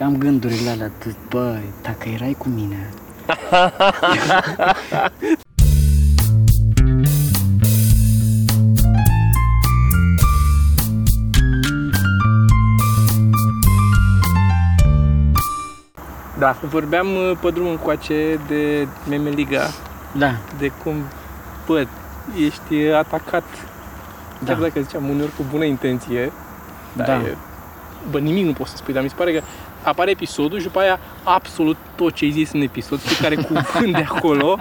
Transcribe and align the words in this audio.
Și 0.00 0.06
am 0.06 0.16
gândurile 0.16 0.70
alea, 0.70 0.90
tu, 0.98 1.16
băi, 1.28 1.62
dacă 1.82 2.08
erai 2.08 2.34
cu 2.38 2.48
mine, 2.48 2.90
Da, 16.38 16.56
vorbeam 16.62 17.06
uh, 17.16 17.36
pe 17.40 17.50
drumul 17.50 17.70
încoace 17.70 18.38
de 18.48 18.88
Memeliga, 19.08 19.62
da, 20.16 20.30
de 20.58 20.72
cum, 20.82 20.94
bă, 21.66 21.86
ești 22.46 22.74
uh, 22.74 22.94
atacat, 22.94 23.44
da, 24.38 24.46
chiar 24.46 24.60
dacă 24.60 24.80
ziceam 24.80 25.08
uneori 25.08 25.36
cu 25.36 25.44
bună 25.50 25.64
intenție, 25.64 26.32
dar 26.96 27.06
Da. 27.06 27.14
e, 27.14 27.36
bă, 28.10 28.18
nimic 28.18 28.44
nu 28.44 28.52
poți 28.52 28.70
să 28.70 28.76
spui, 28.76 28.94
dar 28.94 29.02
mi 29.02 29.08
se 29.08 29.14
pare 29.18 29.32
că 29.32 29.42
apare 29.82 30.10
episodul 30.10 30.58
și 30.58 30.64
după 30.64 30.78
aia 30.78 30.98
absolut 31.22 31.76
tot 31.96 32.12
ce 32.14 32.24
ai 32.24 32.30
zis 32.30 32.52
în 32.52 32.60
episod, 32.60 33.00
fiecare 33.00 33.34
cuvânt 33.72 33.92
de 33.92 34.06
acolo 34.08 34.58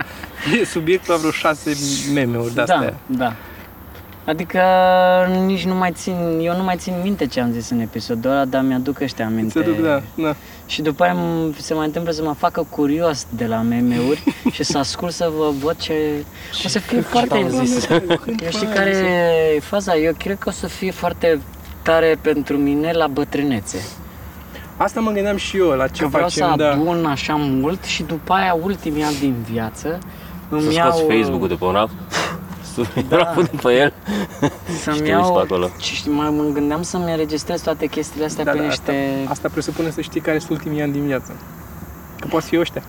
e 0.62 0.66
subiectul 0.66 1.14
a 1.14 1.18
vreo 1.18 1.32
șase 1.32 1.72
meme-uri 2.14 2.54
de 2.54 2.62
astea. 2.62 2.80
da, 2.80 2.94
da. 3.06 3.34
Adică 4.26 4.62
nici 5.46 5.66
nu 5.66 5.76
mai 5.76 5.92
țin, 5.94 6.40
eu 6.42 6.56
nu 6.58 6.64
mai 6.64 6.76
țin 6.78 6.94
minte 7.04 7.26
ce 7.28 7.40
am 7.40 7.52
zis 7.52 7.70
în 7.70 7.80
episodul 7.80 8.32
ăla, 8.32 8.46
dar 8.46 8.62
mi-aduc 8.62 9.00
ăștia 9.00 9.26
aminte. 9.26 9.52
Să 9.52 9.60
duc, 9.70 9.82
da, 9.84 10.02
da. 10.16 10.36
Și 10.66 10.82
după 10.82 11.04
aia 11.04 11.16
m- 11.16 11.58
se 11.58 11.74
mai 11.74 11.86
întâmplă 11.86 12.12
să 12.12 12.24
mă 12.24 12.34
facă 12.38 12.68
curios 12.70 13.26
de 13.30 13.46
la 13.46 13.62
meme-uri 13.62 14.24
și 14.52 14.64
să 14.64 14.78
ascult 14.78 15.14
să 15.14 15.32
vă 15.38 15.50
văd 15.64 15.78
ce... 15.78 15.94
O 16.66 16.68
să 16.68 16.80
fie 16.80 17.02
foarte... 17.02 17.34
am 17.34 17.66
zis. 17.66 17.88
Eu 17.90 18.50
știi 18.50 18.68
care 18.68 18.90
e 19.56 19.60
faza? 19.60 19.96
Eu 19.98 20.14
cred 20.18 20.38
că 20.38 20.50
o 20.50 20.52
să 20.52 20.68
fie 20.68 20.92
foarte 20.92 21.40
tare 21.82 22.18
pentru 22.22 22.58
mine 22.58 22.92
la 22.92 23.08
bătrânețe. 23.08 23.78
Asta 24.82 25.00
mă 25.00 25.12
gândeam 25.12 25.36
și 25.38 25.58
eu, 25.58 25.68
la 25.70 25.88
ce 25.88 26.02
Că 26.02 26.08
vreau 26.08 26.28
să 26.30 26.40
facem, 26.40 26.58
da. 26.58 26.72
adun 26.72 27.06
așa 27.06 27.36
mult 27.36 27.84
și 27.84 28.04
după 28.04 28.34
aia 28.34 28.58
ultimii 28.64 29.04
ani 29.04 29.16
din 29.20 29.36
viață 29.52 30.00
îmi 30.50 30.62
Să 30.62 30.72
iau... 30.74 30.92
scoți 30.92 31.14
Facebook-ul 31.16 31.48
de 31.48 31.54
pe 31.54 31.66
un 31.66 31.72
rap, 31.72 31.90
sui 32.74 32.86
rapul 33.10 33.44
de 33.44 33.58
pe 33.62 33.74
el 33.74 33.94
Să-mi 34.82 34.96
și 34.96 35.02
te 35.02 35.08
iau... 35.10 35.20
uiți 35.22 35.32
pe 35.34 35.40
acolo. 35.40 35.70
Și 35.80 35.96
știi, 35.96 36.12
mai 36.12 36.30
mă 36.30 36.44
gândeam 36.54 36.82
să-mi 36.82 37.12
înregistrez 37.12 37.62
toate 37.62 37.86
chestiile 37.86 38.26
astea 38.26 38.44
Da, 38.44 38.52
pe 38.52 38.58
da, 38.58 38.64
niște... 38.64 38.92
asta, 39.22 39.32
asta 39.32 39.50
presupune 39.52 39.90
să 39.90 40.02
știi 40.02 40.22
care 40.22 40.40
sunt 40.40 40.52
ultimii 40.52 40.82
ani 40.82 40.92
din 40.92 41.06
viață. 41.06 41.36
Că 42.20 42.28
poate 42.30 42.46
fi 42.50 42.60
ăștia. 42.60 42.82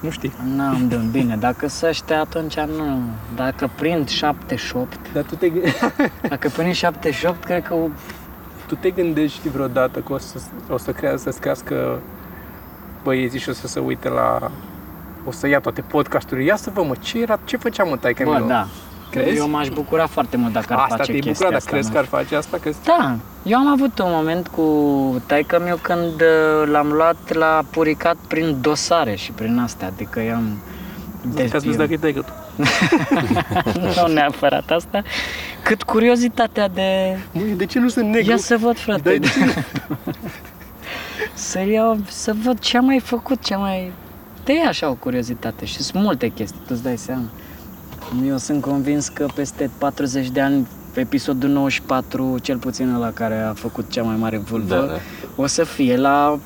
Nu 0.00 0.10
știi. 0.10 0.32
N-am 0.56 0.84
de 0.88 1.00
bine, 1.10 1.36
dacă 1.36 1.68
să 1.68 1.86
ăștia, 1.88 2.20
atunci 2.20 2.58
nu. 2.58 2.98
Dacă 3.36 3.70
prind 3.74 4.08
78, 4.08 4.98
Dar 5.12 5.22
tu 5.22 5.34
te, 5.34 5.48
gâ- 5.50 5.92
dacă 6.28 6.48
prind 6.56 6.74
78, 6.74 7.44
cred 7.44 7.62
că 7.62 7.74
o- 7.74 7.88
tu 8.66 8.74
te 8.74 8.90
gândești 8.90 9.48
vreodată 9.48 9.98
că 9.98 10.12
o 10.12 10.18
să, 10.18 10.38
o 10.70 10.78
să 10.78 10.90
crească, 10.90 11.18
să-ți 11.18 11.40
crească 11.40 12.00
băieții 13.02 13.38
și 13.38 13.48
o 13.48 13.52
să 13.52 13.66
se 13.66 13.80
uite 13.80 14.08
la... 14.08 14.50
O 15.24 15.30
să 15.30 15.48
ia 15.48 15.60
toate 15.60 15.80
podcasturile. 15.80 16.46
Ia 16.46 16.56
să 16.56 16.70
vă 16.74 16.82
mă, 16.82 16.94
ce 17.00 17.20
era, 17.20 17.38
ce 17.44 17.56
făcea 17.56 17.84
mă 17.84 17.96
taică 17.96 18.24
Bă, 18.24 18.44
da. 18.48 18.66
Crezi? 19.10 19.36
Eu 19.36 19.48
m-aș 19.48 19.68
bucura 19.68 20.06
foarte 20.06 20.36
mult 20.36 20.52
dacă 20.52 20.72
ar 20.72 20.78
Asta 20.78 20.96
face 20.96 21.10
te-ai 21.10 21.20
chestia 21.20 21.32
bucurat, 21.32 21.50
dar 21.50 21.58
asta. 21.58 21.70
crezi 21.70 21.86
nu 21.86 21.92
că 21.92 21.98
ar 21.98 22.04
face 22.04 22.36
asta? 22.36 22.58
Că 22.62 22.70
Da, 22.84 23.16
eu 23.42 23.58
am 23.58 23.66
avut 23.66 23.98
un 23.98 24.08
moment 24.10 24.48
cu 24.48 24.62
taică 25.26 25.60
meu 25.64 25.78
când 25.82 26.20
uh, 26.20 26.68
l-am 26.70 26.88
luat 26.92 27.32
la 27.32 27.62
puricat 27.70 28.16
prin 28.28 28.56
dosare 28.60 29.14
și 29.14 29.32
prin 29.32 29.58
astea, 29.58 29.86
adică 29.86 30.20
i-am... 30.20 30.58
Deci, 31.34 31.54
ați 31.54 31.64
văzut 31.64 31.78
dacă 31.80 31.92
e 31.92 31.96
taică 31.96 32.20
tu. 32.20 32.32
nu 34.06 34.12
neapărat 34.12 34.70
asta, 34.70 35.02
cât 35.62 35.82
curiozitatea 35.82 36.68
de... 36.68 37.18
Mă, 37.32 37.40
de 37.56 37.66
ce 37.66 37.78
nu 37.78 37.88
sunt 37.88 38.08
negru? 38.08 38.30
Ia 38.30 38.36
să 38.36 38.56
văd, 38.56 38.78
frate. 38.78 39.00
Dai 39.02 39.18
de 39.18 39.26
ce? 39.26 39.64
să 41.34 41.60
iau, 41.72 41.98
să 42.08 42.34
văd 42.44 42.58
ce 42.58 42.76
am 42.76 42.84
mai 42.84 42.98
făcut, 42.98 43.42
ce 43.44 43.54
am 43.54 43.60
mai... 43.60 43.92
Te 44.42 44.52
ia 44.52 44.68
așa 44.68 44.88
o 44.88 44.94
curiozitate 44.94 45.64
și 45.64 45.82
sunt 45.82 46.02
multe 46.02 46.28
chestii, 46.28 46.58
tu 46.58 46.70
îți 46.70 46.82
dai 46.82 46.96
seama. 46.96 47.24
Eu 48.26 48.36
sunt 48.36 48.60
convins 48.60 49.08
că 49.08 49.26
peste 49.34 49.70
40 49.78 50.28
de 50.28 50.40
ani, 50.40 50.66
pe 50.94 51.00
episodul 51.00 51.50
94, 51.50 52.38
cel 52.42 52.56
puțin 52.58 52.98
la 52.98 53.10
care 53.10 53.38
a 53.40 53.52
făcut 53.52 53.90
cea 53.90 54.02
mai 54.02 54.16
mare 54.16 54.36
vulvă, 54.36 54.74
Da, 54.74 54.80
da. 54.86 54.98
o 55.36 55.46
să 55.46 55.64
fie 55.64 55.96
la, 55.96 56.38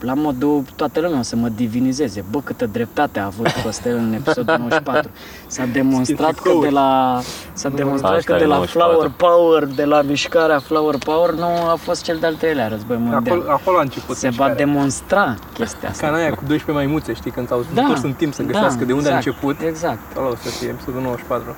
la 0.00 0.14
modul 0.14 0.62
toată 0.76 1.00
lumea 1.00 1.18
o 1.18 1.22
să 1.22 1.36
mă 1.36 1.48
divinizeze. 1.48 2.24
Bă, 2.30 2.40
câtă 2.44 2.66
dreptate 2.66 3.18
a 3.18 3.24
avut 3.24 3.48
Costel 3.64 3.96
în 3.96 4.12
episodul 4.12 4.54
94. 4.58 5.10
S-a 5.46 5.64
demonstrat 5.72 6.34
că 6.38 6.50
de 6.60 6.68
la 6.68 7.20
s-a 7.52 7.68
demonstrat 7.68 8.10
că 8.10 8.14
Hashtag 8.32 8.38
de 8.38 8.44
la 8.44 8.54
94. 8.54 8.90
Flower 8.90 9.12
Power, 9.16 9.64
de 9.64 9.84
la 9.84 10.02
mișcarea 10.02 10.58
Flower 10.58 10.94
Power 11.04 11.30
nu 11.30 11.44
a 11.44 11.74
fost 11.78 12.02
cel 12.04 12.16
de-al 12.20 12.34
treilea 12.34 12.68
război 12.68 12.96
mondial. 13.00 13.36
Acolo, 13.38 13.52
acolo 13.52 13.78
a 13.78 13.80
început 13.80 14.16
Se 14.16 14.28
va 14.28 14.46
mișcarea. 14.46 14.54
demonstra 14.54 15.34
chestia 15.52 15.88
asta. 15.88 16.06
Ca 16.06 16.12
în 16.12 16.18
aia 16.18 16.28
cu 16.30 16.42
12 16.46 16.70
maimuțe, 16.72 17.12
știi, 17.14 17.30
când 17.30 17.48
s-au 17.48 17.64
Da, 17.74 17.80
întors 17.82 18.02
în 18.02 18.12
timp 18.12 18.34
să 18.34 18.42
găsească 18.42 18.84
de 18.84 18.92
unde 18.92 19.08
exact, 19.08 19.26
a 19.26 19.30
început. 19.30 19.60
Exact. 19.66 20.16
Ăla 20.16 20.28
o 20.28 20.34
să 20.42 20.48
fie 20.48 20.68
episodul 20.68 21.00
94. 21.00 21.56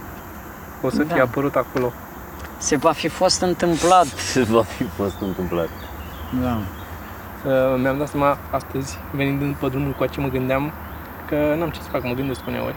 O 0.83 0.91
să 0.91 1.03
Da. 1.03 1.13
fie 1.15 1.23
apărut 1.23 1.55
acolo. 1.55 1.93
Se 2.59 2.77
va 2.77 2.93
fi 2.93 3.09
fost 3.09 3.41
întâmplat. 3.41 4.07
Ce 4.33 4.43
va 4.43 4.63
fi 4.63 4.85
fost 4.97 5.17
întâmplat? 5.21 5.69
Da. 6.43 6.59
Uh, 7.47 7.81
mi-am 7.81 7.99
dat 7.99 8.09
seama 8.09 8.39
astăzi, 8.51 8.99
venind 9.11 9.55
pe 9.55 9.69
drumul 9.69 9.93
cu 9.93 10.07
ce 10.07 10.21
mă 10.21 10.29
gândeam, 10.29 10.73
că 11.29 11.55
n-am 11.59 11.71
ce 11.71 11.81
să 11.81 11.89
fac, 11.91 12.03
mă 12.05 12.13
gândesc 12.15 12.47
uneori. 12.47 12.75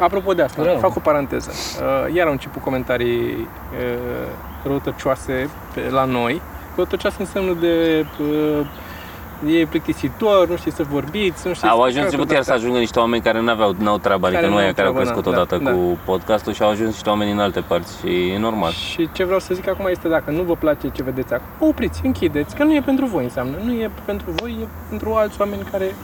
Apropo 0.00 0.32
de 0.32 0.42
asta, 0.42 0.62
Rău. 0.62 0.78
fac 0.78 0.96
o 0.96 1.00
paranteză. 1.00 1.50
Uh, 1.50 2.14
iar 2.14 2.26
au 2.26 2.32
început 2.32 2.62
comentarii 2.62 3.30
uh, 3.30 4.28
răutăcioase 4.64 5.50
pe, 5.74 5.90
la 5.90 6.04
noi. 6.04 6.42
Răutăcioase 6.74 7.16
înseamnă 7.20 7.52
de 7.52 8.06
uh, 8.20 8.66
e 9.46 9.66
plictisitor, 9.66 10.48
nu 10.48 10.56
știi 10.56 10.72
să 10.72 10.82
vorbiți, 10.90 11.46
nu 11.46 11.54
știi 11.54 11.68
Au 11.68 11.76
să 11.76 11.82
ajuns 11.82 11.94
faci 12.02 12.04
început 12.04 12.30
iar 12.30 12.42
să 12.42 12.52
ajungă 12.52 12.78
niște 12.78 12.98
oameni 12.98 13.22
care 13.22 13.40
n-aveau, 13.40 13.74
n-au 13.78 13.98
treabă, 13.98 14.26
adică 14.26 14.40
Care 14.40 14.52
nu 14.52 14.58
aia 14.58 14.64
n-au 14.66 14.74
care 14.74 14.86
au 14.86 14.92
treabă, 14.92 15.10
crescut 15.10 15.32
da, 15.32 15.40
odată 15.40 15.60
da, 15.64 15.70
cu 15.70 15.98
podcastul 16.04 16.52
și 16.52 16.62
au 16.62 16.68
ajuns 16.70 16.88
niște 16.88 17.08
oameni 17.08 17.30
în 17.30 17.38
alte 17.38 17.60
părți 17.60 17.98
și 17.98 18.28
e 18.34 18.38
normal. 18.38 18.72
Și 18.72 19.08
ce 19.12 19.24
vreau 19.24 19.40
să 19.40 19.54
zic 19.54 19.68
acum 19.68 19.86
este 19.90 20.08
dacă 20.08 20.30
nu 20.30 20.42
vă 20.42 20.54
place 20.54 20.88
ce 20.88 21.02
vedeți 21.02 21.32
acum, 21.32 21.68
opriți, 21.68 22.00
închideți, 22.04 22.54
că 22.54 22.64
nu 22.64 22.74
e 22.74 22.80
pentru 22.80 23.06
voi 23.06 23.22
înseamnă. 23.24 23.56
Nu 23.64 23.72
e 23.72 23.90
pentru 24.04 24.30
voi, 24.30 24.56
e 24.62 24.66
pentru 24.88 25.12
alți 25.12 25.40
oameni 25.40 25.62
care 25.70 25.94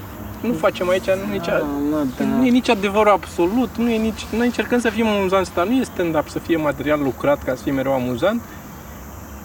nu 0.41 0.53
facem 0.53 0.89
aici, 0.89 1.11
nu, 1.11 1.33
nici, 1.33 1.49
Ah, 1.49 1.61
mă, 1.91 2.05
da. 2.19 2.25
nu 2.25 2.47
e 2.47 2.51
nici 2.51 2.69
adevărul 2.69 3.13
absolut, 3.13 3.77
nu 3.77 3.91
e 3.91 3.97
nici, 3.97 4.27
noi 4.37 4.47
încercăm 4.47 4.81
să 4.81 4.89
fim 4.89 5.07
amuzanți, 5.07 5.55
dar 5.55 5.67
nu 5.67 5.73
e 5.73 5.83
stand-up 5.83 6.29
să 6.29 6.39
fie 6.39 6.57
material 6.57 7.01
lucrat 7.03 7.43
ca 7.43 7.55
să 7.55 7.63
fie 7.63 7.73
mereu 7.73 7.93
amuzant. 7.93 8.43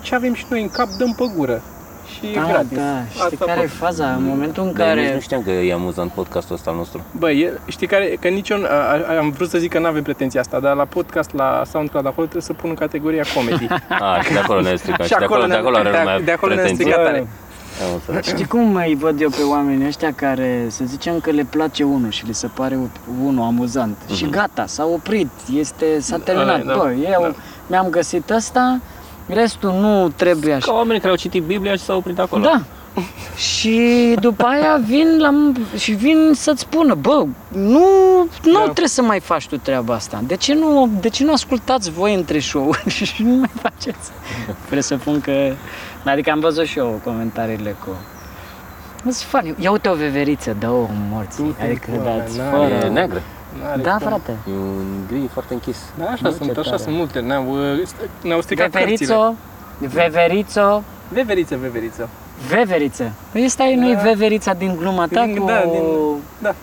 Ce 0.02 0.16
avem 0.16 0.34
și 0.34 0.46
noi 0.50 0.62
în 0.62 0.70
cap, 0.70 0.88
dăm 0.98 1.14
pe 1.18 1.24
gură. 1.36 1.62
Și 2.20 2.26
e 2.26 2.34
Da, 2.34 2.46
gratis. 2.48 2.78
da, 2.78 2.84
știi 3.10 3.22
Asta 3.24 3.46
care 3.46 3.60
e 3.60 3.64
pot. 3.64 3.72
faza? 3.72 4.06
În 4.14 4.24
momentul 4.24 4.64
în 4.64 4.74
Dar 4.74 4.88
eu 4.88 4.94
nici 4.94 5.04
care... 5.04 5.14
nu 5.14 5.20
știam 5.20 5.42
că 5.44 5.50
e 5.50 5.74
amuzant 5.74 6.12
podcastul 6.12 6.56
ăsta 6.56 6.70
al 6.70 6.76
nostru. 6.76 7.02
Bă, 7.18 7.32
e, 7.32 7.54
știi 7.68 7.88
care, 7.88 8.06
că 8.22 8.28
nici 8.28 8.50
eu, 8.50 8.58
a, 8.64 8.68
a, 8.68 9.18
am 9.20 9.30
vrut 9.30 9.50
să 9.50 9.58
zic 9.58 9.72
că 9.72 9.80
nu 9.80 9.86
avem 9.88 10.04
pretenția 10.04 10.40
asta, 10.40 10.60
dar 10.60 10.76
la 10.76 10.86
podcast, 10.86 11.34
la 11.34 11.64
SoundCloud, 11.72 12.06
acolo 12.06 12.28
trebuie 12.28 12.42
să 12.42 12.54
pun 12.54 12.70
în 12.70 12.76
categoria 12.76 13.24
comedy. 13.36 13.68
A, 14.06 14.22
și 14.22 14.32
de 14.34 14.40
acolo 14.40 14.62
ne 14.62 14.76
stricat. 14.76 15.06
și 15.08 15.16
de 15.18 15.24
acolo, 15.24 15.42
de 15.42 15.48
ne- 15.48 15.56
acolo 15.56 15.76
are 15.78 15.90
de- 15.92 15.98
lumea 15.98 16.20
de 16.20 16.32
acolo 16.32 16.54
ne-a 16.54 16.64
pretenții. 16.64 16.86
stricat 16.92 17.06
tare. 17.12 17.28
Am 17.88 17.94
înțeles. 17.94 18.26
Știi 18.28 18.46
cum 18.48 18.76
îi 18.76 18.96
văd 19.00 19.22
eu 19.22 19.30
pe 19.30 19.42
oamenii 19.50 19.88
ăștia 19.88 20.14
care, 20.16 20.66
să 20.68 20.84
zicem 20.86 21.20
că 21.20 21.32
le 21.32 21.46
place 21.50 21.84
unul 21.84 22.12
și 22.12 22.26
le 22.26 22.32
se 22.32 22.48
pare 22.54 22.78
unul 23.26 23.44
amuzant 23.44 23.98
și 24.16 24.30
gata, 24.30 24.66
s-a 24.68 24.86
oprit, 24.86 25.30
este, 25.56 26.00
s-a 26.00 26.18
terminat. 26.18 26.64
da, 26.64 26.74
Bă, 26.76 26.92
eu 27.12 27.22
da. 27.22 27.32
mi-am 27.68 27.88
găsit 27.90 28.30
ăsta, 28.30 28.80
restul 29.34 29.72
nu 29.72 30.10
trebuie 30.16 30.54
așa. 30.54 30.66
Ca 30.66 30.74
oamenii 30.74 31.00
care 31.00 31.12
au 31.12 31.18
citit 31.18 31.44
Biblia 31.44 31.72
și 31.76 31.82
s-au 31.84 31.98
oprit 31.98 32.20
acolo. 32.20 32.44
Da. 32.44 32.62
Și 33.36 33.80
după 34.20 34.44
aia 34.46 34.82
vin 34.86 35.18
la, 35.20 35.52
și 35.78 35.92
vin 35.92 36.32
să-ți 36.34 36.60
spună, 36.62 36.94
bă, 36.96 37.26
nu, 37.48 37.86
nu 38.44 38.54
Da. 38.54 38.60
trebuie 38.64 38.88
să 38.88 39.02
mai 39.02 39.20
faci 39.20 39.48
tu 39.48 39.58
treaba 39.58 39.94
asta. 39.94 40.22
De 40.28 40.36
ce 40.36 40.54
nu, 40.54 40.90
de 41.00 41.10
ce 41.10 41.24
nu 41.24 41.32
ascultați 41.32 41.92
voi 41.92 42.14
între 42.14 42.40
show 42.40 42.74
și 42.88 43.24
nu 43.24 43.34
mai 43.36 43.50
faceți? 43.62 44.12
Presupun 44.70 45.22
că, 45.22 45.54
adică 46.06 46.32
am 46.32 46.40
văzut 46.40 46.66
și 46.66 46.78
eu 46.78 47.02
comentariile 47.04 47.76
cu 47.86 47.90
Sunt 49.02 49.16
funny. 49.16 49.56
Ia 49.60 49.72
uite 49.72 49.90
o 49.90 49.94
veveriță, 49.94 50.56
dă-o 50.60 50.88
morți. 51.12 51.38
Du-te, 51.44 51.64
Adică, 51.64 51.92
bă, 51.96 52.04
dați 52.18 52.38
n-are- 52.38 52.56
fără... 52.58 52.86
E 52.86 52.90
neagră. 52.90 53.22
N-are 53.62 53.82
Da, 53.82 53.92
cum. 53.92 54.08
frate. 54.08 54.32
E 54.48 54.52
un 54.52 54.86
gri 55.08 55.30
foarte 55.34 55.54
închis. 55.54 55.78
Da, 55.98 56.06
așa 56.06 56.20
Nu, 56.24 56.32
sunt, 56.32 56.54
ce 56.54 56.60
așa 56.60 56.70
tare. 56.70 56.82
sunt 56.82 56.96
multe. 56.96 57.20
Ne-au, 57.20 57.46
uh, 57.50 57.88
ne-au 58.24 58.42
stricat 58.42 58.70
cărțile. 58.70 58.90
Veverițo, 58.96 59.36
veverițo, 59.80 60.84
Veveriță, 61.14 61.56
veveriță. 61.62 62.10
veveriță. 62.50 63.12
Păi 63.32 63.46
ăsta 63.46 63.64
e 63.64 63.76
nu-i 63.76 63.94
Da. 63.96 64.02
veverița 64.02 64.54
din 64.54 64.76
gluma 64.78 65.08
ta 65.08 65.24
Din- 65.26 65.36
cu... 65.38 65.46
da, 65.46 65.62
din- 65.72 66.22
da. 66.42 66.56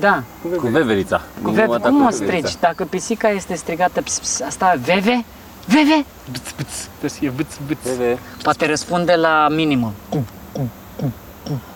Da, 0.00 0.22
Cu 0.42 0.48
Cu 0.48 0.48
veveriță. 0.48 0.78
veverița. 0.78 1.16
cu 1.16 1.22
Din 1.44 1.52
veve. 1.52 1.62
gluma 1.66 1.78
ta 1.78 1.88
Cum 1.88 1.98
cu 2.00 2.04
o 2.04 2.08
veverița. 2.18 2.46
strici? 2.48 2.60
Dacă 2.60 2.84
pisica 2.84 3.28
este 3.28 3.54
strigată, 3.54 4.00
ps, 4.02 4.18
ps, 4.18 4.40
asta 4.40 4.74
veve? 4.84 5.24
Veve? 5.66 6.04
Bâț, 6.30 6.50
bâț. 6.56 6.72
Trebuie 6.84 7.10
să 7.10 7.16
fie 7.18 7.30
bâț, 7.36 7.56
bâț. 7.66 7.78
Veve. 7.96 8.18
Poate 8.42 8.66
răspunde 8.66 9.14
la 9.14 9.46
minimum. 9.50 9.92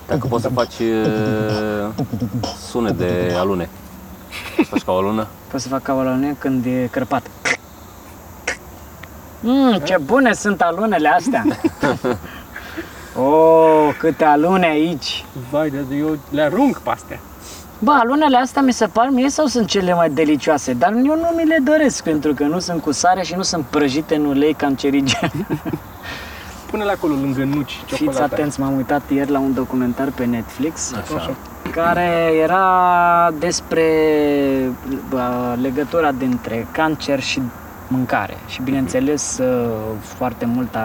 Dacă 0.07 0.27
poți 0.29 0.43
să 0.43 0.49
faci 0.49 0.79
uh, 0.79 2.05
sunet 2.69 2.93
de 2.99 3.35
alune. 3.39 3.69
Poți 4.57 4.69
să 4.69 4.75
faci 4.75 4.83
ca 4.83 4.93
o 4.93 4.97
alună? 4.97 5.27
Poți 5.51 5.63
să 5.63 5.69
fac 5.69 5.83
ca 5.83 5.95
o 5.95 5.99
alune 5.99 6.37
când 6.39 6.65
e 6.65 6.89
crăpat. 6.91 7.27
Mm, 9.41 9.79
ce 9.85 9.97
bune 10.05 10.33
sunt 10.33 10.61
alunele 10.61 11.09
astea! 11.09 11.45
Oh, 13.19 13.95
câte 13.99 14.25
alune 14.25 14.67
aici! 14.67 15.25
Vai, 15.51 15.71
de 15.71 15.97
eu 15.97 16.19
le 16.31 16.43
arunc 16.43 16.79
pe 16.79 16.91
astea. 16.91 17.21
Bă, 17.79 17.91
alunele 17.91 18.37
astea 18.37 18.63
mi 18.63 18.73
se 18.73 18.87
par 18.87 19.09
mie 19.11 19.29
sau 19.29 19.47
sunt 19.47 19.67
cele 19.67 19.95
mai 19.95 20.11
delicioase? 20.11 20.73
Dar 20.73 20.93
eu 20.93 21.17
nu 21.17 21.33
mi 21.37 21.45
le 21.45 21.59
doresc 21.65 22.03
pentru 22.03 22.35
că 22.35 22.45
nu 22.45 22.59
sunt 22.59 22.83
cu 22.83 22.93
sare 22.93 23.23
și 23.23 23.35
nu 23.35 23.43
sunt 23.43 23.65
prăjite 23.65 24.15
în 24.15 24.25
ulei 24.25 24.55
cancerigen. 24.55 25.33
Pune-le 26.71 26.91
acolo 26.91 27.15
lângă 27.15 27.45
nuci, 27.45 27.81
Fiți 27.87 27.97
ciocolată. 27.97 28.35
atenți, 28.35 28.61
m-am 28.61 28.77
uitat 28.77 29.03
ieri 29.11 29.31
la 29.31 29.39
un 29.39 29.55
documentar 29.55 30.09
pe 30.15 30.25
Netflix 30.25 30.93
Așa. 30.93 31.35
care 31.71 32.33
era 32.43 33.31
despre 33.39 33.83
bă, 35.09 35.57
legătura 35.61 36.13
dintre 36.13 36.67
cancer 36.73 37.21
și 37.21 37.43
mâncare 37.89 38.37
și 38.47 38.63
bineînțeles 38.63 39.39
uh, 39.39 39.69
foarte 40.03 40.47
multă 40.47 40.81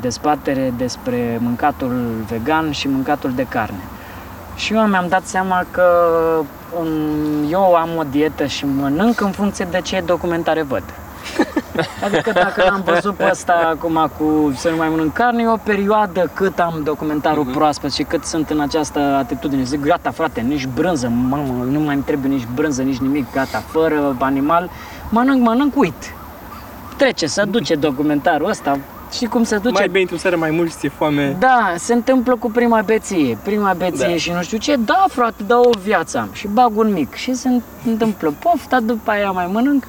dezbatere 0.00 0.72
despre 0.76 1.38
mâncatul 1.40 2.24
vegan 2.28 2.70
și 2.70 2.88
mâncatul 2.88 3.32
de 3.34 3.46
carne. 3.48 3.80
Și 4.54 4.74
eu 4.74 4.86
mi-am 4.86 5.06
dat 5.08 5.24
seama 5.24 5.64
că 5.70 5.84
um, 6.80 7.50
eu 7.50 7.74
am 7.74 7.88
o 7.96 8.02
dietă 8.10 8.46
și 8.46 8.66
mănânc 8.66 9.20
în 9.20 9.30
funcție 9.30 9.66
de 9.70 9.80
ce 9.80 10.02
documentare 10.06 10.62
văd. 10.62 10.82
Adică 12.04 12.30
dacă 12.34 12.62
l-am 12.68 12.82
văzut 12.84 13.14
pe 13.14 13.28
ăsta 13.30 13.52
acum 13.76 14.10
cu 14.18 14.52
să 14.56 14.68
nu 14.68 14.76
mai 14.76 14.88
mănânc 14.88 15.12
carne, 15.12 15.42
e 15.42 15.48
o 15.48 15.56
perioadă 15.56 16.30
cât 16.34 16.58
am 16.58 16.80
documentarul 16.84 17.44
proaspăt 17.44 17.92
și 17.92 18.02
cât 18.02 18.24
sunt 18.24 18.50
în 18.50 18.60
această 18.60 18.98
atitudine. 18.98 19.62
Zic, 19.62 19.80
gata 19.80 20.10
frate, 20.10 20.40
nici 20.40 20.66
brânză, 20.66 21.08
mamă, 21.08 21.64
nu 21.70 21.80
mai 21.80 21.94
îmi 21.94 22.04
trebuie 22.04 22.30
nici 22.32 22.46
brânză, 22.54 22.82
nici 22.82 22.98
nimic, 22.98 23.32
gata, 23.32 23.62
fără 23.66 24.16
animal, 24.18 24.70
mănânc, 25.10 25.42
mănânc, 25.42 25.76
uit. 25.76 26.14
Trece, 26.96 27.26
se 27.26 27.44
duce 27.44 27.74
documentarul 27.74 28.48
ăsta, 28.48 28.78
și 29.12 29.24
cum 29.24 29.44
se 29.44 29.56
duce 29.56 29.72
Mai 29.72 29.88
bei 29.88 30.00
într-o 30.02 30.16
seară 30.16 30.36
mai 30.36 30.50
mult 30.50 30.70
și 30.70 30.76
ți-e 30.76 30.88
foame. 30.88 31.36
da, 31.38 31.72
se 31.76 31.92
întâmplă 31.92 32.36
cu 32.36 32.50
prima 32.50 32.82
beție. 32.84 33.38
Prima 33.42 33.72
beție 33.76 34.06
Da. 34.08 34.16
și 34.16 34.30
nu 34.32 34.42
știu 34.42 34.58
ce. 34.58 34.76
Da, 34.76 35.04
frate, 35.08 35.42
da 35.46 35.58
o 35.58 35.70
viață 35.82 36.18
am. 36.18 36.28
Și 36.32 36.46
bag 36.46 36.78
un 36.78 36.92
mic. 36.92 37.14
Și 37.14 37.34
se 37.34 37.48
întâmplă 37.86 38.34
pofta, 38.38 38.80
după 38.80 39.10
aia 39.10 39.30
mai 39.30 39.48
mănânc. 39.52 39.84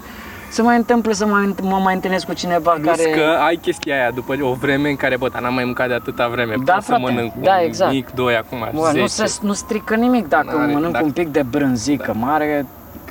Se 0.54 0.62
mai 0.62 0.76
întâmplă 0.78 1.14
să 1.14 1.26
mai, 1.26 1.56
mă 1.62 1.78
mai 1.78 1.94
întâlnesc 1.94 2.26
cu 2.26 2.34
cineva 2.34 2.72
Plus 2.72 2.86
care... 2.86 3.10
că 3.10 3.38
ai 3.46 3.56
chestia 3.56 3.96
aia 3.96 4.12
după 4.12 4.36
o 4.42 4.54
vreme 4.54 4.90
în 4.90 4.96
care, 4.96 5.18
bă, 5.18 5.30
dar 5.30 5.42
n-am 5.42 5.54
mai 5.54 5.64
mâncat 5.64 5.88
de 5.88 5.94
atâta 5.94 6.28
vreme. 6.28 6.56
Da, 6.64 6.74
Pot 6.74 6.84
să 6.84 6.88
frate, 6.88 7.02
mănânc 7.02 7.34
da, 7.34 7.52
un 7.60 7.66
exact. 7.66 7.92
mic, 7.92 8.10
doi, 8.12 8.36
acum, 8.38 8.70
Bă, 8.74 8.92
nu, 8.94 9.06
10. 9.06 9.26
se, 9.26 9.40
nu 9.42 9.54
strică 9.54 9.96
nimic 9.96 10.28
dacă 10.28 10.56
N-are, 10.56 10.72
mănânc 10.74 10.94
dacă- 10.94 11.06
un 11.06 11.12
pic 11.12 11.28
de 11.28 11.42
brânzică 11.44 12.14
mare. 12.20 12.66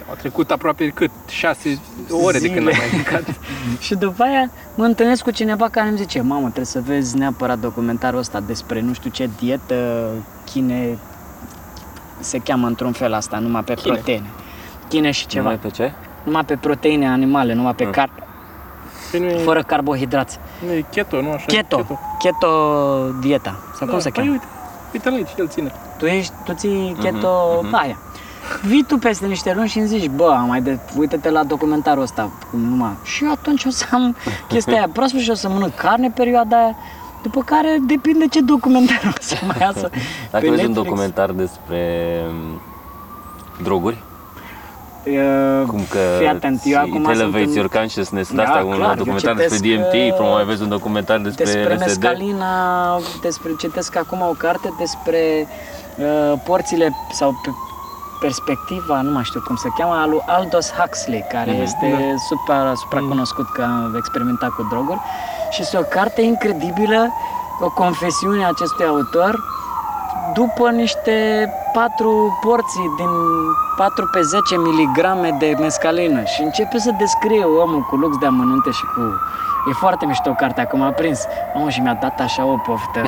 Au 0.09 0.15
trecut 0.19 0.51
aproape 0.51 0.89
cât? 0.89 1.11
6 1.29 1.79
ore 2.11 2.39
de 2.39 2.51
când 2.53 2.59
Zile. 2.59 2.73
am 2.73 2.77
mai 2.79 2.89
mâncat. 2.93 3.35
Și 3.85 3.95
după 3.95 4.23
aia 4.23 4.51
mă 4.75 4.85
întâlnesc 4.85 5.23
cu 5.23 5.31
cineva 5.31 5.69
care 5.69 5.89
îmi 5.89 5.97
zice 5.97 6.21
Mamă, 6.21 6.43
trebuie 6.45 6.65
să 6.65 6.81
vezi 6.81 7.17
neapărat 7.17 7.59
documentarul 7.59 8.19
ăsta 8.19 8.41
despre 8.47 8.81
nu 8.81 8.93
știu 8.93 9.11
ce 9.11 9.31
dietă 9.39 10.09
chine 10.45 10.99
se 12.21 12.39
cheamă 12.39 12.67
într-un 12.67 12.93
fel 12.93 13.13
asta, 13.13 13.39
numai 13.39 13.63
pe 13.63 13.75
Chine. 13.75 13.95
proteine. 13.95 14.27
Chine 14.89 15.11
și 15.11 15.27
ceva. 15.27 15.43
Numai 15.43 15.59
pe 15.59 15.69
ce? 15.69 15.93
Numai 16.23 16.45
pe 16.45 16.57
proteine 16.57 17.09
animale, 17.09 17.55
numai 17.55 17.75
pe 17.75 17.85
Ah. 17.85 17.91
car- 17.91 18.23
Păi 19.11 19.21
nu 19.21 19.27
e, 19.27 19.39
fără 19.39 19.63
carbohidrați. 19.63 20.39
nu 20.67 20.73
e 20.73 20.85
keto, 20.91 21.21
nu 21.21 21.31
așa? 21.33 21.45
Keto. 21.47 21.87
Keto 22.19 22.49
dieta. 23.21 23.55
Sau 23.79 23.87
cum 23.87 23.97
da, 23.97 24.03
se 24.03 24.11
păi 24.11 24.23
cheamă? 24.25 24.31
uite, 24.31 24.45
uite-l 24.93 25.13
aici, 25.13 25.29
el 25.39 25.49
ține. 25.49 25.73
Tu 25.99 26.07
ești, 26.07 26.33
tu 26.45 26.53
ții 26.53 26.97
keto, 27.01 27.61
mhm. 27.63 27.75
aia. 27.75 27.97
Vii 28.67 28.85
tu 28.89 28.97
peste 28.99 29.27
niște 29.27 29.53
luni 29.55 29.69
și 29.69 29.79
îmi 29.79 29.87
zici, 29.87 30.09
bă, 30.09 30.45
mai 30.47 30.61
de, 30.63 30.79
uite-te 30.97 31.31
la 31.31 31.45
documentarul 31.45 32.03
ăsta, 32.03 32.31
cum 32.51 32.61
numai. 32.61 32.93
Și 33.05 33.25
eu 33.25 33.31
atunci 33.31 33.65
o 33.65 33.71
să 33.71 33.85
am 33.93 34.17
chestia 34.49 34.73
aia 34.73 34.89
proaspăt 34.93 35.21
și 35.21 35.31
o 35.31 35.35
să 35.35 35.49
mănânc 35.49 35.75
carne 35.75 36.11
perioada 36.15 36.57
aia. 36.57 36.77
După 37.23 37.41
care 37.43 37.79
depinde 37.87 38.27
ce 38.27 38.41
documentar 38.41 39.01
o 39.07 39.17
să 39.21 39.37
mai 39.47 39.57
iasă 39.61 39.91
Dacă 40.31 40.45
pe 40.45 40.51
vezi 40.51 40.51
un 40.51 40.55
Netflix. 40.67 40.75
documentar 40.75 41.31
despre 41.31 42.21
m, 42.31 42.61
droguri, 43.63 43.99
Uh, 45.07 45.67
cum 45.67 45.87
că 45.91 45.99
Fii 46.19 46.27
atent, 46.27 46.61
eu 46.65 46.79
acum 46.79 46.89
it 47.01 47.05
sunt 47.05 47.17
elevates 47.21 47.49
în- 47.49 47.55
your 47.55 47.69
consciousness, 47.69 48.31
Da, 48.33 48.43
da, 48.43 48.49
asta, 48.49 48.65
un 48.65 48.75
clar, 48.75 48.89
eu 48.89 48.95
documentar 48.95 49.33
citesc, 49.35 49.49
despre 49.51 49.77
DMT, 49.77 49.93
uh, 50.11 50.15
promovezi 50.17 50.63
un 50.63 50.69
documentar 50.69 51.19
despre, 51.19 51.45
despre 51.45 51.75
LSD. 51.75 51.81
mescalina, 51.87 52.99
despre 53.21 53.51
citesc 53.59 53.97
acum 53.97 54.21
o 54.21 54.35
carte 54.39 54.69
despre 54.79 55.47
uh, 55.97 56.33
porțile 56.45 56.89
sau 57.13 57.31
pe 57.43 57.51
perspectiva, 58.21 59.01
nu 59.01 59.11
mai 59.11 59.25
știu 59.25 59.41
cum 59.41 59.57
se 59.57 59.69
cheamă, 59.79 59.95
al 59.95 60.09
lui 60.11 60.23
Aldous 60.27 60.71
Huxley, 60.73 61.25
care 61.29 61.51
Mhm. 61.53 61.63
este 61.63 62.15
super, 62.29 62.73
super 62.75 63.01
cunoscut 63.01 63.47
că 63.53 63.63
a 63.63 63.91
experimentat 63.97 64.51
cu 64.51 64.63
droguri 64.63 65.01
și 65.51 65.63
este 65.63 65.77
o 65.79 65.83
carte 65.83 66.23
incredibilă, 66.23 67.13
o 67.61 67.71
confesiune 67.71 68.45
a 68.45 68.49
acestui 68.49 68.85
autor 68.87 69.39
după 70.35 70.71
niște 70.71 71.49
patru 71.73 72.39
porții 72.41 72.91
din 72.97 73.09
4 73.77 74.07
pe 74.13 74.21
10 74.21 74.57
miligrame 74.57 75.37
de 75.39 75.57
mescalină 75.61 76.23
și 76.25 76.43
începe 76.43 76.79
să 76.79 76.91
descrie 76.99 77.45
omul 77.45 77.81
cu 77.91 77.97
lux 77.97 78.17
de 78.19 78.27
amănunte 78.27 78.71
și 78.71 78.85
cu... 78.95 79.01
E 79.71 79.73
foarte 79.73 80.07
mișto 80.07 80.33
cartea, 80.33 80.63
acum 80.63 80.83
a 80.83 80.91
prins. 80.91 81.21
Mamă, 81.55 81.71
și 81.71 81.81
mi-a 81.81 81.99
dat 82.01 82.21
așa 82.21 82.45
o 82.45 82.57
poftă. 82.57 83.03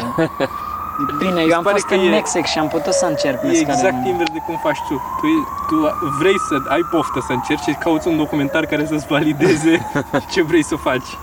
Bine, 1.18 1.40
eu 1.48 1.56
am 1.56 1.62
pare 1.62 1.74
fost 1.74 1.86
că 1.86 1.94
în 1.94 2.00
e- 2.06 2.08
Mexic 2.08 2.44
și 2.44 2.58
am 2.58 2.68
putut 2.68 2.92
să 2.92 3.06
încerc 3.06 3.42
E 3.42 3.46
mescalină. 3.46 3.72
exact 3.88 4.06
invers 4.06 4.30
de 4.30 4.38
cum 4.46 4.56
faci 4.62 4.78
tu. 4.88 4.94
tu. 5.20 5.26
Tu 5.68 5.76
vrei 6.18 6.38
să 6.38 6.54
ai 6.68 6.80
poftă 6.90 7.20
să 7.26 7.32
încerci 7.32 7.60
și 7.62 7.72
cauți 7.74 8.08
un 8.08 8.16
documentar 8.16 8.64
care 8.64 8.86
să-ți 8.86 9.06
valideze 9.06 9.90
ce 10.32 10.42
vrei 10.42 10.64
să 10.64 10.76
faci. 10.76 11.18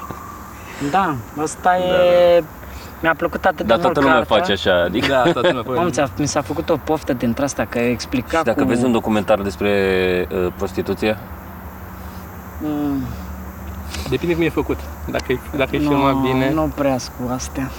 Da, 0.91 1.15
asta 1.41 1.77
e... 1.77 2.43
Mi-a 3.01 3.13
plăcut 3.17 3.45
atât 3.45 3.65
Dar 3.65 3.77
de 3.77 3.81
mult 3.83 3.93
toată 3.93 3.99
lumea 3.99 4.15
cartea. 4.15 4.37
face 4.37 4.51
așa, 4.51 4.83
adică... 4.83 5.07
Da, 5.07 5.21
toată 5.31 5.47
lumea 5.53 5.63
Mamă, 5.75 5.89
ți-a, 5.89 6.09
mi 6.17 6.27
s-a 6.27 6.41
făcut 6.41 6.69
o 6.69 6.77
poftă 6.83 7.13
dintre 7.13 7.43
asta, 7.43 7.65
că 7.69 7.79
explica 7.79 8.37
Și 8.37 8.43
dacă 8.43 8.59
cum... 8.59 8.67
vezi 8.67 8.85
un 8.85 8.91
documentar 8.91 9.41
despre 9.41 9.71
uh, 10.31 10.51
prostituție, 10.57 11.17
Mm, 12.63 13.03
Depinde 14.09 14.33
cum 14.35 14.43
e 14.43 14.49
făcut. 14.49 14.79
Dacă 15.11 15.31
e, 15.31 15.39
dacă 15.57 15.75
e 15.75 15.79
filmat 15.79 16.13
nu, 16.13 16.19
bine. 16.19 16.51
nu 16.53 16.71
prea 16.75 16.95
cu 16.95 17.31
astea. 17.33 17.69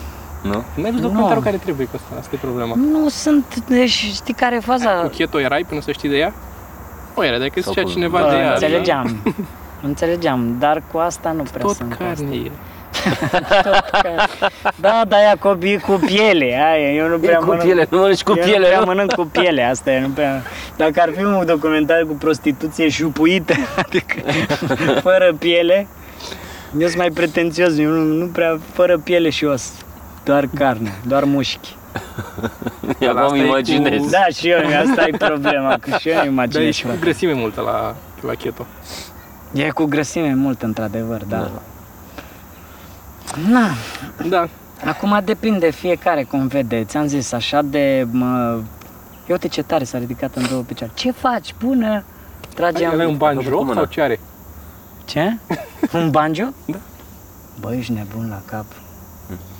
nu? 0.42 0.50
Nu 0.74 0.84
ai 0.84 0.90
văzut 0.90 1.00
documentarul 1.00 1.42
care 1.42 1.56
trebuie 1.56 1.86
cu 1.86 1.92
asta. 1.94 2.14
Asta 2.18 2.30
e 2.34 2.38
problema. 2.40 2.74
Nu 2.76 3.08
sunt, 3.08 3.64
deci 3.68 3.90
știi 3.90 4.34
care 4.34 4.54
e 4.56 4.60
faza? 4.60 4.90
Cu 4.90 5.08
keto 5.08 5.40
erai 5.40 5.64
până 5.68 5.80
să 5.80 5.92
știi 5.92 6.08
de 6.08 6.16
ea? 6.16 6.32
O 7.14 7.24
era, 7.24 7.38
dacă 7.38 7.60
Sau 7.60 7.72
zicea 7.72 7.84
cu- 7.84 7.90
cineva 7.90 8.20
Bă, 8.20 8.28
de 8.30 8.36
ea. 8.36 8.52
înțelegeam. 8.52 9.16
înțelegeam, 9.88 10.56
dar 10.58 10.82
cu 10.92 10.98
asta 10.98 11.32
nu 11.32 11.42
prea 11.42 11.62
Tot 11.64 11.74
sunt 11.76 11.94
carne 11.94 12.34
e. 12.34 12.50
Tot 13.62 13.88
carne. 13.90 14.14
Da, 14.76 15.02
da, 15.08 15.16
aia 15.16 15.36
copii 15.38 15.78
cu 15.78 16.00
piele, 16.06 16.44
aia, 16.72 16.92
eu 16.92 17.08
nu 17.08 17.18
prea 17.18 17.36
cu 17.36 17.44
mănânc. 17.44 17.62
piele, 17.64 17.86
nu 17.90 17.98
mănânci 17.98 18.22
cu 18.22 18.30
eu 18.30 18.36
nu 18.44 18.50
piele, 18.50 18.66
prea 18.66 18.78
nu? 18.78 18.84
mănânc 18.84 19.12
cu 19.12 19.24
piele, 19.24 19.62
asta 19.62 19.90
e, 19.92 20.00
nu 20.00 20.08
prea... 20.08 20.42
Dacă 20.76 20.92
ar 21.00 21.10
fi 21.16 21.22
un 21.24 21.42
documentar 21.46 22.04
cu 22.08 22.12
prostituție 22.14 22.88
șupuită, 22.88 23.54
adică 23.86 24.14
fără 25.00 25.34
piele, 25.38 25.86
eu 26.78 26.86
sunt 26.86 26.98
mai 26.98 27.10
pretențios, 27.10 27.78
eu 27.78 27.90
nu, 27.90 28.00
nu 28.18 28.26
prea, 28.26 28.58
fără 28.72 28.98
piele 28.98 29.30
și 29.30 29.44
os, 29.44 29.72
doar 30.24 30.48
carne, 30.54 30.92
doar 31.06 31.24
mușchi. 31.24 31.76
Eu 32.98 33.10
Ăla 33.10 33.20
am 33.20 33.24
asta 33.26 33.36
e 33.36 33.40
cu- 33.40 33.46
imaginez. 33.46 34.10
Da, 34.10 34.24
și 34.34 34.48
eu, 34.48 34.58
asta 34.88 35.04
e 35.06 35.16
problema, 35.16 35.76
că 35.80 35.96
și 35.98 36.08
eu 36.08 36.14
îmi 36.14 36.24
Dar 36.24 36.24
e 36.24 36.28
imaginez. 36.28 36.74
și 36.74 36.82
cu 36.84 36.96
grăsime 37.00 37.32
multă 37.32 37.60
la, 37.60 37.94
la 38.26 38.34
keto. 38.34 38.66
E 39.52 39.68
cu 39.70 39.84
grăsime 39.84 40.34
mult, 40.34 40.62
într-adevăr, 40.62 41.20
da. 41.28 41.50
Na, 43.50 43.68
Da. 44.28 44.48
acum 44.84 45.20
depinde 45.24 45.70
fiecare 45.70 46.22
cum 46.22 46.46
vede. 46.46 46.84
Ți-am 46.84 47.06
zis, 47.06 47.32
așa 47.32 47.62
de... 47.62 48.06
Mă... 48.10 48.60
Eu 49.26 49.34
uite 49.34 49.48
ce 49.48 49.62
tare 49.62 49.84
s-a 49.84 49.98
ridicat 49.98 50.34
în 50.36 50.46
două 50.50 50.62
picioare. 50.62 50.92
Ce 50.96 51.10
faci? 51.10 51.54
Bună! 51.64 52.04
Trage 52.54 52.86
Ai, 52.86 52.94
ai 52.98 53.04
un 53.06 53.10
Cu 53.12 53.16
banjo 53.18 53.62
mâna. 53.62 53.74
sau 53.74 53.84
ce 53.84 54.00
are? 54.00 54.20
Ce? 55.04 55.36
Un 55.98 56.10
banjo? 56.10 56.44
Da. 56.66 56.76
Bă, 57.60 57.74
ești 57.74 57.92
nebun 57.92 58.26
la 58.28 58.40
cap. 58.44 58.64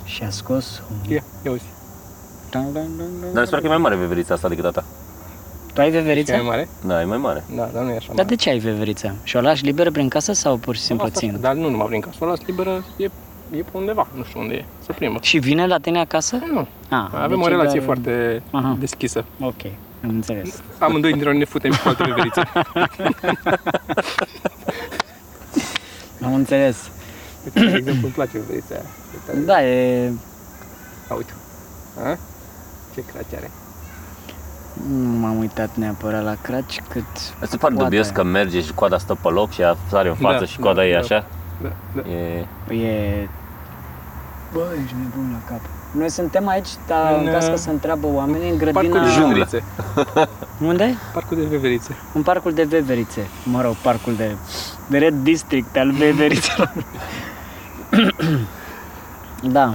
Și 0.05 0.23
a 0.23 0.29
scos 0.29 0.81
un... 0.91 1.11
Ia, 1.11 1.23
ia 1.45 1.51
uzi. 1.51 1.63
Dar 3.33 3.45
sper 3.45 3.59
că 3.59 3.65
e 3.65 3.69
mai 3.69 3.77
mare 3.77 3.95
veverița 3.95 4.33
asta 4.33 4.47
decât 4.49 4.65
a 4.65 4.69
ta. 4.69 4.83
Tu 5.73 5.81
ai 5.81 5.87
Ce 5.91 5.97
veveriță? 5.97 6.31
mai 6.31 6.41
mare? 6.45 6.67
Da, 6.85 7.01
e 7.01 7.03
mai 7.05 7.17
mare. 7.17 7.43
Da, 7.55 7.69
dar 7.73 7.83
nu 7.83 7.89
e 7.89 7.95
așa 7.95 8.05
Dar 8.07 8.15
mare. 8.15 8.27
de 8.27 8.35
ce 8.35 8.49
ai 8.49 8.57
veveriță? 8.57 9.15
Și 9.23 9.35
o 9.35 9.41
lași 9.41 9.63
liberă 9.65 9.91
prin 9.91 10.07
casă 10.09 10.33
sau 10.33 10.57
pur 10.57 10.75
și 10.75 10.81
simplu 10.81 11.05
Asta, 11.05 11.19
țin? 11.19 11.37
Dar 11.41 11.53
nu 11.53 11.69
numai 11.69 11.85
prin 11.87 11.99
casă, 12.01 12.17
o 12.19 12.25
las 12.25 12.39
liberă, 12.45 12.85
e, 12.97 13.09
e 13.57 13.61
pe 13.61 13.77
undeva, 13.77 14.07
nu 14.15 14.23
știu 14.23 14.39
unde 14.39 14.53
e, 14.53 14.65
să 14.85 14.93
plimbă. 14.93 15.19
Și 15.21 15.37
vine 15.37 15.67
la 15.67 15.77
tine 15.77 15.99
acasă? 15.99 16.39
Nu, 16.53 16.67
Ah, 16.89 17.07
avem 17.13 17.37
deci 17.37 17.45
o 17.45 17.49
e 17.49 17.51
relație 17.51 17.79
doar- 17.79 17.85
foarte 17.85 18.43
Aha. 18.51 18.75
deschisă. 18.79 19.25
Ok, 19.39 19.61
am 20.03 20.09
înțeles. 20.09 20.61
Amândoi 20.79 21.11
dintre 21.11 21.29
noi 21.29 21.37
ne 21.37 21.45
futem 21.45 21.71
și 21.71 21.81
cu 21.81 21.87
alte 21.87 22.03
veverițe. 22.03 22.41
Am 26.23 26.33
înțeles. 26.33 26.89
Uite, 27.43 27.59
de 27.69 27.75
exemplu, 27.77 28.03
îmi 28.05 28.13
place 28.13 28.31
veverița 28.39 28.73
aia. 28.75 28.83
Uite, 29.13 29.45
Da, 29.45 29.63
e... 29.63 30.11
A, 31.09 31.13
uite. 31.13 31.33
A? 32.03 32.17
Ce 32.93 33.03
craci 33.13 33.33
are. 33.37 33.51
Nu 34.89 35.17
m-am 35.19 35.37
uitat 35.39 35.75
neapărat 35.75 36.23
la 36.23 36.35
craci 36.41 36.81
cât... 36.89 37.03
Îți 37.39 37.51
se 37.51 37.57
pare 37.57 37.73
coada 37.73 37.83
dubios 37.89 38.05
aia. 38.05 38.13
că 38.15 38.23
merge 38.23 38.61
și 38.61 38.73
coada 38.73 38.97
stă 38.97 39.17
pe 39.21 39.29
loc 39.29 39.51
și 39.51 39.61
ea 39.61 39.77
sare 39.89 40.09
în 40.09 40.15
față 40.15 40.39
Da, 40.39 40.45
și 40.45 40.59
coada 40.59 40.79
da, 40.79 40.87
e 40.87 40.91
da. 40.93 40.99
așa? 40.99 41.25
Da, 41.61 41.69
da. 41.95 42.09
E... 42.09 42.45
E... 42.75 43.27
Bă, 44.53 44.65
ești 44.83 44.95
nebun 45.01 45.29
la 45.31 45.49
cap. 45.49 45.59
Noi 45.91 46.09
suntem 46.09 46.47
aici, 46.47 46.67
dar 46.87 47.13
în 47.19 47.25
În, 47.25 47.31
caz 47.31 47.45
că 47.45 47.51
uh, 47.51 47.57
se 47.57 47.69
întreabă 47.69 48.07
oamenii, 48.07 48.49
în 48.49 48.57
grădina... 48.57 48.81
Parcul 48.81 48.99
de 48.99 49.09
Junglă. 49.09 49.47
Veverițe. 49.49 49.63
Unde? 50.69 50.95
Parcul 51.13 51.37
de 51.37 51.43
Veverițe. 51.45 51.95
În 52.13 52.21
parcul 52.23 52.51
de 52.53 52.63
Veverițe. 52.63 53.27
Mă 53.43 53.61
rog, 53.61 53.73
parcul 53.75 54.13
de, 54.15 54.35
de 54.87 54.97
Red 54.97 55.13
District 55.13 55.77
al 55.77 55.91
Veverițelor. 55.91 56.73
da. 59.57 59.73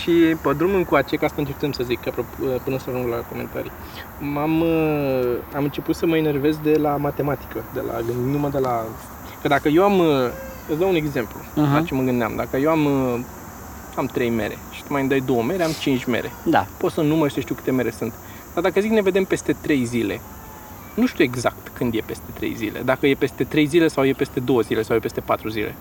Și 0.00 0.10
pe 0.42 0.52
drumul 0.56 0.76
încoace, 0.76 1.16
ca 1.16 1.26
asta 1.26 1.40
încercăm 1.40 1.72
să 1.72 1.82
zic, 1.86 2.06
apropo, 2.08 2.28
până 2.64 2.78
să 2.78 2.84
ajung 2.88 3.06
la 3.08 3.16
comentarii, 3.16 3.70
m-am, 4.18 4.60
uh, 4.60 5.36
am 5.56 5.62
început 5.64 5.94
să 5.96 6.06
mă 6.06 6.16
enervez 6.16 6.56
de 6.62 6.76
la 6.80 6.96
matematică, 6.96 7.62
de 7.74 7.82
la 7.92 8.00
gândindu-mă 8.06 8.48
de 8.48 8.58
la... 8.58 8.84
Că 9.42 9.48
dacă 9.48 9.68
eu 9.68 9.84
am, 9.84 9.98
uh, 9.98 10.06
îți 10.68 10.78
dau 10.78 10.88
un 10.88 10.94
exemplu, 10.94 11.38
Mhm. 11.54 11.72
la 11.72 11.82
ce 11.82 11.94
mă 11.94 12.02
gândeam, 12.02 12.32
dacă 12.36 12.56
eu 12.56 12.70
am, 12.70 12.84
uh, 12.84 13.18
am 13.98 14.06
3 14.06 14.28
mere 14.28 14.56
și 14.70 14.82
tu 14.82 14.92
mai 14.92 15.00
îmi 15.00 15.10
dai 15.10 15.20
2 15.20 15.42
mere, 15.42 15.62
am 15.62 15.72
5 15.80 16.04
mere. 16.04 16.32
Da. 16.44 16.66
Pot 16.78 16.92
să 16.92 17.00
număr 17.00 17.28
și 17.28 17.34
să 17.34 17.40
știu 17.40 17.54
câte 17.54 17.70
mere 17.70 17.90
sunt. 17.90 18.12
Dar 18.54 18.62
dacă 18.62 18.80
zic 18.80 18.90
ne 18.90 19.02
vedem 19.02 19.24
peste 19.24 19.52
3 19.52 19.84
zile, 19.84 20.20
nu 20.94 21.06
știu 21.06 21.24
exact 21.24 21.68
când 21.72 21.94
e 21.94 22.00
peste 22.06 22.24
3 22.34 22.54
zile. 22.54 22.80
Dacă 22.84 23.06
e 23.06 23.14
peste 23.14 23.44
3 23.44 23.66
zile 23.66 23.88
sau 23.88 24.04
e 24.04 24.12
peste 24.12 24.40
2 24.40 24.62
zile 24.62 24.82
sau 24.82 24.96
e 24.96 24.98
peste 24.98 25.20
4 25.20 25.48
zile. 25.48 25.74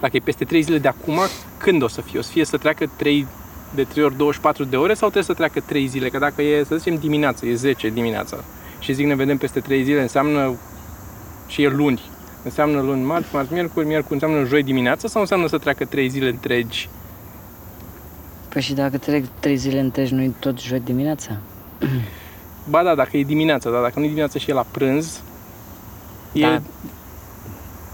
Dacă 0.00 0.16
e 0.16 0.20
peste 0.20 0.44
3 0.44 0.62
zile 0.62 0.78
de 0.78 0.88
acum, 0.88 1.18
când 1.56 1.82
o 1.82 1.88
să 1.88 2.00
fie? 2.00 2.18
O 2.18 2.22
să 2.22 2.30
fie 2.30 2.44
să 2.44 2.56
treacă 2.56 2.90
3 2.96 3.26
de 3.74 3.84
3 3.84 4.04
ori 4.04 4.16
24 4.16 4.64
de 4.64 4.76
ore 4.76 4.94
sau 4.94 5.10
trebuie 5.10 5.22
să 5.22 5.32
treacă 5.32 5.60
3 5.60 5.86
zile? 5.86 6.08
Că 6.08 6.18
dacă 6.18 6.42
e, 6.42 6.64
să 6.64 6.76
zicem, 6.76 6.96
dimineața, 6.96 7.46
e 7.46 7.54
10 7.54 7.88
dimineața 7.88 8.36
și 8.78 8.92
zic 8.92 9.06
ne 9.06 9.14
vedem 9.14 9.36
peste 9.36 9.60
3 9.60 9.82
zile, 9.82 10.00
înseamnă 10.00 10.54
și 11.46 11.62
e 11.62 11.68
luni. 11.68 12.00
Înseamnă 12.44 12.80
luni, 12.80 13.02
marți, 13.02 13.28
marți, 13.32 13.52
miercuri, 13.52 13.86
miercuri, 13.86 14.12
înseamnă 14.12 14.44
joi 14.44 14.62
dimineața 14.62 15.08
sau 15.08 15.20
înseamnă 15.20 15.46
să 15.46 15.58
treacă 15.58 15.84
3 15.84 16.08
zile 16.08 16.28
întregi? 16.28 16.88
Păi 18.54 18.62
și 18.62 18.72
dacă 18.72 18.98
trec 18.98 19.24
trei 19.40 19.56
zile 19.56 19.80
întregi, 19.80 20.14
nu-i 20.14 20.34
tot 20.38 20.60
joi 20.60 20.80
dimineața? 20.80 21.30
Ba 22.70 22.82
da, 22.82 22.94
dacă 22.94 23.16
e 23.16 23.22
dimineața, 23.22 23.70
dar 23.70 23.80
dacă 23.82 23.92
nu 23.96 24.00
e 24.02 24.06
dimineața 24.06 24.38
și 24.38 24.50
e 24.50 24.52
la 24.52 24.64
prânz, 24.70 25.20
e, 26.32 26.40
Da. 26.40 26.60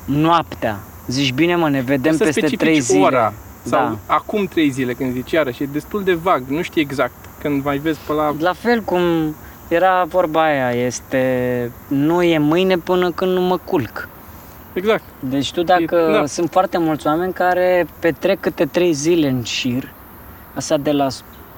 Noaptea. 0.04 0.78
Zici 1.08 1.32
bine 1.32 1.56
mă, 1.56 1.68
ne 1.68 1.80
vedem 1.80 2.12
să 2.16 2.24
peste 2.24 2.40
specifici 2.40 2.58
trei 2.58 2.80
zile. 2.80 3.04
ora 3.04 3.32
sau 3.62 3.80
Da. 3.80 3.96
acum 4.14 4.44
trei 4.46 4.70
zile 4.70 4.92
când 4.92 5.12
zici 5.12 5.30
iarăși, 5.30 5.62
e 5.62 5.68
destul 5.72 6.02
de 6.04 6.12
vag, 6.14 6.42
nu 6.48 6.62
știi 6.62 6.82
exact. 6.82 7.12
Când 7.42 7.64
mai 7.64 7.78
vezi 7.78 7.98
pe 8.06 8.12
la... 8.12 8.34
La 8.38 8.52
fel 8.52 8.80
cum 8.80 9.34
era 9.68 10.04
vorba 10.04 10.42
aia, 10.42 10.70
este 10.70 11.72
nu 11.88 12.22
e 12.22 12.38
mâine 12.38 12.76
până 12.76 13.10
când 13.10 13.32
nu 13.32 13.40
mă 13.40 13.56
culc. 13.64 14.08
Exact. 14.72 15.02
Deci 15.20 15.52
tu 15.52 15.62
dacă 15.62 16.08
E- 16.10 16.12
da. 16.18 16.26
sunt 16.26 16.50
foarte 16.50 16.78
mulți 16.78 17.06
oameni 17.06 17.32
care 17.32 17.86
petrec 17.98 18.40
câte 18.40 18.64
trei 18.64 18.92
zile 18.92 19.28
în 19.28 19.42
șir, 19.42 19.92
asta 20.54 20.76
de 20.76 20.92
la 20.92 21.06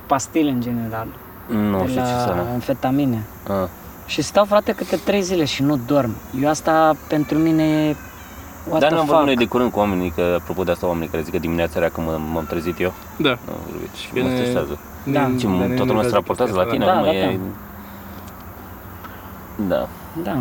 pastile 0.07 0.51
în 0.51 0.61
general, 0.61 1.07
Nu 1.47 1.79
de 1.79 1.87
știu 1.89 2.01
ce 2.01 2.07
la 2.07 2.19
să 2.19 2.35
amfetamine. 2.53 3.23
Ah. 3.49 3.69
Și 4.07 4.23
stau 4.23 4.45
frate 4.45 4.73
câte 4.73 4.97
trei 4.97 5.23
zile 5.23 5.45
și 5.45 5.63
nu 5.63 5.77
dorm. 5.87 6.15
Eu 6.41 6.49
asta 6.49 6.97
pentru 7.09 7.39
mine 7.39 7.63
e 7.63 7.97
what 8.69 8.81
Dar 8.81 8.89
the 8.89 8.97
n-am 8.97 9.07
fuck. 9.07 9.09
vorbit 9.19 9.27
noi 9.27 9.37
de 9.37 9.45
curând 9.51 9.71
cu 9.71 9.79
oamenii, 9.79 10.11
că 10.11 10.37
apropo 10.41 10.63
de 10.65 10.71
asta 10.71 10.87
oamenii 10.87 11.09
care 11.09 11.23
zic 11.23 11.33
că 11.33 11.39
dimineața 11.39 11.79
era 11.79 11.89
când 11.89 12.07
m- 12.09 12.33
m-am 12.33 12.47
trezit 12.49 12.81
eu. 12.81 12.93
Da. 13.17 13.29
Nu, 13.47 13.53
vorbit 13.71 13.95
și 13.95 14.13
Bine. 14.13 14.29
mă 14.29 14.35
stresează. 14.35 14.79
Da. 15.05 15.27
Ne- 15.27 15.37
Ce, 15.37 15.47
ne- 15.47 15.53
ne 15.53 15.59
toată 15.59 15.67
lumea 15.67 15.85
enervează 15.85 16.09
se 16.09 16.15
raportează 16.15 16.53
la 16.53 16.63
chestia 16.63 16.79
tine, 16.79 16.85
asta, 16.91 17.03
Da, 17.03 17.09
acum 17.09 17.21
da, 19.69 19.75
e... 19.75 19.79
Da. 19.79 19.89
Da. 20.23 20.39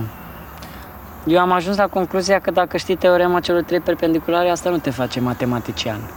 Eu 1.25 1.39
am 1.39 1.51
ajuns 1.51 1.77
la 1.77 1.87
concluzia 1.87 2.39
că 2.39 2.51
dacă 2.51 2.77
știi 2.77 2.95
teorema 2.95 3.39
celor 3.39 3.61
trei 3.63 3.79
perpendiculare, 3.79 4.49
asta 4.49 4.69
nu 4.69 4.77
te 4.77 4.89
face 4.89 5.19
matematician. 5.19 5.99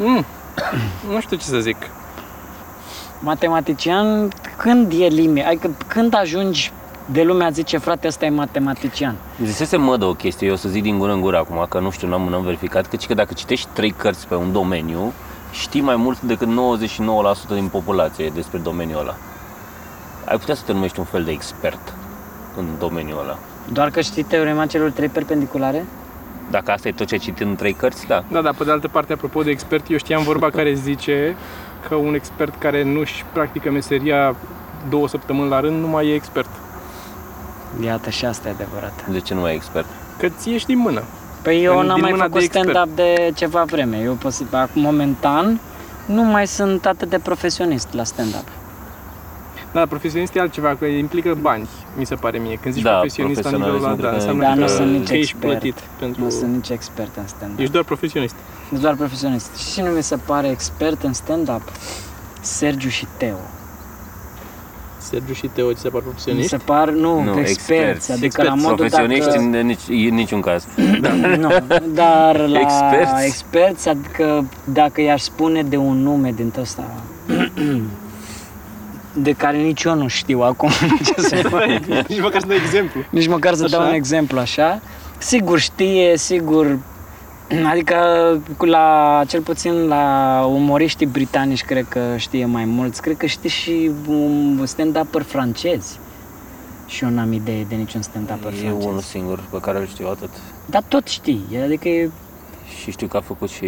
Da. 0.00 0.06
Mm. 0.06 0.24
nu 1.12 1.20
știu 1.20 1.36
ce 1.36 1.44
să 1.44 1.58
zic. 1.58 1.76
Matematician, 3.18 4.28
când 4.56 4.92
e 4.92 5.06
limit? 5.06 5.46
Adică 5.46 5.70
când 5.86 6.14
ajungi 6.14 6.72
de 7.12 7.22
lumea 7.22 7.50
zice, 7.50 7.78
frate, 7.78 8.06
ăsta 8.06 8.24
e 8.24 8.30
matematician. 8.30 9.16
Zisese 9.44 9.76
mădă 9.76 10.04
o 10.04 10.14
chestie, 10.14 10.46
eu 10.46 10.52
o 10.52 10.56
să 10.56 10.68
zic 10.68 10.82
din 10.82 10.98
gură 10.98 11.12
în 11.12 11.20
gură 11.20 11.36
acum, 11.36 11.66
că 11.68 11.80
nu 11.80 11.90
știu, 11.90 12.08
n-am, 12.08 12.22
n-am 12.22 12.42
verificat, 12.42 12.86
că, 12.86 12.96
că 13.06 13.14
dacă 13.14 13.34
citești 13.34 13.68
trei 13.72 13.90
cărți 13.90 14.26
pe 14.26 14.34
un 14.34 14.52
domeniu, 14.52 15.12
știi 15.52 15.80
mai 15.80 15.96
mult 15.96 16.20
decât 16.20 16.48
99% 16.48 17.54
din 17.54 17.68
populație 17.68 18.30
despre 18.34 18.58
domeniul 18.58 19.00
ăla. 19.00 19.16
Ai 20.24 20.38
putea 20.38 20.54
să 20.54 20.62
te 20.66 20.72
numești 20.72 20.98
un 20.98 21.04
fel 21.04 21.24
de 21.24 21.30
expert 21.30 21.94
în 22.56 22.66
domeniul 22.78 23.20
ăla. 23.22 23.38
Doar 23.72 23.90
că 23.90 24.00
știi 24.00 24.22
teorema 24.22 24.66
celor 24.66 24.90
trei 24.90 25.08
perpendiculare? 25.08 25.86
Dacă 26.50 26.70
asta 26.70 26.88
e 26.88 26.92
tot 26.92 27.06
ce 27.06 27.14
ai 27.14 27.20
citit 27.20 27.40
în 27.40 27.54
trei 27.54 27.72
cărți, 27.72 28.06
da. 28.06 28.24
Da, 28.28 28.40
dar 28.40 28.54
pe 28.54 28.64
de 28.64 28.70
altă 28.70 28.88
parte, 28.88 29.12
apropo 29.12 29.42
de 29.42 29.50
expert, 29.50 29.90
eu 29.90 29.96
știam 29.96 30.22
vorba 30.22 30.50
care 30.50 30.74
zice 30.74 31.36
că 31.88 31.94
un 31.94 32.14
expert 32.14 32.54
care 32.58 32.82
nu-și 32.84 33.24
practică 33.32 33.70
meseria 33.70 34.34
două 34.88 35.08
săptămâni 35.08 35.48
la 35.48 35.60
rând 35.60 35.80
nu 35.80 35.86
mai 35.88 36.06
e 36.06 36.14
expert. 36.14 36.48
Iată, 37.84 38.10
și 38.10 38.24
asta 38.24 38.48
e 38.48 38.50
adevărat. 38.50 39.06
De 39.08 39.20
ce 39.20 39.34
nu 39.34 39.42
ai 39.42 39.54
expert? 39.54 39.86
Că 40.18 40.28
ți 40.28 40.50
ieși 40.50 40.66
din 40.66 40.78
mână. 40.78 41.02
Păi 41.42 41.62
eu 41.64 41.76
Din 41.78 41.86
n-am 41.86 42.00
mai 42.00 42.10
mâna 42.10 42.22
făcut 42.22 42.38
de 42.38 42.44
expert. 42.44 42.68
stand-up 42.68 42.96
de 42.96 43.32
ceva 43.34 43.62
vreme. 43.64 43.96
Eu 44.04 44.12
posi- 44.14 44.44
acum, 44.50 44.82
momentan 44.82 45.60
nu 46.06 46.22
mai 46.22 46.46
sunt 46.46 46.86
atât 46.86 47.08
de 47.10 47.18
profesionist 47.18 47.88
la 47.92 48.04
stand-up. 48.04 48.44
Da, 49.72 49.86
profesionist 49.86 50.34
e 50.36 50.40
altceva, 50.40 50.76
că 50.78 50.84
implică 50.84 51.38
bani, 51.40 51.68
mi 51.96 52.06
se 52.06 52.14
pare 52.14 52.38
mie. 52.38 52.58
Când 52.62 52.74
zici 52.74 52.82
Da, 52.82 52.90
profesionist 52.90 53.42
la 53.42 53.50
nivelul 53.50 53.74
ăla, 53.84 53.94
profesionalism 53.94 54.00
da, 54.00 54.08
cred 54.08 54.10
că- 54.10 54.16
înseamnă 54.16 54.42
Da, 54.42 54.54
nu 54.54 54.66
că, 54.66 54.72
sunt 54.72 54.90
nici 54.98 55.08
că 55.08 55.14
ești 55.14 55.32
expert. 55.34 55.50
plătit 55.60 55.78
pentru... 55.98 56.22
Nu 56.22 56.30
sunt 56.30 56.54
nici 56.54 56.68
expert 56.68 57.16
în 57.16 57.26
stand-up. 57.26 57.58
Ești 57.58 57.72
doar 57.72 57.84
profesionist. 57.84 58.34
Sunt 58.68 58.80
doar 58.80 58.94
profesionist. 58.94 59.56
Și 59.56 59.72
cine 59.72 59.88
mi 59.96 60.02
se 60.02 60.16
pare 60.16 60.48
expert 60.48 61.02
în 61.02 61.12
stand-up? 61.12 61.62
Sergiu 62.40 62.88
și 62.88 63.06
Teo. 63.16 63.36
Sergiu 64.98 65.32
și 65.32 65.46
Teo, 65.46 65.72
ți 65.72 65.80
se 65.80 65.88
par 65.88 66.00
Mi 66.00 66.06
profesioniști? 66.06 66.48
se 66.50 66.56
par, 66.56 66.88
nu, 66.90 67.22
Nu, 67.22 67.38
experți, 67.38 67.50
experți. 67.50 68.10
adică 68.12 68.24
Experți, 68.26 68.48
la 68.50 68.54
modul 68.54 68.76
Profesioniști 68.76 69.24
dacă... 69.26 69.38
în, 69.40 69.66
nici, 69.66 70.08
în 70.08 70.14
niciun 70.14 70.40
caz. 70.40 70.66
nu, 71.42 71.48
dar 71.94 72.36
la 72.48 72.58
Experți. 72.60 73.24
experți, 73.26 73.88
adică 73.88 74.44
dacă 74.64 75.00
i-aș 75.00 75.20
spune 75.22 75.62
de 75.62 75.76
un 75.76 76.02
nume 76.02 76.32
din 76.32 76.52
ăsta 76.60 76.84
de 79.14 79.32
care 79.32 79.56
nici 79.56 79.82
eu 79.82 79.94
nu 79.94 80.08
știu 80.08 80.40
acum 80.42 80.70
ce 81.14 81.20
să 81.20 81.36
fac. 81.50 81.64
Nici 82.08 82.20
măcar 82.20 82.40
să 82.40 82.46
dai 82.46 82.56
exemplu. 82.64 83.00
Nici 83.10 83.28
măcar 83.28 83.54
să 83.54 83.66
dau 83.68 83.80
Așa. 83.80 83.88
un 83.88 83.94
exemplu 83.94 84.38
așa. 84.38 84.80
Sigur 85.18 85.58
știe, 85.58 86.16
sigur 86.16 86.78
Adică 87.72 87.96
cu 88.56 88.64
la, 88.64 89.20
cel 89.26 89.40
puțin 89.40 89.72
la 89.86 90.44
umoriștii 90.48 91.06
britanici 91.06 91.64
cred 91.64 91.86
că 91.88 92.00
știe 92.16 92.44
mai 92.44 92.64
mulți. 92.64 93.02
Cred 93.02 93.16
că 93.16 93.26
știe 93.26 93.48
și 93.48 93.90
un 94.08 94.64
stand-upper 94.66 95.22
francezi. 95.26 95.98
Și 96.86 97.04
eu 97.04 97.10
n-am 97.10 97.32
idee 97.32 97.66
de 97.68 97.74
niciun 97.74 98.00
stand-upper 98.02 98.64
E 98.64 98.70
unul 98.70 98.80
francez. 98.82 99.04
singur 99.04 99.40
pe 99.50 99.58
care 99.60 99.78
îl 99.78 99.86
știu 99.86 100.08
atât. 100.08 100.28
Dar 100.66 100.82
tot 100.88 101.06
știi, 101.08 101.44
adică 101.64 101.88
e, 101.88 102.10
Și 102.82 102.90
știu 102.90 103.06
că 103.06 103.16
a 103.16 103.20
făcut 103.20 103.50
și 103.50 103.66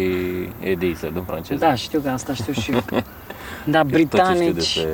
ediță 0.59 1.09
din 1.13 1.23
franceză. 1.23 1.65
da, 1.65 1.75
știu 1.75 1.99
că 1.99 2.09
asta 2.09 2.33
știu 2.33 2.53
și 2.53 2.71
eu. 2.71 2.79
Da, 3.65 3.81
Tot 3.81 3.89
ce 3.91 3.95
știu 3.97 4.07
britanici, 4.09 4.53
despre... 4.53 4.87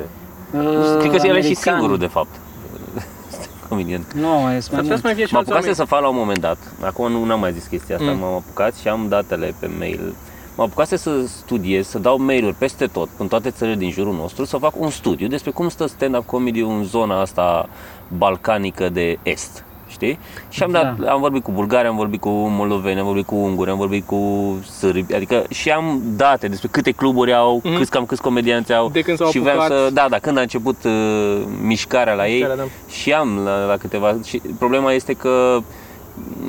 uh, 0.54 0.96
Cred 0.98 1.10
că 1.10 1.16
el 1.16 1.16
e 1.16 1.18
și 1.18 1.28
americani. 1.30 1.56
singurul, 1.56 1.98
de 1.98 2.06
fapt. 2.06 2.28
Comedian. 3.68 4.06
Nu, 4.14 4.26
e 4.26 4.42
mai 4.42 4.62
S-ar 4.62 4.68
putea 4.80 4.82
să 4.82 4.88
mult. 4.90 5.02
mai 5.02 5.14
fie 5.14 5.24
și 5.26 5.32
Mă 5.32 5.38
alți 5.38 5.50
apucase 5.50 5.68
oameni. 5.70 5.74
să 5.74 5.84
fac 5.84 6.00
la 6.00 6.08
un 6.08 6.16
moment 6.16 6.38
dat. 6.38 6.58
Acum 6.84 7.12
nu 7.12 7.32
am 7.32 7.40
mai 7.40 7.52
zis 7.52 7.66
chestia 7.66 7.96
asta, 7.96 8.10
Mm. 8.10 8.18
m-am 8.18 8.34
apucat 8.34 8.74
și 8.76 8.88
am 8.88 9.06
datele 9.08 9.54
pe 9.58 9.70
mail. 9.78 10.14
Mă 10.56 10.62
apucase 10.62 10.96
să 10.96 11.10
studiez, 11.26 11.86
să 11.88 11.98
dau 11.98 12.18
mail-uri 12.18 12.54
peste 12.54 12.86
tot, 12.86 13.08
în 13.18 13.28
toate 13.28 13.50
țările 13.50 13.76
din 13.76 13.90
jurul 13.90 14.14
nostru, 14.14 14.44
să 14.44 14.56
fac 14.56 14.80
un 14.80 14.90
studiu 14.90 15.26
despre 15.28 15.50
cum 15.50 15.68
stă 15.68 15.86
stand-up 15.86 16.26
comedy 16.26 16.60
în 16.60 16.84
zona 16.84 17.20
asta 17.20 17.68
balcanică 18.16 18.88
de 18.88 19.18
est. 19.22 19.64
Știi? 20.00 20.18
Și 20.48 20.62
am, 20.62 20.70
dat, 20.70 20.96
Da. 20.96 21.10
am 21.12 21.20
vorbit 21.20 21.42
cu 21.42 21.50
bulgari, 21.50 21.86
am 21.88 21.96
vorbit 21.96 22.20
cu 22.20 22.28
moldoveni, 22.30 22.98
am 22.98 23.04
vorbit 23.06 23.26
cu 23.26 23.34
unguri, 23.34 23.70
am 23.70 23.76
vorbit 23.76 24.06
cu 24.06 24.58
sârbi, 24.78 25.14
adică 25.14 25.44
și 25.50 25.70
am 25.70 26.02
date 26.16 26.48
despre 26.48 26.68
câte 26.72 26.90
cluburi 26.90 27.34
au, 27.34 27.60
Mhm. 27.64 27.76
câți, 27.76 27.90
cam 27.90 28.06
câți 28.06 28.22
comedianți 28.22 28.72
au. 28.72 28.88
De 28.88 29.00
când 29.00 29.16
s-au 29.16 29.30
și 29.30 29.38
vreau 29.38 29.58
apucat. 29.60 29.78
să, 29.78 29.90
da, 29.92 30.06
da, 30.10 30.18
când 30.18 30.38
a 30.38 30.40
început 30.40 30.76
uh, 30.84 31.42
mișcarea 31.62 32.14
la 32.14 32.26
ei, 32.26 32.32
Mișcarea, 32.38 32.56
da. 32.56 32.68
și 32.90 33.12
am 33.12 33.38
la, 33.44 33.64
la 33.64 33.76
câteva. 33.76 34.16
Și 34.24 34.42
problema 34.58 34.92
este 34.92 35.12
că 35.12 35.58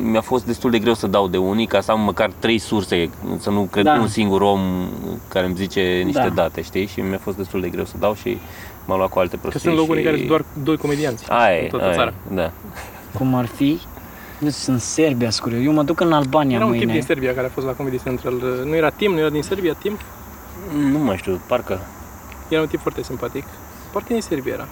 mi-a 0.04 0.22
fost 0.22 0.46
destul 0.46 0.72
de 0.72 0.80
greu 0.80 0.94
să 0.94 1.08
dau 1.08 1.28
de 1.28 1.38
unii 1.38 1.66
ca 1.66 1.82
să 1.82 1.92
am 1.92 2.02
măcar 2.02 2.30
trei 2.40 2.58
surse, 2.58 3.10
să 3.40 3.50
nu 3.50 3.62
cred 3.72 3.84
Da. 3.84 3.94
un 4.02 4.08
singur 4.08 4.42
om 4.42 4.60
care 5.28 5.46
îmi 5.46 5.56
zice 5.56 6.02
niște 6.06 6.22
Da. 6.36 6.42
date, 6.42 6.62
știi? 6.62 6.86
Și 6.86 7.00
mi-a 7.02 7.20
fost 7.22 7.38
destul 7.38 7.62
de 7.62 7.70
greu 7.70 7.86
să 7.86 7.94
dau 8.00 8.14
și 8.14 8.38
m-am 8.86 8.98
luat 8.98 9.10
cu 9.10 9.20
alte 9.20 9.36
Că 9.36 9.42
prostii. 9.42 9.62
sunt 9.62 9.76
locuri 9.76 9.98
în 9.98 10.04
și... 10.04 10.04
care 10.06 10.16
sunt 10.18 10.28
doar 10.30 10.46
doi 10.64 10.78
comedianți. 10.78 11.24
Aia 11.30 11.58
în 11.60 11.64
e, 11.66 11.68
toată 11.68 11.86
aia 11.86 11.96
țara. 11.96 12.14
e, 12.32 12.36
da. 12.36 12.52
Cum 13.14 13.36
ar 13.36 13.46
fi? 13.46 13.80
Nu 14.38 14.50
sunt 14.50 14.80
Serbia, 14.82 15.30
scuriu. 15.30 15.62
Eu 15.62 15.72
mă 15.72 15.84
duc 15.84 16.00
în 16.00 16.14
Albania 16.14 16.56
Era 16.56 16.66
un 16.66 16.72
tip 16.72 16.80
mâine. 16.80 16.94
din 16.94 17.02
Serbia 17.08 17.34
care 17.34 17.48
a 17.48 17.50
fost 17.50 17.66
la 17.66 17.72
Comedy 17.72 18.02
Central. 18.04 18.34
Nu 18.66 18.76
era 18.76 18.90
Tim, 18.90 19.12
nu 19.12 19.20
era 19.20 19.30
din 19.30 19.42
Serbia, 19.44 19.74
Tim? 19.74 19.98
Nu 20.92 20.98
mai 21.00 21.18
știu, 21.18 21.40
parcă. 21.48 21.80
Era 22.48 22.62
un 22.62 22.68
tip 22.68 22.80
foarte 22.80 23.04
simpatic. 23.04 23.44
Parcă 23.92 24.08
din 24.14 24.22
Serbia 24.22 24.54
era. 24.54 24.68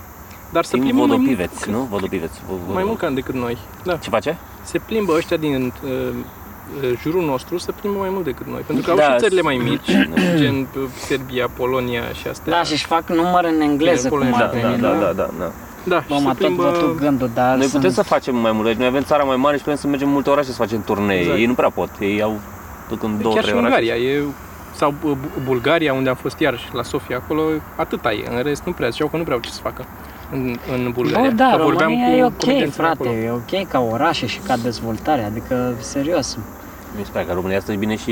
Dar 0.52 0.64
se 0.64 0.72
Tim 0.72 0.82
plimbă 0.82 1.06
mai 1.06 1.08
mult, 1.18 1.20
Vodopiveț, 1.30 1.64
nu? 1.66 1.80
Vodopiveț. 1.90 2.32
Vo- 2.38 2.74
mai 2.74 2.84
mult 2.84 2.98
ca 2.98 3.10
decât 3.10 3.36
noi. 3.36 3.58
Da. 3.84 3.96
Ce 3.96 4.10
face? 4.10 4.38
Se 4.64 4.78
plimbă 4.78 5.14
ăștia 5.18 5.38
din 5.38 5.74
uh, 5.84 5.90
uh, 5.90 6.98
jurul 7.02 7.26
nostru 7.26 7.58
să 7.58 7.72
primă 7.72 7.96
mai 8.00 8.10
mult 8.12 8.24
decât 8.24 8.48
noi. 8.48 8.62
Pentru 8.68 8.86
că 8.86 8.92
au 8.92 8.98
Da, 8.98 9.12
și 9.12 9.18
țările 9.20 9.42
mai 9.42 9.60
s- 9.64 9.70
mici, 9.70 9.92
gen 10.42 10.68
uh, 10.78 10.84
Serbia, 11.06 11.50
Polonia 11.58 12.02
și 12.14 12.28
astea. 12.28 12.54
Da, 12.54 12.64
și-și 12.64 12.86
fac 12.86 13.10
număr 13.10 13.44
în 13.44 13.60
engleză, 13.62 14.08
Bine, 14.08 14.10
cum 14.10 14.18
Polonia, 14.30 14.46
ar 14.46 14.54
Da, 14.54 14.60
da, 14.62 14.68
veni, 14.68 14.82
da, 14.82 14.94
nu? 14.94 15.00
da, 15.00 15.12
da, 15.40 15.52
da. 15.84 15.96
da 15.96 16.04
Bă, 16.08 16.16
și 16.16 16.24
m-a 16.24 16.34
se 16.34 16.38
tot 16.38 16.38
plimbă... 16.38 16.64
bătut 16.64 16.98
gândul, 16.98 17.30
dar 17.34 17.56
Noi 17.56 17.62
sunt... 17.66 17.74
putem 17.74 17.92
să 17.92 18.02
facem 18.04 18.36
mai 18.36 18.52
mult. 18.52 18.66
Deci 18.66 18.76
noi 18.78 18.88
avem 18.88 19.04
țara 19.04 19.24
mai 19.24 19.36
mare 19.36 19.58
și 19.58 19.64
putem 19.64 19.78
să 19.78 19.88
mergem 19.88 20.08
în 20.08 20.14
multe 20.14 20.30
orașe 20.30 20.50
să 20.50 20.56
facem 20.56 20.82
turnee. 20.84 21.20
Exact. 21.20 21.38
Ei 21.38 21.46
nu 21.46 21.54
prea 21.54 21.70
pot. 21.70 21.90
Ei 22.00 22.22
au 22.22 22.40
duc 22.90 23.04
în 23.04 23.22
două, 23.22 23.34
Chiar 23.34 23.44
și 23.44 23.50
trei 23.50 23.62
orașe. 23.62 23.76
Ungaria, 23.82 24.12
e, 24.12 24.24
sau 24.76 24.94
uh, 25.04 25.12
Bu- 25.12 25.42
Bulgaria, 25.46 25.94
unde 25.94 26.10
am 26.10 26.16
fost 26.16 26.40
iarăși, 26.40 26.70
la 26.74 26.84
Sofia, 26.84 27.16
acolo 27.24 27.42
atâta 27.76 28.12
e. 28.12 28.28
În 28.36 28.44
rest 28.44 28.64
nu 28.66 28.72
prea, 28.72 28.90
ziceau 28.90 29.08
că 29.08 29.18
nu 29.18 29.24
prea 29.24 29.36
au 29.36 29.42
ce 29.42 29.50
să 29.50 29.60
facă 29.62 29.86
în, 30.32 30.56
în 30.74 30.92
Bulgaria. 30.94 31.30
Bă, 31.30 31.36
da, 31.36 31.54
că 31.56 31.64
vorbeam 31.64 31.90
România 31.90 32.08
cu 32.10 32.16
e 32.18 32.24
ok, 32.26 32.38
comedianții 32.38 32.76
frate, 32.82 32.94
acolo. 33.08 33.10
e 33.12 33.32
ok 33.32 33.68
ca 33.68 33.80
orașe 33.80 34.26
și 34.26 34.40
ca 34.40 34.58
dezvoltare, 34.58 35.24
adică, 35.24 35.74
serios. 35.80 36.38
Mi 36.98 37.04
se 37.06 37.10
pare 37.14 37.26
că 37.26 37.34
România 37.34 37.60
stă 37.60 37.74
bine 37.74 37.96
și 37.96 38.12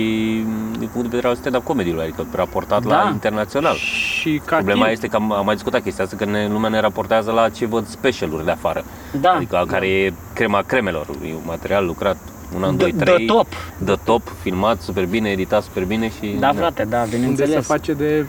din 0.80 0.90
punct 0.92 0.94
de 0.94 1.08
vedere 1.16 1.28
al 1.28 1.36
stand-up 1.36 1.64
comedy 1.64 1.96
adică 2.00 2.26
raportat 2.36 2.86
Da. 2.86 2.96
la 3.04 3.10
internațional. 3.12 3.76
Și 3.76 4.42
ca 4.46 4.56
Problema 4.56 4.80
timp, 4.82 4.94
este 4.94 5.08
că 5.08 5.16
am, 5.16 5.32
am 5.32 5.46
mai 5.46 5.54
discutat 5.54 5.82
chestia 5.82 6.04
asta, 6.04 6.16
că 6.18 6.26
ne, 6.26 6.48
lumea 6.52 6.70
ne 6.70 6.80
raportează 6.80 7.32
la 7.32 7.50
ce 7.50 7.66
văd 7.66 7.88
specialuri 7.88 8.46
de 8.46 8.52
afară. 8.52 8.84
Da, 9.22 9.30
Adică 9.32 9.64
care 9.68 9.88
e 9.88 10.14
crema 10.34 10.62
cremelor. 10.62 11.08
E 11.26 11.34
un 11.34 11.42
material 11.46 11.86
lucrat 11.86 12.18
un 12.56 12.64
an, 12.64 12.78
de, 12.78 12.84
doi, 12.84 12.92
de 12.92 13.04
trei. 13.04 13.26
top. 13.26 13.48
De 13.78 13.96
top, 14.04 14.22
filmat 14.42 14.82
super 14.82 15.06
bine, 15.06 15.30
editat 15.30 15.64
super 15.64 15.84
bine 15.84 16.10
și... 16.10 16.36
Da, 16.40 16.52
frate, 16.54 16.84
da, 16.90 16.98
unde 16.98 17.10
se 17.12 17.18
bineînțeles. 17.18 17.66
face 17.66 17.94
de 17.94 18.26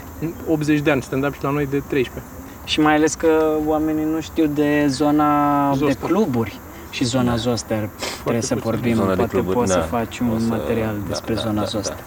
80 0.47 0.79
de 0.79 0.91
ani 0.91 1.01
stand-up 1.01 1.33
și 1.33 1.43
la 1.43 1.49
noi 1.49 1.67
de 1.71 1.81
13. 1.87 2.31
Și 2.63 2.79
mai 2.79 2.95
ales 2.95 3.13
că 3.13 3.53
oamenii 3.65 4.03
nu 4.13 4.21
știu 4.21 4.45
de 4.45 4.85
zona 4.87 5.69
de 5.71 5.77
Zoster. 5.77 6.09
cluburi 6.09 6.59
și 6.89 7.03
zona 7.03 7.35
Zoster. 7.35 7.89
Trebuie 8.21 8.41
să 8.41 8.53
puțin. 8.55 8.69
vorbim, 8.71 8.95
Zona 8.95 9.09
de 9.09 9.15
poate 9.15 9.31
cluburi, 9.31 9.55
poți 9.55 9.71
să 9.71 9.77
da. 9.77 9.83
faci 9.97 10.19
O 10.19 10.23
un 10.23 10.39
să- 10.39 10.47
material 10.47 10.95
da, 11.01 11.07
despre 11.07 11.33
da, 11.33 11.39
zona 11.41 11.59
da, 11.59 11.65
Zoster. 11.65 11.95
da, 11.95 12.01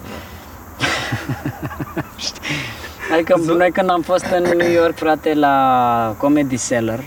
Adică 3.13 3.41
noi 3.57 3.71
când 3.71 3.89
am 3.89 4.01
fost 4.01 4.25
în 4.25 4.57
New 4.57 4.71
York, 4.71 4.95
frate, 4.95 5.33
la 5.33 6.15
Comedy 6.17 6.57
Cellar 6.67 7.03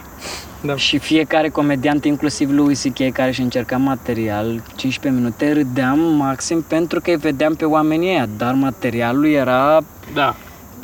Da. 0.60 0.76
și 0.76 0.98
fiecare 0.98 1.48
comediant, 1.48 2.04
inclusiv 2.04 2.50
Louis 2.50 2.82
C.K., 2.82 3.12
care 3.12 3.30
și 3.30 3.40
încerca 3.40 3.76
material, 3.76 4.62
15 4.76 5.20
minute, 5.22 5.52
râdeam 5.52 5.98
maxim 5.98 6.64
pentru 6.68 7.00
că 7.00 7.10
îi 7.10 7.16
vedeam 7.16 7.54
pe 7.54 7.64
oamenii 7.64 8.08
ăia, 8.08 8.28
dar 8.36 8.54
materialul 8.54 9.26
era, 9.26 9.80
Da. 10.14 10.34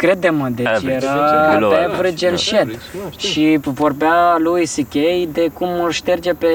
Crede-mă, 0.06 0.49
deci 0.49 0.66
Average. 0.66 1.06
era 1.06 1.50
Below 1.54 1.71
pe 1.71 1.76
average, 1.76 1.94
average 1.94 2.26
and 2.26 2.35
da. 2.37 2.42
shit. 2.42 2.54
Average, 2.59 2.78
da, 3.04 3.11
știu. 3.11 3.28
Și 3.28 3.59
vorbea 3.62 4.37
lui 4.38 4.66
C.K. 4.66 4.92
de 5.32 5.50
cum 5.52 5.68
îl 5.85 5.90
șterge 5.90 6.32
pe 6.32 6.49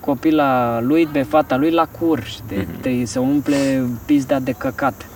copila 0.00 0.80
lui, 0.80 1.06
pe 1.12 1.22
fata 1.22 1.56
lui 1.56 1.70
la 1.70 1.86
cur, 1.98 2.22
de, 2.48 2.54
Mhm. 2.56 2.80
de 2.82 3.04
se 3.04 3.18
umple 3.18 3.86
pizda 4.06 4.38
de 4.38 4.52
căcat. 4.58 5.06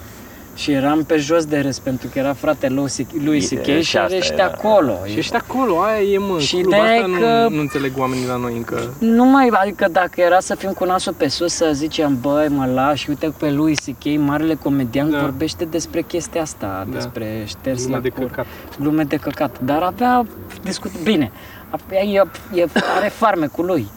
Și 0.59 0.73
eram 0.73 1.05
pe 1.05 1.17
jos 1.17 1.45
de 1.45 1.59
râs 1.61 1.79
pentru 1.79 2.09
că 2.13 2.19
era 2.19 2.33
frate 2.33 2.69
lui 2.69 2.89
C- 2.91 3.23
lui 3.25 3.37
E, 3.51 3.57
C.K. 3.57 3.65
și 3.65 3.83
și 3.83 3.97
asta 3.97 4.17
ești 4.17 4.33
era. 4.33 4.45
acolo. 4.45 4.99
Și 5.07 5.19
ești 5.19 5.35
acolo, 5.35 5.81
aia 5.81 6.01
e 6.03 6.19
mă, 6.19 6.39
Și 6.39 6.47
și 6.47 6.55
club, 6.57 6.67
ideea 6.67 6.83
asta 6.83 6.95
e 6.95 7.07
nu, 7.07 7.19
că- 7.19 7.47
nu 7.51 7.61
înțeleg 7.61 7.93
oamenii 7.99 8.27
la 8.27 8.37
noi 8.37 8.57
încă. 8.57 8.95
Nu 8.99 9.25
mai, 9.25 9.49
adică 9.53 9.89
dacă 9.93 10.21
era 10.21 10.41
să 10.41 10.55
fim 10.55 10.71
cu 10.71 10.85
nasul 10.85 11.13
pe 11.13 11.29
sus, 11.29 11.53
să 11.53 11.71
zicem, 11.73 12.19
băi, 12.21 12.49
mă 12.49 12.67
lași, 12.75 13.09
uite 13.09 13.33
pe 13.39 13.51
lui 13.51 13.75
C.K., 13.75 14.05
marele 14.19 14.55
comedian, 14.55 15.11
Da. 15.11 15.19
vorbește 15.21 15.65
despre 15.65 16.03
chestia 16.03 16.41
asta, 16.43 16.87
Da. 16.89 16.95
despre 16.95 17.43
șters 17.47 17.83
Lumea 17.83 17.97
la 17.97 18.03
de 18.03 18.09
cur. 18.09 18.25
căcat. 18.27 18.47
glume 18.79 19.03
de 19.03 19.17
căcat, 19.17 19.61
dar 19.61 19.83
avea 19.83 20.27
discut 20.63 20.91
bine. 21.03 21.31
Avea, 21.71 22.01
e, 22.03 22.23
e, 22.55 22.67
are 22.97 23.09
farmecul 23.09 23.65
lui. 23.65 23.89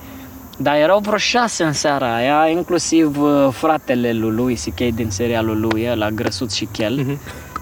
Dar 0.58 0.76
erau 0.76 1.00
vreo 1.00 1.18
șase 1.18 1.64
în 1.64 1.74
seara 1.74 2.16
aia, 2.16 2.48
inclusiv 2.52 3.22
uh, 3.22 3.48
fratele 3.52 4.14
lui 4.14 4.32
lui 4.36 4.56
C.K. 4.56 4.96
din 4.96 5.10
serialul 5.10 5.60
lui, 5.60 5.92
la 5.96 6.10
Grăsuț 6.10 6.54
și 6.54 6.66
Chel. 6.72 6.96
Mhm. 6.96 7.20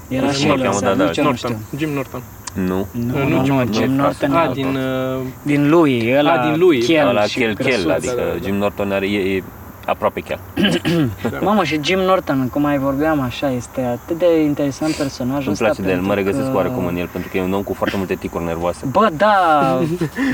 Era 0.08 0.26
Nu 0.26 0.32
și 0.32 0.38
știu 0.38 0.50
el 0.50 0.56
cum 0.56 0.66
în 0.66 0.72
cheamă, 0.72 0.80
seara, 0.80 0.96
da, 0.96 1.04
da, 1.04 1.10
nici 1.10 1.18
eu 1.18 1.24
nu 1.24 1.36
știu. 1.36 1.50
Norton, 1.50 1.78
Jim 1.80 1.90
Norton. 1.90 2.24
Nu. 2.54 2.88
Nu, 2.92 3.14
Uh, 3.14 3.28
nu, 3.28 3.30
nu, 3.30 3.36
nu, 3.46 3.64
Jim 3.64 3.74
Jim 3.74 3.92
Norton 3.92 4.32
A, 4.32 4.44
e 4.44 4.54
din... 4.54 4.76
Uh, 4.76 5.22
din 5.42 5.70
lui, 5.70 6.14
ăla, 6.18 6.32
A, 6.32 6.50
din 6.50 6.60
lui. 6.60 6.80
Chel 6.80 7.08
Ăla 7.08 7.22
și 7.24 7.38
chel, 7.38 7.54
Grăsuț. 7.54 7.82
chel, 7.82 7.92
adică 7.92 8.14
da, 8.18 8.22
da, 8.24 8.30
da. 8.30 8.44
Jim 8.44 8.56
Norton 8.56 8.92
are, 8.92 9.06
e, 9.08 9.44
e 9.90 9.92
aproape 9.92 10.20
chel. 10.20 10.40
Mamă, 11.42 11.64
și 11.64 11.80
Jim 11.84 12.00
Norton, 12.00 12.48
cum 12.52 12.62
mai 12.62 12.78
vorbeam 12.78 13.20
așa, 13.22 13.50
este 13.52 13.82
atât 13.82 14.18
de 14.18 14.42
interesant 14.42 14.94
personajul 14.94 15.44
Îmi 15.44 15.52
ăsta. 15.52 15.64
place 15.66 15.82
de 15.82 15.88
el, 15.88 15.94
pentru 15.94 16.08
mă 16.10 16.14
regăsesc 16.16 16.50
că- 16.52 16.56
oarecum 16.56 16.86
în 16.86 16.96
el, 16.98 17.08
pentru 17.12 17.30
că 17.32 17.38
e 17.38 17.42
un 17.42 17.54
om 17.54 17.62
cu 17.64 17.74
foarte 17.74 17.98
multe 17.98 18.16
ticuri 18.16 18.44
nervoase. 18.44 18.86
Bă, 18.92 19.10
da, 19.18 19.80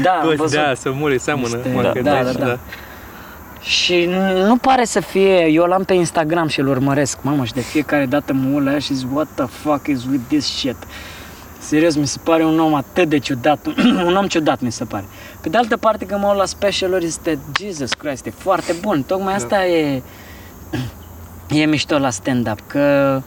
da, 0.04 0.12
am 0.12 0.28
Bă, 0.28 0.34
văzut. 0.38 0.60
da, 0.60 0.74
să 0.74 0.92
mure, 0.94 1.18
seamănă. 1.18 1.56
Este- 1.58 1.72
mă 1.76 1.82
da, 1.82 1.92
gândesc, 1.92 2.38
da, 2.38 2.46
da. 2.46 2.58
Și 3.62 4.10
nu 4.48 4.58
pare 4.58 4.84
să 4.84 5.00
fie, 5.00 5.48
eu 5.48 5.64
l-am 5.66 5.84
pe 5.84 5.94
Instagram 5.94 6.48
și 6.48 6.60
îl 6.60 6.68
urmăresc, 6.68 7.18
mamă, 7.22 7.44
și 7.46 7.54
de 7.54 7.62
fiecare 7.62 8.06
dată 8.06 8.34
mă 8.34 8.56
uit 8.56 8.64
la 8.66 8.72
ea 8.72 8.80
și 8.80 8.94
zic, 8.94 9.08
what 9.16 9.28
the 9.36 9.46
fuck 9.46 9.88
is 9.88 10.04
with 10.12 10.24
this 10.28 10.46
shit? 10.46 10.76
Serios, 11.60 11.96
mi 11.96 12.08
se 12.08 12.18
pare 12.24 12.44
un 12.44 12.60
om 12.60 12.74
atât 12.74 13.10
de 13.10 13.18
ciudat, 13.18 13.66
un 14.08 14.16
om 14.16 14.28
ciudat 14.28 14.62
mi 14.62 14.72
se 14.72 14.84
pare. 14.84 15.04
Pe 15.46 15.52
de 15.52 15.58
altă 15.58 15.78
parte, 15.78 16.06
când 16.06 16.22
mă 16.22 16.28
uit 16.28 16.38
la 16.38 16.46
specialuri, 16.46 17.06
este, 17.06 17.40
Jesus 17.60 17.94
Christ, 17.94 18.26
e 18.26 18.30
foarte 18.30 18.76
bun. 18.82 19.04
Tocmai 19.04 19.28
Da. 19.28 19.34
asta 19.34 19.66
e, 19.66 20.02
e 21.50 21.66
mișto 21.66 21.98
la 21.98 22.10
stand-up, 22.10 22.60
că 22.68 23.22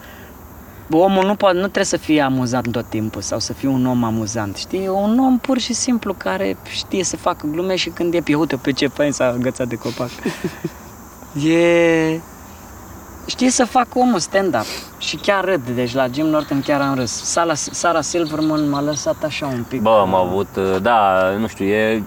omul 0.91 1.27
nu, 1.27 1.35
poate, 1.35 1.55
nu 1.55 1.63
trebuie 1.63 1.85
să 1.85 1.97
fie 1.97 2.21
amuzant 2.21 2.73
tot 2.73 2.89
timpul 2.89 3.21
sau 3.21 3.39
să 3.39 3.53
fie 3.53 3.69
un 3.69 3.87
om 3.87 4.05
amuzant, 4.05 4.57
știi? 4.57 4.85
E 4.85 4.89
un 4.91 5.19
om 5.19 5.39
pur 5.39 5.59
și 5.59 5.73
simplu 5.73 6.15
care 6.15 6.57
știe 6.71 7.05
să 7.05 7.17
facă 7.17 7.47
glume 7.51 7.77
și 7.77 7.89
când 7.89 8.15
e 8.15 8.21
pe 8.21 8.35
uite 8.35 8.57
pe 8.57 8.73
ce 8.73 8.87
fain 8.87 9.13
s-a 9.13 9.27
agățat 9.27 9.69
de 9.69 9.75
copac. 9.77 10.11
e... 11.49 12.21
Știe 13.29 13.51
să 13.51 13.65
facă 13.65 13.89
omul 13.99 14.19
stand-up 14.19 14.65
și 14.99 15.17
chiar 15.17 15.45
râd, 15.45 15.69
deci 15.69 15.95
la 15.95 16.07
Jim 16.07 16.27
Norton 16.27 16.61
chiar 16.61 16.81
am 16.81 16.95
râs. 16.95 17.11
Sara, 17.23 17.55
Sara 17.55 18.01
Silverman 18.01 18.69
m-a 18.69 18.81
lăsat 18.81 19.25
așa 19.25 19.47
un 19.47 19.65
pic. 19.69 19.81
Bă, 19.83 19.99
am 20.01 20.15
avut, 20.15 20.49
uh, 20.57 20.77
da, 20.83 21.23
nu 21.39 21.47
știu, 21.47 21.65
e, 21.65 22.03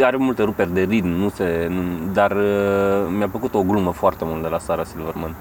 are 0.00 0.16
multe 0.16 0.42
ruperi 0.42 0.74
de 0.74 0.80
ritm, 0.80 1.08
nu 1.08 1.30
se, 1.34 1.66
nu- 1.70 2.12
dar 2.12 2.30
uh, 2.30 3.08
mi-a 3.16 3.28
plăcut 3.28 3.54
o 3.54 3.62
glumă 3.62 3.92
foarte 3.92 4.24
mult 4.24 4.42
de 4.42 4.48
la 4.48 4.58
Sarah 4.58 4.86
Silverman. 4.86 5.34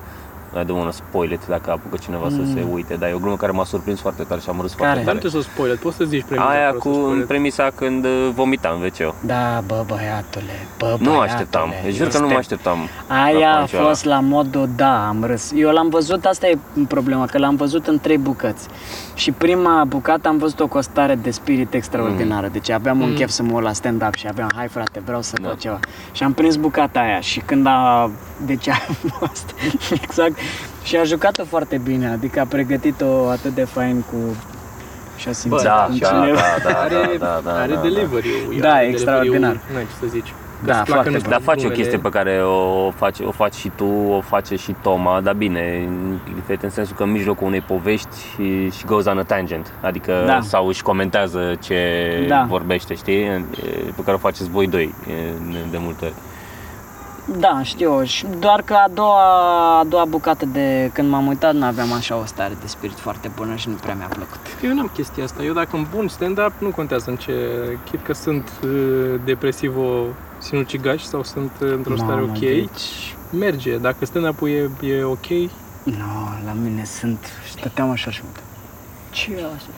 I 0.60 0.64
don't 0.64 0.78
wanna 0.78 0.92
spoil 0.92 1.32
it 1.32 1.48
dacă 1.48 1.72
apucă 1.72 1.98
cineva 2.02 2.28
să 2.30 2.42
se 2.54 2.66
uite, 2.72 2.94
dar 2.96 3.10
e 3.10 3.14
o 3.14 3.18
glumă 3.18 3.36
care 3.36 3.52
m-a 3.52 3.64
surprins 3.64 4.00
foarte 4.00 4.24
tare 4.24 4.42
și 4.42 4.50
am 4.50 4.60
râs 4.62 4.72
Mm. 4.72 4.78
Care? 4.78 4.90
foarte 4.90 5.06
Dar 5.06 5.14
nu 5.14 5.20
tare. 5.20 5.30
trebuie 5.30 5.42
să 5.44 5.50
spoiler, 5.54 5.78
poți 5.78 5.96
să 5.98 6.04
zici 6.04 6.24
premisa. 6.24 6.50
Aia 6.50 6.68
fără 6.68 6.80
să 6.84 6.88
cu 6.90 6.94
spoiler. 6.94 7.26
premisa 7.26 7.70
când 7.76 8.06
uh, 8.06 8.30
vomitam 8.36 8.82
în 8.82 8.86
wc 8.86 9.14
Da, 9.26 9.64
bă, 9.66 9.84
băiatule, 9.88 10.56
bă, 10.78 10.96
Nu 11.00 11.04
băiatule, 11.06 11.32
așteptam, 11.32 11.74
deci 11.84 11.96
jur 11.96 12.08
că 12.08 12.18
nu 12.18 12.24
este- 12.24 12.34
mă 12.34 12.40
așteptam. 12.40 12.78
Aia 13.08 13.38
la 13.50 13.54
a 13.54 13.58
punctul 13.58 13.78
ăla. 13.80 13.88
fost 13.88 14.04
la 14.06 14.20
modul, 14.20 14.70
da, 14.76 15.08
am 15.08 15.24
râs. 15.24 15.52
Eu 15.56 15.70
l-am 15.72 15.90
văzut, 15.90 16.26
asta 16.26 16.48
e 16.48 16.58
problema, 16.88 17.26
că 17.26 17.38
l-am 17.38 17.56
văzut 17.56 17.88
în 17.88 18.00
trei 18.00 18.18
bucăți. 18.18 18.68
Și 19.16 19.32
prima 19.32 19.84
bucată 19.88 20.28
am 20.28 20.38
văzut 20.38 20.60
o 20.60 20.68
costare 20.68 21.16
de 21.16 21.32
spirit 21.32 21.74
extraordinară. 21.74 22.48
Deci 22.48 22.70
aveam 22.70 23.02
un 23.02 23.14
chef 23.14 23.30
să 23.30 23.44
mă 23.44 23.54
uit 23.56 23.64
la 23.64 23.74
stand-up 23.74 24.14
și 24.14 24.28
aveam, 24.28 24.50
hai 24.56 24.68
frate, 24.68 25.02
vreau 25.06 25.22
să 25.22 25.36
Da. 25.42 25.48
fac 25.48 25.60
ceva. 25.60 25.80
Și 26.12 26.24
am 26.24 26.34
prins 26.34 26.56
bucata 26.56 27.00
aia 27.00 27.20
și 27.20 27.40
când 27.40 27.66
a... 27.68 28.10
Deci 28.46 28.68
a 28.68 28.76
fost, 29.20 29.56
exact. 30.02 30.38
Și 30.84 30.96
a 30.96 31.04
jucat-o 31.04 31.44
foarte 31.46 31.78
bine, 31.78 32.08
adică 32.10 32.40
a 32.40 32.46
pregătit-o 32.46 33.28
atât 33.30 33.54
de 33.56 33.64
fain 33.64 34.02
cu... 34.12 34.36
Și 35.18 35.28
a 35.30 35.32
simțit 35.32 35.64
Da, 35.68 35.84
cum 35.88 35.96
și 35.96 36.04
a, 36.04 36.08
cineva- 36.08 36.40
da, 36.64 36.70
da, 36.72 36.80
Are, 36.80 37.18
da, 37.20 37.26
da, 37.26 37.42
da, 37.52 37.60
are 37.60 37.74
da, 37.74 37.82
delivery-ul. 37.82 38.56
Da, 38.60 38.72
are 38.74 38.86
extraordinar. 38.88 39.40
delivery-ul, 39.40 39.74
N-ai 39.76 39.84
ce 39.84 40.06
să 40.06 40.08
zici. 40.10 40.34
Da, 40.66 40.74
Că-ți 40.74 40.86
placă 40.86 40.92
foarte 40.92 41.10
nu 41.10 41.12
bun. 41.16 41.20
știu, 41.20 41.32
Dar 41.32 41.42
face 41.42 41.58
o 41.60 41.62
glumele. 41.70 41.82
chestie 41.82 41.98
pe 41.98 42.10
care 42.10 42.42
o 42.44 42.92
faci, 42.92 43.20
o 43.20 43.32
faci 43.32 43.54
și 43.54 43.72
tu, 43.76 43.86
o 44.10 44.22
face 44.22 44.56
și 44.56 44.76
Toma, 44.82 45.22
dar 45.22 45.34
bine, 45.34 45.90
diferit 46.36 46.64
în 46.64 46.70
sensul 46.70 46.96
că 46.96 47.04
în 47.04 47.12
mijlocul 47.12 47.48
unei 47.48 47.62
povești 47.62 48.16
și, 48.34 48.70
și 48.78 48.86
goes 48.86 49.06
on 49.06 49.18
a 49.18 49.24
tangent, 49.24 49.72
adică 49.82 50.24
Da. 50.26 50.40
sau 50.42 50.68
își 50.68 50.82
comentează 50.82 51.56
ce 51.60 51.78
Da. 52.28 52.46
vorbește, 52.50 52.94
știi, 52.96 53.14
E, 53.22 53.42
pe 53.96 54.02
care 54.04 54.16
o 54.16 54.20
faceți 54.20 54.50
voi 54.50 54.68
doi 54.68 54.94
e, 55.08 55.14
de 55.72 55.78
multe 55.80 56.06
ori. 56.06 56.14
Da, 57.40 57.62
știu, 57.64 58.04
și 58.04 58.26
doar 58.40 58.62
că 58.62 58.74
a 58.74 58.88
doua, 58.94 59.80
a 59.80 59.84
doua 59.84 60.06
bucată 60.06 60.46
de 60.46 60.90
când 60.94 61.10
m-am 61.10 61.28
uitat 61.28 61.54
nu 61.54 61.66
aveam 61.66 61.92
așa 61.94 62.16
o 62.18 62.26
stare 62.26 62.58
de 62.62 62.68
spirit 62.68 62.98
foarte 63.00 63.32
bună 63.36 63.56
și 63.56 63.70
nu 63.70 63.76
prea 63.76 63.94
mi-a 63.96 64.06
plăcut. 64.08 64.40
Eu 64.64 64.74
n-am 64.74 64.92
chestia 64.94 65.24
asta. 65.24 65.44
Eu 65.44 65.54
dacă 65.54 65.70
îmi 65.76 65.88
bun 65.96 66.08
stand-up, 66.08 66.52
nu 66.60 66.70
contează 66.70 67.10
în 67.10 67.16
ce... 67.16 67.34
Chit 67.90 68.04
că 68.04 68.14
sunt 68.14 68.52
uh, 68.64 69.20
depresivo 69.26 70.06
sinucigaș 70.38 71.02
sau 71.04 71.24
sunt 71.24 71.52
uh, 71.62 71.72
într-o 71.72 71.96
stare 71.96 72.12
Mamă, 72.22 72.32
ok, 72.34 72.40
deci- 72.40 73.16
merge. 73.40 73.78
Dacă 73.78 74.06
stand-up-ul 74.06 74.50
e, 74.50 74.70
e 74.88 75.04
ok, 75.04 75.28
Nu, 75.84 76.30
la 76.46 76.54
mine 76.64 76.84
sunt, 76.84 77.26
stăteam 77.58 77.90
așa 77.90 78.12
și 78.12 78.20
mă 78.24 78.28
uitam. 78.28 78.44
Ce 79.12 79.32
e 79.32 79.46
asta? 79.56 79.70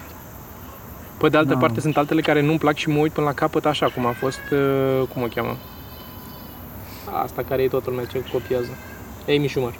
pe 1.18 1.30
de 1.30 1.38
altă 1.38 1.54
Da. 1.54 1.60
parte 1.60 1.80
sunt 1.80 1.98
altele 1.98 2.22
care 2.22 2.42
nu-mi 2.42 2.58
plac 2.58 2.76
și 2.76 2.90
mă 2.90 2.98
uit 3.00 3.12
până 3.12 3.26
la 3.28 3.34
capăt 3.34 3.66
așa, 3.66 3.86
cum 3.96 4.06
a 4.06 4.12
fost, 4.12 4.40
uh, 4.52 5.08
cum 5.14 5.22
o 5.22 5.26
cheamă? 5.26 5.56
Asta 7.24 7.44
care 7.50 7.62
e 7.62 7.68
toată 7.68 7.90
lumea 7.90 8.06
ce 8.06 8.24
copiază. 8.32 8.70
Amy 9.28 9.48
Schumer. 9.48 9.74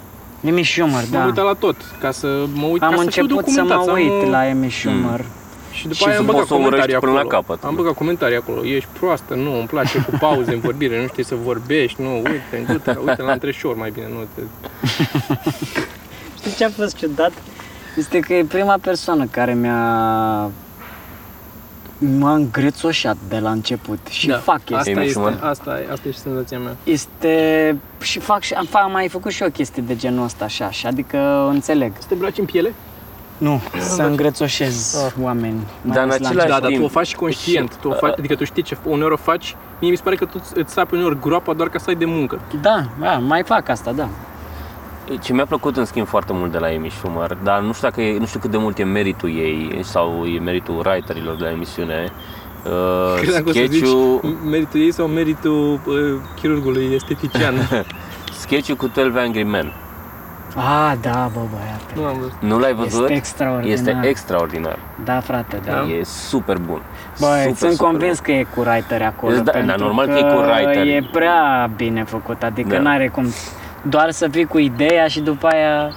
Amy 0.46 0.62
Schumer, 0.64 1.04
Da. 1.10 1.18
M-am 1.18 1.20
da. 1.20 1.24
uitat 1.24 1.44
la 1.44 1.52
tot, 1.54 1.76
ca 2.00 2.10
să 2.10 2.44
mă 2.52 2.66
uit, 2.66 2.82
Am 2.82 2.90
ca 2.90 2.96
să 3.02 3.10
fiu 3.10 3.22
început 3.22 3.46
să 3.48 3.60
mă 3.62 3.68
documentat, 3.68 3.84
să 3.84 3.90
uit 4.00 4.24
nu... 4.24 4.30
la 4.30 4.38
Amy 4.38 4.70
Schumer. 4.70 5.24
Și 5.72 5.82
după 5.82 5.94
Și 5.94 6.04
aia 6.04 6.12
să 6.14 6.20
am 6.20 6.26
băgat 6.26 6.38
poți 6.40 6.48
să 6.48 6.54
o 6.54 6.56
comentarii 6.56 6.94
urăști 6.94 6.96
acolo. 6.96 7.12
până 7.12 7.24
la 7.24 7.36
capăt. 7.36 7.64
Am 7.64 7.74
băgat 7.74 7.94
comentarii 7.94 8.36
acolo. 8.36 8.64
Ești 8.64 8.88
proastă, 8.98 9.34
nu, 9.34 9.58
îmi 9.58 9.66
place 9.66 9.98
cu 9.98 10.10
pauze 10.20 10.52
în 10.52 10.60
vorbire, 10.60 11.00
nu 11.00 11.06
știi 11.06 11.24
să 11.24 11.34
vorbești, 11.34 12.02
nu, 12.02 12.14
uite, 12.16 12.66
uite, 12.68 12.98
uite 13.06 13.22
la 13.22 13.32
întreșor 13.32 13.76
mai 13.76 13.90
bine, 13.90 14.06
nu 14.12 14.26
te... 14.34 14.40
Știi 16.38 16.54
ce 16.56 16.64
a 16.64 16.70
fost 16.70 16.96
ciudat? 16.96 17.32
Este 17.96 18.18
că 18.20 18.34
e 18.34 18.44
prima 18.44 18.76
persoană 18.80 19.26
care 19.30 19.54
mi-a 19.54 20.50
m-a 22.18 22.32
îngrețoșat 22.34 23.16
de 23.28 23.38
la 23.38 23.50
început 23.50 23.98
și 24.10 24.26
Da, 24.26 24.36
fac 24.36 24.54
asta 24.56 24.74
chestia 24.74 24.92
Amy 24.96 25.04
este, 25.06 25.18
Schumer? 25.18 25.38
asta, 25.42 25.78
e- 25.80 25.92
asta 25.92 26.08
e 26.08 26.12
senzația 26.12 26.58
mea. 26.58 26.76
Este... 26.84 27.76
și 28.00 28.18
fac 28.18 28.42
și 28.42 28.54
am, 28.54 28.68
am 28.72 28.90
mai 28.92 29.08
făcut 29.08 29.32
și 29.32 29.42
eu 29.42 29.48
chestii 29.50 29.82
de 29.82 29.96
genul 29.96 30.24
ăsta 30.24 30.44
așa, 30.44 30.70
și 30.70 30.86
adică 30.86 31.46
înțeleg. 31.50 31.92
Să 31.98 32.04
te 32.08 32.14
îmbraci 32.14 32.38
în 32.38 32.44
piele? 32.44 32.74
Nu, 33.38 33.60
să 33.78 34.02
îngrețoșez 34.02 35.04
Ah. 35.06 35.12
oameni. 35.22 35.54
mai 35.82 35.94
Dar 35.94 36.04
în 36.04 36.10
ales 36.10 36.20
la 36.20 36.28
același 36.28 36.48
Da, 36.48 36.54
început. 36.54 36.60
dar 36.60 36.70
tu 36.70 36.76
timp. 36.76 36.84
o 36.84 36.88
faci 36.88 37.14
conștient, 37.14 37.76
tu 37.76 37.88
o 37.88 37.92
faci, 37.92 38.14
adică 38.18 38.34
tu 38.34 38.44
știi 38.44 38.62
ce, 38.62 38.76
uneori 38.84 39.12
o 39.12 39.16
faci, 39.16 39.56
mie 39.80 39.90
mi 39.90 39.96
se 39.96 40.02
pare 40.02 40.16
că 40.16 40.24
tu 40.24 40.42
îți 40.54 40.72
sapi 40.72 40.94
uneori 40.94 41.20
groapa 41.20 41.52
doar 41.52 41.68
ca 41.68 41.78
să 41.78 41.84
ai 41.88 41.94
de 41.94 42.04
muncă. 42.04 42.40
Da, 42.60 42.84
da, 43.00 43.12
mai 43.18 43.42
fac 43.42 43.68
asta, 43.68 43.92
da. 43.92 44.08
Ce 45.20 45.32
mi-a 45.32 45.46
plăcut 45.46 45.76
în 45.76 45.84
schimb 45.84 46.06
foarte 46.06 46.32
mult 46.32 46.52
de 46.52 46.58
la 46.58 46.66
Amy 46.66 46.90
Schumer, 46.90 47.36
dar 47.42 47.60
nu 47.60 47.72
știu, 47.72 47.88
dacă 47.88 48.00
e, 48.00 48.18
nu 48.18 48.26
știu 48.26 48.40
cât 48.40 48.50
de 48.50 48.56
mult 48.56 48.78
e 48.78 48.84
meritul 48.84 49.28
ei 49.28 49.78
sau 49.82 50.24
e 50.24 50.38
meritul 50.38 50.74
writerilor 50.86 51.36
de 51.36 51.44
la 51.44 51.50
emisiune. 51.50 52.12
Uh, 52.64 53.20
Credeam 53.20 53.42
că 53.42 53.48
o 53.48 53.52
să 53.52 53.60
zici 53.66 53.76
sketch-ul, 53.76 54.20
meritul 54.50 54.80
ei 54.80 54.92
sau 54.92 55.06
meritul 55.06 55.80
uh, 55.86 55.94
chirurgului 56.40 56.90
estetician. 56.94 57.54
sketch-ul 58.42 58.76
cu 58.76 58.86
12 58.86 59.20
Angry 59.20 59.42
Men. 59.42 59.72
Ah, 60.56 60.92
da, 61.00 61.30
bă, 61.32 61.40
băiate. 61.50 61.94
nu 61.94 62.04
am 62.04 62.16
văzut. 62.18 62.36
Nu 62.40 62.58
l-ai 62.58 62.74
văzut? 62.74 63.02
Este 63.02 63.14
extraordinar. 63.14 63.72
Este 63.72 64.00
extraordinar. 64.02 64.78
Da, 65.04 65.20
frate, 65.20 65.60
da. 65.64 65.72
Da. 65.72 65.92
E 65.98 66.02
super 66.04 66.56
bun. 66.58 66.82
Bă, 67.20 67.26
super, 67.26 67.42
sunt 67.42 67.56
super 67.72 67.86
convins 67.90 68.20
bun. 68.20 68.24
că 68.24 68.32
e 68.32 68.46
cu 68.54 68.60
writer 68.60 69.02
acolo. 69.02 69.36
Da, 69.36 69.50
pentru 69.50 69.76
da, 69.76 69.84
normal 69.84 70.06
că 70.06 70.12
că 70.12 70.18
e 70.18 70.22
cu 70.22 70.38
writer. 70.38 70.86
E 70.86 71.08
prea 71.12 71.70
bine 71.76 72.04
făcut, 72.04 72.42
adică 72.42 72.74
Da. 72.74 72.80
n-are 72.80 73.08
cum 73.08 73.26
doar 73.88 74.10
să 74.10 74.28
fii 74.28 74.44
cu 74.44 74.58
ideea 74.58 75.06
și 75.06 75.20
după 75.20 75.46
aia... 75.46 75.92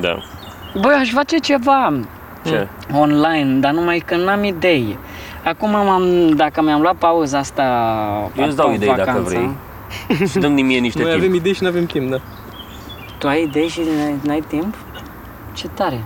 Da. 0.00 0.18
Băi, 0.80 0.94
aș 1.00 1.10
face 1.10 1.36
ceva 1.38 1.92
Ce? 2.44 2.68
online, 2.98 3.58
dar 3.60 3.72
numai 3.72 3.98
că 4.06 4.16
n-am 4.16 4.44
idei. 4.44 4.98
Acum 5.44 5.70
m-am, 5.70 6.28
dacă 6.36 6.62
mi-am 6.62 6.80
luat 6.80 6.94
pauza 6.96 7.38
asta 7.38 7.62
Eu 8.38 8.46
îți 8.46 8.56
dau 8.56 8.64
acum 8.66 8.76
idei 8.76 8.88
dacă 8.88 9.02
vacanța, 9.04 9.28
vrei. 9.30 9.50
Și 10.28 10.38
dăm 10.38 10.52
mie 10.52 10.78
niște 10.78 11.02
Noi 11.02 11.10
timp. 11.10 11.22
avem 11.24 11.34
idei 11.34 11.52
și 11.52 11.62
nu 11.62 11.68
avem 11.68 11.86
timp, 11.86 12.10
da. 12.10 12.16
Tu 13.18 13.28
ai 13.28 13.42
idei 13.42 13.68
și 13.68 13.80
n-ai, 13.80 14.14
n-ai 14.22 14.42
timp? 14.48 14.74
Ce 15.52 15.68
tare! 15.74 16.00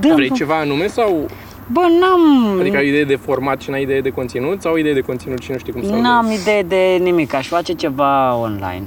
Dă, 0.00 0.12
Vrei 0.14 0.28
bă. 0.28 0.34
ceva 0.34 0.54
anume 0.58 0.86
sau 0.86 1.26
Bă, 1.66 1.80
n-am... 2.00 2.58
adică 2.60 2.76
ai 2.76 2.88
idee 2.88 3.04
de 3.04 3.16
format 3.16 3.60
și 3.60 3.70
n-ai 3.70 3.82
idee 3.82 4.00
de 4.00 4.10
conținut 4.10 4.62
sau 4.62 4.76
idee 4.76 4.92
de 4.92 5.00
conținut 5.00 5.42
și 5.42 5.50
nu 5.50 5.58
știi 5.58 5.72
cum 5.72 5.82
să 5.82 5.94
N-am 5.94 6.30
idee 6.30 6.62
de 6.62 6.98
nimic, 7.02 7.34
aș 7.34 7.46
face 7.48 7.72
ceva 7.72 8.34
online. 8.34 8.84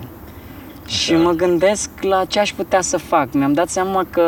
Și 0.85 1.11
Da. 1.11 1.17
mă 1.17 1.31
gândesc 1.31 1.89
la 2.01 2.25
ce 2.25 2.39
aș 2.39 2.53
putea 2.53 2.81
să 2.81 2.97
fac. 2.97 3.33
Mi-am 3.33 3.53
dat 3.53 3.69
seama 3.69 4.05
că 4.09 4.23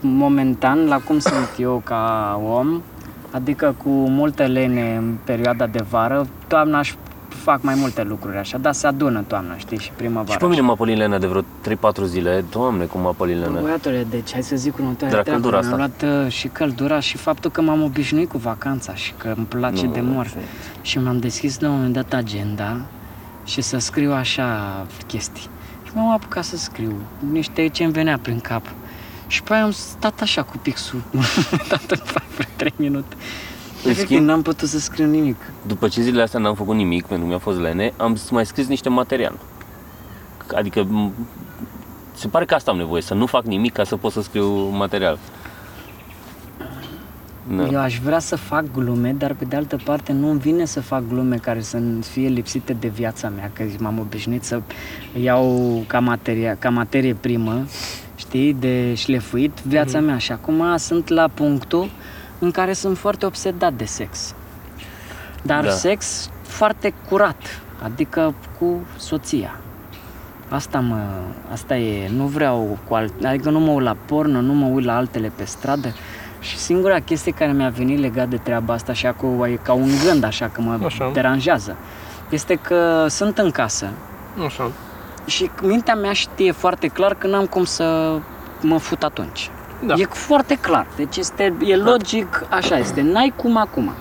momentan, 0.00 0.86
la 0.86 0.98
cum 0.98 1.18
sunt 1.18 1.48
eu 1.58 1.82
ca 1.84 2.40
om, 2.48 2.82
adică 3.30 3.74
cu 3.82 3.88
multe 3.90 4.42
lene 4.46 4.96
în 4.96 5.14
perioada 5.24 5.66
de 5.66 5.84
vară, 5.90 6.26
toamna 6.48 6.78
aș 6.78 6.94
fac 7.28 7.62
mai 7.62 7.74
multe 7.76 8.02
lucruri 8.02 8.36
așa, 8.36 8.58
dar 8.58 8.72
se 8.72 8.86
adună 8.86 9.24
toamna, 9.26 9.56
știi, 9.56 9.78
și 9.78 9.90
primăvara. 9.96 10.30
Și 10.32 10.36
pe 10.38 10.46
mine 10.46 10.60
m-a 10.60 10.74
pălit 10.74 10.96
Lena 10.96 11.18
de 11.18 11.26
vreo 11.26 11.42
3-4 11.42 12.04
zile. 12.04 12.44
Doamne, 12.50 12.84
cum 12.84 13.00
m-a 13.00 13.10
pălit 13.16 13.36
Lena. 13.38 13.60
Băiatule, 13.60 14.06
deci 14.10 14.32
hai 14.32 14.42
să 14.42 14.56
zic 14.56 14.74
următoarea 14.78 15.08
De 15.10 15.16
la 15.16 15.22
treabă. 15.22 15.40
căldura 15.40 15.60
Mi-am 15.60 15.80
asta. 15.80 15.90
luat 16.06 16.24
uh, 16.26 16.32
și 16.32 16.48
căldura 16.48 17.00
și 17.00 17.16
faptul 17.16 17.50
că 17.50 17.60
m-am 17.60 17.82
obișnuit 17.82 18.28
cu 18.28 18.38
vacanța 18.38 18.94
și 18.94 19.12
că 19.16 19.32
îmi 19.36 19.46
place 19.46 19.86
Nu, 19.86 19.92
de 19.92 20.00
nu, 20.00 20.12
mor. 20.12 20.32
nu. 20.34 20.40
Și 20.82 20.98
mi-am 20.98 21.18
deschis 21.18 21.60
la 21.60 21.68
un 21.68 21.74
moment 21.74 21.92
dat 21.92 22.12
agenda 22.12 22.76
și 23.44 23.60
să 23.60 23.78
scriu 23.78 24.12
așa 24.12 24.46
chestii. 25.06 25.48
Și 25.94 26.00
m-am 26.00 26.10
apucat 26.12 26.44
să 26.44 26.56
scriu 26.56 26.92
niște 27.32 27.66
ce 27.68 27.84
îmi 27.84 27.92
venea 27.92 28.18
prin 28.18 28.40
cap. 28.40 28.62
Și 29.26 29.42
pe 29.42 29.54
aia 29.54 29.62
am 29.64 29.70
stat 29.70 30.20
așa 30.20 30.42
cu 30.42 30.56
pixul, 30.56 31.02
dat 31.68 31.90
în 31.90 31.98
vreo 32.04 32.46
3 32.56 32.72
minute. 32.76 33.16
În 33.84 33.90
Efectiv, 33.90 34.18
schimb- 34.18 34.24
n-am 34.26 34.42
putut 34.42 34.68
să 34.68 34.78
scriu 34.78 35.06
nimic. 35.06 35.36
După 35.66 35.88
ce 35.88 36.02
zilele 36.02 36.22
astea 36.22 36.40
n-am 36.40 36.54
făcut 36.54 36.74
nimic, 36.76 37.04
pentru 37.06 37.24
că 37.24 37.30
mi-a 37.30 37.38
fost 37.38 37.58
lene, 37.60 37.92
am 37.96 38.16
s- 38.16 38.30
mai 38.30 38.46
scris 38.46 38.66
niște 38.66 38.88
material. 38.88 39.38
Adică 40.54 40.84
m- 40.86 41.10
se 42.14 42.28
pare 42.28 42.44
că 42.44 42.54
asta 42.54 42.70
am 42.70 42.76
nevoie, 42.76 43.02
să 43.02 43.14
nu 43.14 43.26
fac 43.26 43.44
nimic 43.44 43.72
ca 43.72 43.84
să 43.84 43.96
pot 43.96 44.12
să 44.12 44.22
scriu 44.22 44.46
material. 44.68 45.18
Da. 47.48 47.66
Eu 47.66 47.80
aș 47.80 47.98
vrea 47.98 48.18
să 48.18 48.36
fac 48.36 48.64
glume, 48.72 49.14
dar 49.18 49.34
pe 49.34 49.44
de 49.44 49.56
altă 49.56 49.78
parte 49.84 50.12
nu 50.12 50.30
îmi 50.30 50.38
vine 50.40 50.64
să 50.64 50.80
fac 50.80 51.02
glume 51.08 51.36
care 51.36 51.60
să 51.60 51.78
fie 52.00 52.28
lipsite 52.28 52.72
de 52.72 52.88
viața 52.88 53.28
mea, 53.28 53.50
că 53.52 53.64
m-am 53.78 53.98
obișnuit 53.98 54.44
să 54.44 54.60
iau 55.22 55.84
ca, 55.86 56.00
materia, 56.00 56.56
ca 56.58 56.70
materie 56.70 57.14
primă, 57.14 57.66
știi, 58.14 58.54
de 58.54 58.94
șlefuit 58.94 59.52
viața 59.62 60.00
mea 60.00 60.18
și 60.18 60.32
acum 60.32 60.76
sunt 60.76 61.08
la 61.08 61.28
punctul 61.34 61.90
în 62.38 62.50
care 62.50 62.72
sunt 62.72 62.98
foarte 62.98 63.26
obsedat 63.26 63.72
de 63.72 63.84
sex. 63.84 64.34
Dar 65.42 65.64
Da. 65.64 65.70
sex 65.70 66.30
foarte 66.42 66.94
curat, 67.08 67.62
adică 67.82 68.34
cu 68.58 68.86
soția. 68.96 69.58
Asta 70.48 70.80
mă, 70.80 71.02
asta 71.52 71.76
e, 71.76 72.10
nu 72.16 72.24
vreau 72.24 72.78
cu 72.88 72.94
alt, 72.94 73.24
adică 73.24 73.50
nu 73.50 73.60
mă 73.60 73.70
uit 73.70 73.84
la 73.84 73.96
porno, 74.06 74.40
nu 74.40 74.52
mă 74.52 74.66
uit 74.66 74.84
la 74.84 74.96
altele 74.96 75.32
pe 75.36 75.44
stradă 75.44 75.94
și 76.44 76.56
singura 76.56 77.00
chestie 77.00 77.32
care 77.32 77.52
mi-a 77.52 77.68
venit 77.68 78.00
legat 78.00 78.28
de 78.28 78.36
treaba 78.36 78.74
asta 78.74 78.92
și 78.92 79.06
acum 79.06 79.42
e 79.42 79.58
ca 79.62 79.72
un 79.72 79.90
gând 80.06 80.24
așa 80.24 80.50
că 80.52 80.60
mă 80.60 80.78
Așa. 80.84 81.10
deranjează, 81.12 81.76
este 82.30 82.54
că 82.54 83.06
sunt 83.08 83.38
în 83.38 83.50
casă 83.50 83.88
Așa. 84.46 84.70
și 85.26 85.50
mintea 85.62 85.94
mea 85.94 86.12
știe 86.12 86.52
foarte 86.52 86.86
clar 86.86 87.14
că 87.14 87.26
n-am 87.26 87.46
cum 87.46 87.64
să 87.64 88.18
mă 88.60 88.78
fut 88.78 89.02
atunci. 89.02 89.50
Da. 89.86 89.94
E 89.96 90.04
foarte 90.04 90.54
clar, 90.54 90.86
deci 90.96 91.16
este, 91.16 91.54
e 91.64 91.76
logic, 91.76 92.46
așa 92.50 92.78
este, 92.78 93.02
n-ai 93.02 93.32
cum 93.36 93.56
acum. 93.56 93.92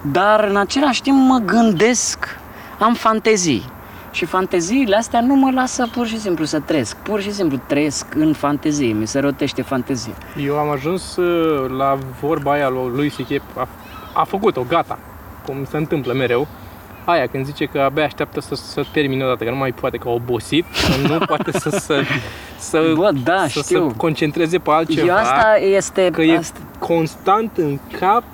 Dar 0.00 0.44
în 0.44 0.56
același 0.56 1.02
timp 1.02 1.16
mă 1.28 1.38
gândesc, 1.44 2.38
am 2.78 2.94
fantezii. 2.94 3.72
Și 4.16 4.24
fanteziile 4.24 4.96
astea 4.96 5.20
nu 5.20 5.34
mă 5.34 5.50
lasă 5.50 5.88
pur 5.92 6.06
și 6.06 6.18
simplu 6.18 6.44
să 6.44 6.60
trăiesc. 6.60 6.96
Pur 6.96 7.20
și 7.20 7.32
simplu 7.32 7.60
trăiesc 7.66 8.14
în 8.14 8.32
fantezie, 8.32 8.92
mi 8.92 9.06
se 9.06 9.18
rotește 9.18 9.62
fantezia. 9.62 10.12
Eu 10.44 10.58
am 10.58 10.70
ajuns 10.70 11.16
uh, 11.16 11.70
la 11.76 11.98
vorba 12.20 12.52
aia 12.52 12.68
lui 12.68 12.90
lui 12.94 13.08
C.K. 13.08 13.42
A, 13.56 13.68
a 14.12 14.24
făcut-o, 14.24 14.64
gata. 14.68 14.98
Cum 15.46 15.66
se 15.70 15.76
întâmplă 15.76 16.12
mereu. 16.12 16.46
Aia 17.04 17.26
când 17.26 17.44
zice 17.44 17.64
că 17.64 17.78
abia 17.78 18.04
așteaptă 18.04 18.40
să, 18.40 18.54
să 18.54 18.84
termine 18.92 19.24
odată, 19.24 19.44
că 19.44 19.50
nu 19.50 19.56
mai 19.56 19.72
poate, 19.72 19.96
că 19.96 20.08
a 20.08 20.12
obosit, 20.12 20.64
că 20.64 21.08
nu 21.08 21.18
poate 21.34 21.58
să, 21.58 21.68
să, 21.68 22.02
să, 22.58 22.92
Bă, 22.94 23.10
da, 23.24 23.46
să 23.48 23.60
știu. 23.62 23.88
se 23.88 23.96
concentreze 23.96 24.58
pe 24.58 24.70
altceva. 24.70 25.06
Eu 25.06 25.14
asta 25.14 25.56
este... 25.76 26.10
că 26.12 26.22
e 26.22 26.36
asta, 26.36 26.58
constant 26.78 27.56
în 27.56 27.78
cap 27.98 28.24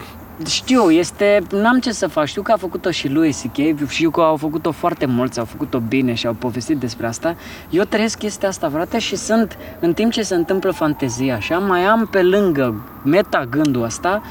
Știu, 0.47 0.91
este, 0.91 1.43
n-am 1.51 1.79
ce 1.79 1.93
să 1.93 2.07
fac, 2.07 2.27
știu 2.27 2.43
că 2.43 2.53
a 2.53 2.57
făcut-o 2.57 2.91
și 2.91 3.09
lui 3.09 3.33
C.K. 3.33 3.89
știu 3.89 4.11
că 4.11 4.21
au 4.21 4.37
făcut-o 4.37 4.71
foarte 4.71 5.07
mulți, 5.07 5.39
au 5.39 5.45
făcut-o 5.45 5.79
bine 5.79 6.15
și 6.15 6.27
au 6.27 6.33
povestit 6.33 6.79
despre 6.79 7.07
asta. 7.07 7.37
Eu 7.71 7.85
trăiesc 7.85 8.19
chestia 8.19 8.49
asta, 8.49 8.71
frate, 8.71 8.99
și 8.99 9.17
sunt, 9.17 9.59
în 9.81 9.93
timp 9.93 10.13
ce 10.13 10.23
se 10.23 10.35
întâmplă 10.35 10.71
fantezia 10.71 11.35
așa, 11.35 11.59
mai 11.59 11.81
am 11.81 12.07
pe 12.11 12.23
lângă 12.23 12.75
meta 13.05 13.47
gândul 13.51 13.83
ăsta, 13.83 14.23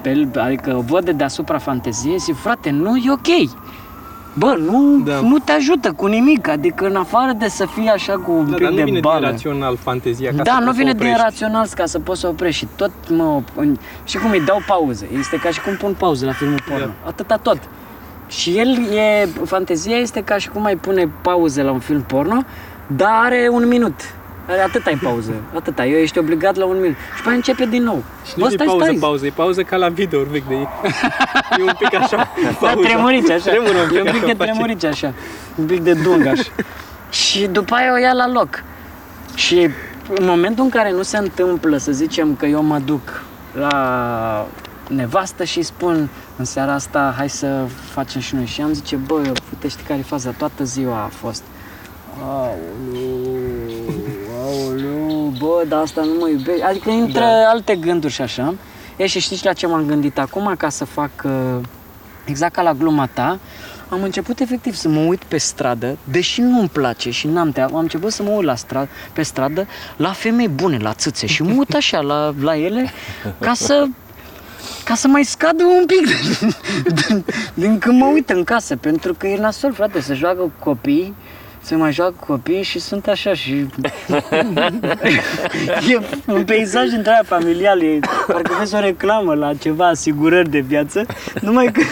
pe, 0.00 0.28
adică 0.34 0.84
văd 0.86 1.04
de 1.04 1.12
deasupra 1.12 1.58
fanteziei, 1.58 2.18
zic, 2.18 2.34
frate, 2.34 2.70
nu 2.70 2.96
e 2.96 3.10
ok. 3.10 3.50
Bă, 4.38 4.54
nu, 4.58 5.00
Da. 5.04 5.20
nu 5.20 5.38
te 5.38 5.52
ajută 5.52 5.92
cu 5.92 6.06
nimic, 6.06 6.48
adică 6.48 6.86
în 6.86 6.96
afară 6.96 7.32
de 7.38 7.48
să 7.48 7.66
fii 7.66 7.88
așa 7.88 8.12
cu 8.12 8.30
un 8.32 8.50
da, 8.50 8.54
pic 8.54 8.62
dar 8.62 8.70
nu 8.70 8.76
de 8.76 8.82
vine 8.82 9.00
bală. 9.00 9.18
din 9.20 9.28
rațional 9.30 9.76
fantezia 9.76 10.30
ca 10.36 10.42
Da, 10.42 10.52
să 10.52 10.58
nu 10.58 10.64
poți 10.64 10.76
să 10.76 10.82
vine 10.82 10.92
din 10.92 11.00
oprești. 11.00 11.22
rațional 11.22 11.66
ca 11.74 11.86
să 11.86 11.98
poți 11.98 12.20
să 12.20 12.26
oprești 12.28 12.58
și 12.58 12.68
tot 12.76 12.90
mă... 13.08 13.40
în- 13.56 13.76
Și 14.04 14.18
cum 14.18 14.30
îi 14.30 14.40
dau 14.40 14.62
pauze. 14.66 15.08
Este 15.18 15.36
ca 15.36 15.50
și 15.50 15.60
cum 15.60 15.74
pun 15.76 15.94
pauze 15.98 16.24
la 16.26 16.32
filmul 16.32 16.58
porno. 16.68 16.84
Da. 16.84 16.92
Atâta 17.08 17.36
tot. 17.36 17.58
Și 18.28 18.58
el 18.58 18.68
e... 18.94 19.28
Fantezia 19.44 19.96
este 19.96 20.20
ca 20.22 20.36
și 20.36 20.48
cum 20.48 20.62
mai 20.62 20.76
pune 20.76 21.08
pauze 21.22 21.62
la 21.62 21.70
un 21.72 21.78
film 21.78 22.02
porno, 22.02 22.42
dar 22.86 23.10
are 23.24 23.48
un 23.52 23.68
minut. 23.68 24.00
Are 24.48 24.60
atâta 24.60 24.90
e 24.90 24.98
pauză, 25.02 25.32
atâta. 25.54 25.86
Eu 25.86 25.98
ești 25.98 26.18
obligat 26.18 26.56
la 26.56 26.64
un 26.64 26.80
minut. 26.80 26.96
Și 27.16 27.22
pe 27.22 27.28
aia 27.28 27.36
începe 27.36 27.66
din 27.66 27.82
nou. 27.82 28.02
Și 28.26 28.32
nu 28.36 28.48
e 28.50 28.56
pauză, 28.64 28.94
pauză, 29.00 29.26
e 29.26 29.30
pauză 29.30 29.62
ca 29.62 29.76
la 29.76 29.88
video 29.88 30.22
vechi 30.22 30.48
de 30.48 30.54
E 31.58 31.62
un 31.62 31.72
pic 31.78 31.94
așa. 31.94 32.16
Da, 32.16 32.48
pauza. 32.60 32.88
tremurici 32.88 33.30
așa. 33.30 33.50
Tremură 33.50 33.78
un 33.78 33.88
pic, 33.88 33.96
e 33.96 34.00
un 34.00 34.06
pic 34.06 34.14
așa 34.14 34.26
de 34.26 34.34
face. 34.34 34.50
tremurici 34.50 34.84
așa. 34.84 35.12
Un 35.54 35.66
pic 35.66 35.80
de 35.80 35.92
dung 35.92 36.26
așa. 36.26 36.50
și 37.10 37.46
după 37.46 37.74
aia 37.74 37.92
o 37.92 37.98
ia 37.98 38.12
la 38.12 38.28
loc. 38.28 38.62
Și 39.34 39.68
în 40.18 40.24
momentul 40.26 40.64
în 40.64 40.70
care 40.70 40.90
nu 40.92 41.02
se 41.02 41.16
întâmplă, 41.16 41.76
să 41.76 41.92
zicem 41.92 42.34
că 42.34 42.46
eu 42.46 42.62
mă 42.62 42.78
duc 42.78 43.22
la 43.52 44.46
nevastă 44.88 45.44
și 45.44 45.58
îi 45.58 45.64
spun 45.64 46.08
în 46.36 46.44
seara 46.44 46.72
asta, 46.72 47.14
hai 47.16 47.28
să 47.28 47.64
facem 47.90 48.20
și 48.20 48.34
noi. 48.34 48.46
Și 48.46 48.60
am 48.60 48.72
zice, 48.72 48.96
bă, 48.96 49.14
uite, 49.14 49.68
știi 49.68 49.84
care 49.86 49.98
e 49.98 50.02
faza? 50.02 50.30
Toată 50.30 50.64
ziua 50.64 51.02
a 51.02 51.10
fost. 51.12 51.42
Aoleu, 52.22 53.43
aoleu, 54.62 55.32
bă, 55.38 55.64
dar 55.68 55.80
asta 55.80 56.00
nu 56.00 56.12
mă 56.20 56.28
iubește. 56.28 56.64
Adică 56.64 56.90
intră 56.90 57.20
Da. 57.20 57.48
alte 57.48 57.76
gânduri 57.76 58.12
și 58.12 58.22
așa. 58.22 58.54
E, 58.96 59.06
și 59.06 59.20
știți 59.20 59.44
la 59.44 59.52
ce 59.52 59.66
m-am 59.66 59.84
gândit 59.86 60.18
acum 60.18 60.54
ca 60.58 60.68
să 60.68 60.84
fac 60.84 61.10
uh, 61.24 61.32
exact 62.24 62.54
ca 62.54 62.62
la 62.62 62.72
gluma 62.72 63.06
ta? 63.12 63.38
Am 63.88 64.02
început 64.02 64.40
efectiv 64.40 64.74
să 64.74 64.88
mă 64.88 65.00
uit 65.00 65.22
pe 65.24 65.38
stradă, 65.38 65.96
deși 66.04 66.40
nu-mi 66.40 66.68
place 66.68 67.10
și 67.10 67.26
n-am 67.26 67.50
treabă, 67.50 67.74
am 67.74 67.80
început 67.80 68.12
să 68.12 68.22
mă 68.22 68.30
uit 68.30 68.44
la 68.44 68.54
stradă, 68.54 68.88
pe 69.12 69.22
stradă 69.22 69.66
la 69.96 70.12
femei 70.12 70.48
bune, 70.48 70.78
la 70.78 70.92
țâțe 70.92 71.26
și 71.26 71.42
mă 71.42 71.54
uit 71.58 71.74
așa 71.74 72.00
la, 72.00 72.34
la 72.40 72.56
ele 72.56 72.90
ca 73.40 73.54
să 73.54 73.86
ca 74.84 74.94
să 74.94 75.08
mai 75.08 75.24
scadă 75.24 75.64
un 75.64 75.86
pic 75.86 76.06
din, 76.06 76.54
din, 77.06 77.24
din 77.54 77.78
când 77.78 77.98
mă 78.00 78.06
uit 78.06 78.30
în 78.30 78.44
casă, 78.44 78.76
pentru 78.76 79.14
că 79.14 79.26
e 79.26 79.36
nasol, 79.36 79.72
frate, 79.72 80.00
să 80.00 80.14
joacă 80.14 80.52
copii, 80.58 81.14
să 81.64 81.76
mai 81.76 81.92
joacă 81.92 82.14
copii 82.26 82.62
și 82.62 82.78
sunt 82.78 83.06
așa 83.06 83.34
și... 83.34 83.50
e 85.90 86.00
un 86.26 86.44
peisaj 86.44 86.92
între 86.92 87.10
aia 87.10 87.22
familial, 87.24 87.82
e, 87.82 87.98
parcă 88.26 88.56
vezi 88.58 88.74
o 88.74 88.80
reclamă 88.80 89.34
la 89.34 89.54
ceva 89.54 89.86
asigurări 89.86 90.50
de 90.50 90.58
viață, 90.58 91.06
numai 91.40 91.66
că 91.72 91.82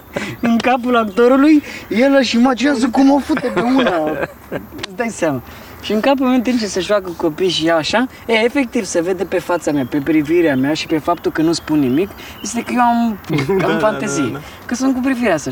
în 0.48 0.56
capul 0.56 0.96
actorului 0.96 1.62
el 1.88 2.16
își 2.18 2.36
imaginează 2.36 2.88
cum 2.88 3.10
o 3.10 3.18
fute 3.18 3.50
pe 3.54 3.60
una, 3.60 4.10
îți 4.50 4.96
dai 4.96 5.08
seama. 5.08 5.42
Și 5.82 5.92
în 5.92 6.00
capul 6.00 6.26
meu 6.26 6.34
în 6.34 6.42
timp 6.42 6.58
ce 6.58 6.66
se 6.66 6.80
joacă 6.80 7.10
copii 7.16 7.48
și 7.48 7.66
ea 7.66 7.76
așa, 7.76 8.06
e, 8.26 8.32
efectiv 8.32 8.84
se 8.84 9.02
vede 9.02 9.24
pe 9.24 9.38
fața 9.38 9.72
mea, 9.72 9.86
pe 9.90 9.98
privirea 9.98 10.56
mea 10.56 10.74
și 10.74 10.86
pe 10.86 10.98
faptul 10.98 11.32
că 11.32 11.42
nu 11.42 11.52
spun 11.52 11.78
nimic, 11.78 12.10
este 12.42 12.62
că 12.62 12.72
eu 12.72 12.80
am, 12.80 13.18
am 13.62 13.70
da, 13.70 13.78
fantezie, 13.78 14.22
da, 14.22 14.30
da. 14.32 14.40
că 14.66 14.74
sunt 14.74 14.94
cu 14.94 15.00
privirea 15.00 15.34
asta 15.34 15.50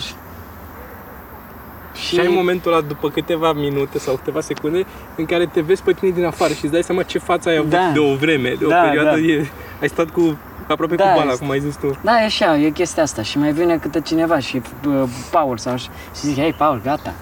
și... 2.00 2.14
Și 2.14 2.20
ai 2.20 2.26
momentul 2.30 2.72
ăla 2.72 2.80
după 2.80 3.08
câteva 3.10 3.52
minute 3.52 3.98
sau 3.98 4.14
câteva 4.14 4.40
secunde 4.40 4.84
în 5.16 5.24
care 5.26 5.46
te 5.46 5.60
vezi 5.60 5.82
pe 5.82 5.92
tine 5.92 6.10
din 6.10 6.24
afară 6.24 6.52
și 6.52 6.62
îți 6.64 6.72
dai 6.72 6.82
seama 6.82 7.02
ce 7.02 7.18
față 7.18 7.48
ai 7.48 7.56
avut 7.56 7.70
Da. 7.70 7.90
de 7.92 7.98
o 7.98 8.14
vreme, 8.14 8.54
de 8.58 8.64
o 8.64 8.68
Da, 8.68 8.80
perioadă. 8.80 9.10
da. 9.10 9.16
E, 9.26 9.46
ai 9.80 9.88
stat 9.88 10.10
cu 10.10 10.38
aproape 10.68 10.94
Da, 10.94 11.04
cu 11.04 11.18
bala, 11.18 11.30
este- 11.30 11.44
cum 11.44 11.50
ai 11.52 11.60
zis 11.60 11.76
tu. 11.76 11.98
Da, 12.02 12.20
e 12.20 12.24
așa, 12.24 12.56
e 12.58 12.70
chestia 12.70 13.02
asta 13.02 13.22
și 13.22 13.38
mai 13.38 13.52
vine 13.52 13.76
câte 13.76 14.00
cineva 14.00 14.38
și 14.38 14.62
uh, 14.86 15.02
Paul 15.30 15.56
sau 15.58 15.72
așa 15.72 15.90
și 16.14 16.20
zic, 16.26 16.36
hei, 16.36 16.52
Paul, 16.52 16.80
gata. 16.84 17.14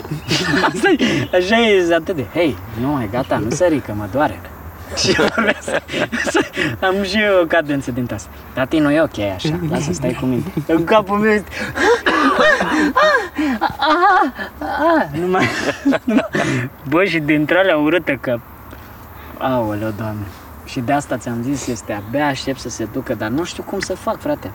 Asta 0.74 0.88
e, 0.98 1.36
așa 1.36 1.60
e 1.60 1.94
atât 1.94 2.16
de, 2.16 2.24
hei, 2.34 2.56
nu, 2.80 3.02
e 3.02 3.08
gata, 3.12 3.38
nu 3.38 3.50
sări, 3.50 3.78
că 3.80 3.92
mă 3.96 4.06
doare. 4.12 4.40
și 5.02 5.14
eu 5.18 5.26
vorbesc. 5.34 5.68
am 6.80 7.02
și 7.02 7.18
eu 7.22 7.42
o 7.42 7.46
cadență 7.46 7.90
din 7.90 8.08
asta. 8.14 8.28
Tati, 8.52 8.78
nu 8.78 8.90
e 8.92 9.00
ok 9.00 9.18
așa, 9.34 9.58
lasă, 9.70 9.92
stai 9.92 10.16
cu 10.20 10.26
mine. 10.26 10.42
În 10.66 10.84
capul 10.84 11.18
meu 11.18 11.32
este... 11.32 11.50
nu 15.20 15.26
mai... 15.26 15.46
nu 16.04 16.14
mai- 16.14 16.70
Bă, 16.88 17.04
și 17.04 17.18
dintre 17.18 17.58
alea 17.58 17.76
urâte 17.76 18.18
că... 18.20 18.38
Aoleu, 19.38 19.92
Doamne. 19.96 20.24
Și 20.64 20.80
de 20.80 20.92
asta 20.92 21.16
ți-am 21.16 21.42
zis, 21.42 21.66
este 21.66 21.92
abia 22.06 22.26
aștept 22.26 22.58
să 22.60 22.68
se 22.68 22.88
ducă, 22.92 23.14
dar 23.14 23.28
nu 23.28 23.44
știu 23.44 23.62
cum 23.62 23.78
să 23.80 23.94
fac, 23.94 24.20
frate. 24.20 24.50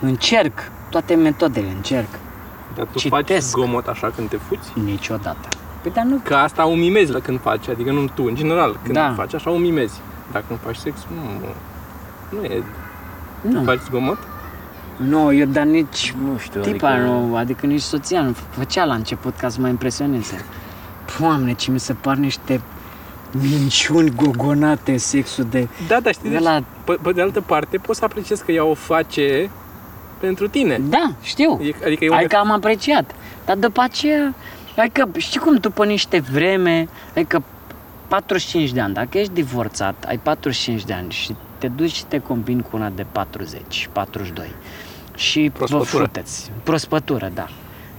Încerc 0.00 0.52
toate 0.90 1.14
metodele, 1.14 1.66
încerc. 1.76 2.08
Dar 2.76 2.86
tu 2.92 2.98
Citesc. 2.98 3.26
faci 3.28 3.38
zgomot 3.40 3.86
așa 3.86 4.10
când 4.16 4.28
te 4.28 4.36
fuți? 4.36 4.72
Niciodată. 4.84 5.48
Păi 5.84 5.92
dar 5.92 6.04
nu... 6.04 6.20
Că 6.22 6.34
asta 6.34 6.66
o 6.66 6.74
mimezi 6.74 7.12
la 7.12 7.18
când 7.18 7.40
faci, 7.40 7.68
adică 7.68 7.90
nu 7.90 8.06
tu, 8.14 8.24
în 8.24 8.34
general, 8.34 8.78
când 8.82 8.94
Da. 8.94 9.12
faci 9.16 9.34
așa 9.34 9.50
o 9.50 9.56
mimezi. 9.56 10.00
Dar 10.32 10.44
când 10.46 10.58
faci 10.64 10.76
sex, 10.76 10.96
nu, 11.14 11.48
nu 12.38 12.44
e, 12.44 12.62
Nu, 13.40 13.62
faci 13.62 13.78
zgomot? 13.78 14.18
nu 14.96 15.32
eu 15.32 15.46
dar 15.46 15.64
nici 15.64 16.14
Nu 16.24 16.38
știu, 16.38 16.60
tipa 16.60 16.88
adică... 16.88 17.06
nu, 17.06 17.36
adică 17.36 17.66
nici 17.66 17.80
soția 17.80 18.22
nu 18.22 18.34
făcea 18.50 18.84
la 18.84 18.94
început 18.94 19.36
ca 19.36 19.48
să 19.48 19.60
mă 19.60 19.68
impresioneze. 19.68 20.44
Doamne, 21.18 21.52
ce 21.52 21.70
mi 21.70 21.80
se 21.80 21.92
par 21.92 22.16
niște 22.16 22.60
minciuni 23.30 24.10
gogonate 24.10 24.96
sexul 24.96 25.46
de... 25.50 25.68
Da, 25.88 26.00
dar 26.00 26.12
știi, 26.12 26.28
de 26.28 26.34
deci, 26.34 26.44
la... 26.44 26.62
pe, 26.84 26.96
pe 27.02 27.12
de 27.12 27.20
altă 27.20 27.40
parte 27.40 27.76
poți 27.76 27.98
să 27.98 28.04
apreciezi 28.04 28.44
că 28.44 28.52
ea 28.52 28.64
o 28.64 28.74
face 28.74 29.50
pentru 30.20 30.48
tine. 30.48 30.80
Da, 30.88 31.12
știu. 31.22 31.60
E, 31.62 31.74
adică 31.84 32.04
e 32.04 32.08
o 32.08 32.14
Hai 32.14 32.26
că 32.26 32.36
am 32.36 32.50
apreciat. 32.50 33.14
Dar 33.44 33.56
după 33.56 33.80
aceea, 33.80 34.34
adică 34.76 35.08
știi 35.16 35.40
cum 35.40 35.56
după 35.56 35.84
niște 35.84 36.18
vreme, 36.20 36.88
adică 37.10 37.42
45 38.08 38.70
de 38.72 38.80
ani, 38.80 38.94
dacă 38.94 39.18
ești 39.18 39.32
divorțat, 39.32 40.04
ai 40.06 40.18
45 40.18 40.84
de 40.84 40.92
ani 40.92 41.12
și 41.12 41.34
te 41.58 41.68
duci 41.68 41.92
și 41.92 42.04
te 42.04 42.18
combini 42.18 42.62
cu 42.62 42.76
una 42.76 42.88
de 42.88 43.06
40, 43.12 43.88
42 43.92 44.46
și 45.16 45.50
Prospătură. 45.52 45.88
vă 45.90 46.04
futeți. 46.04 46.50
Prospătură, 46.62 47.30
da. 47.34 47.48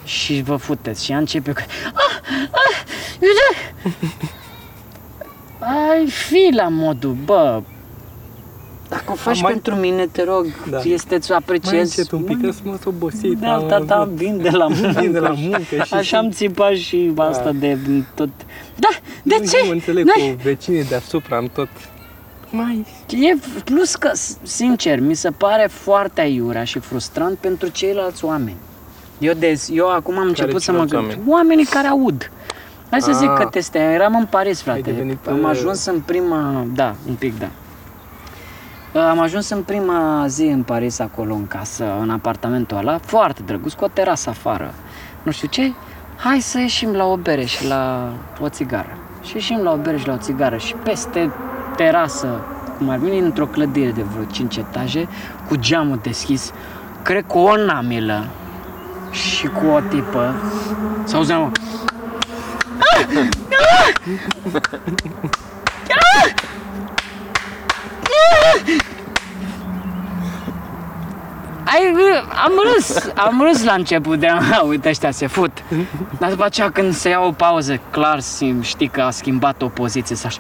Și 0.03 0.41
vă 0.41 0.55
futeți 0.55 1.05
și 1.05 1.11
ea 1.11 1.17
începe 1.17 1.51
cu... 1.53 1.59
Ah, 1.93 2.19
ah, 2.51 2.83
uite! 3.21 3.73
Ai 5.89 6.07
fi 6.07 6.49
la 6.55 6.67
modul, 6.67 7.11
bă, 7.25 7.61
dacă 8.89 9.04
o 9.12 9.13
faci 9.13 9.41
mai- 9.41 9.52
pentru 9.52 9.76
mine, 9.76 10.08
te 10.12 10.24
rog, 10.24 10.45
Da. 10.69 10.80
este 10.84 11.17
să 11.21 11.28
mai 11.30 11.38
apreciezi. 11.41 12.00
încet 12.00 12.12
un 12.12 12.21
pic, 12.21 12.41
că 12.45 12.52
sunt 12.52 12.65
mă 12.65 12.78
obosit. 12.86 13.38
Da, 13.38 13.65
da, 13.67 13.80
da, 13.80 14.10
vin 14.13 14.41
de 14.41 14.50
la 14.50 14.67
muncă. 14.67 15.00
Vin 15.02 15.12
de 15.12 15.19
la 15.19 15.34
muncă 15.38 15.84
și 15.86 15.93
Așa 15.93 16.17
am 16.17 16.30
țipat 16.32 16.74
și 16.74 17.12
asta 17.15 17.52
de 17.52 17.78
tot. 18.15 18.30
Da, 18.76 18.88
de 19.24 19.36
nu, 19.39 19.45
ce? 19.48 19.58
Nu 19.65 19.71
înțeleg 19.71 20.06
N-ai- 20.06 20.36
cu 20.36 20.41
vecinii 20.43 20.84
deasupra, 20.84 21.38
am 21.38 21.50
tot... 21.54 21.67
Mai... 22.50 22.86
E 23.10 23.36
plus 23.63 23.95
că, 23.95 24.12
sincer, 24.41 25.00
mi 25.00 25.13
se 25.15 25.30
pare 25.30 25.67
foarte 25.71 26.21
aiurea 26.21 26.63
și 26.63 26.80
frustrant 26.80 27.38
pentru 27.38 27.67
ceilalți 27.67 28.26
oameni. 28.26 28.56
Eu, 29.19 29.34
des, 29.34 29.69
eu 29.74 29.89
acum 29.89 30.17
am 30.17 30.28
început 30.28 30.62
să 30.62 30.71
mă 30.71 30.78
ceilalți 30.78 30.93
gândesc. 30.95 31.17
oameni? 31.17 31.32
Oamenii 31.34 31.65
care 31.65 31.88
aud. 31.88 32.32
Hai 32.89 33.02
să 33.02 33.12
zic 33.12 33.30
Ah. 33.30 33.38
că 33.38 33.45
teste. 33.52 33.78
Eram 33.80 34.15
în 34.15 34.26
Paris, 34.26 34.62
frate. 34.62 34.80
devenit, 34.82 35.28
am 35.28 35.39
uh, 35.43 35.50
ajuns 35.50 35.86
în 35.86 36.00
prima... 36.06 36.65
Da, 36.74 36.95
un 37.08 37.13
pic, 37.13 37.39
da. 37.39 37.48
Am 38.99 39.19
ajuns 39.19 39.49
în 39.49 39.63
prima 39.63 40.25
zi 40.27 40.43
în 40.43 40.63
Paris, 40.63 40.99
acolo, 40.99 41.34
în 41.34 41.47
casă, 41.47 41.97
în 42.01 42.10
apartamentul 42.10 42.77
ăla, 42.77 42.97
foarte 42.97 43.41
drăguț, 43.45 43.73
cu 43.73 43.84
o 43.84 43.88
terasă 43.88 44.29
afară. 44.29 44.73
Nu 45.23 45.31
știu 45.31 45.47
ce, 45.47 45.73
hai 46.15 46.39
să 46.39 46.60
ieșim 46.60 46.91
la 46.91 47.05
o 47.05 47.15
bere 47.15 47.45
și 47.45 47.67
la 47.67 48.12
o 48.39 48.49
țigară. 48.49 48.97
Și 49.23 49.36
ieșim 49.36 49.60
la 49.63 49.71
o 49.71 49.75
bere 49.75 49.97
și 49.97 50.08
la 50.08 50.13
o 50.13 50.17
țigară 50.17 50.58
și 50.58 50.73
peste 50.84 51.31
terasă, 51.75 52.27
cum 52.77 52.89
ar 52.89 52.97
veni 52.97 53.19
într-o 53.19 53.45
clădire 53.45 53.91
de 53.91 54.01
vreo 54.01 54.23
5 54.23 54.58
etaje, 54.58 55.08
cu 55.47 55.55
geamul 55.55 55.99
deschis, 56.01 56.51
cred 57.01 57.25
cu 57.27 57.38
o 57.38 57.55
namilă 57.55 58.25
și 59.12 59.47
cu 59.47 59.65
o 59.65 59.79
tipă, 59.79 60.34
să 61.03 61.15
auzea, 61.15 61.38
mă, 61.38 61.51
Ai, 71.65 71.93
am 72.45 72.51
râs, 72.73 73.09
am 73.15 73.41
râs 73.41 73.63
la 73.63 73.73
început 73.73 74.19
de, 74.19 74.27
a, 74.27 74.61
uite 74.67 74.89
ăștia 74.89 75.11
se 75.11 75.27
fut. 75.27 75.63
Dar 76.17 76.29
după 76.29 76.45
aceea 76.45 76.71
când 76.71 76.93
se 76.93 77.09
ia 77.09 77.19
o 77.19 77.31
pauză, 77.31 77.79
clar 77.89 78.19
sim, 78.19 78.61
știi 78.61 78.88
că 78.88 79.01
a 79.01 79.09
schimbat 79.09 79.61
o 79.61 79.67
poziție 79.67 80.15
să 80.15 80.27
așa. 80.27 80.39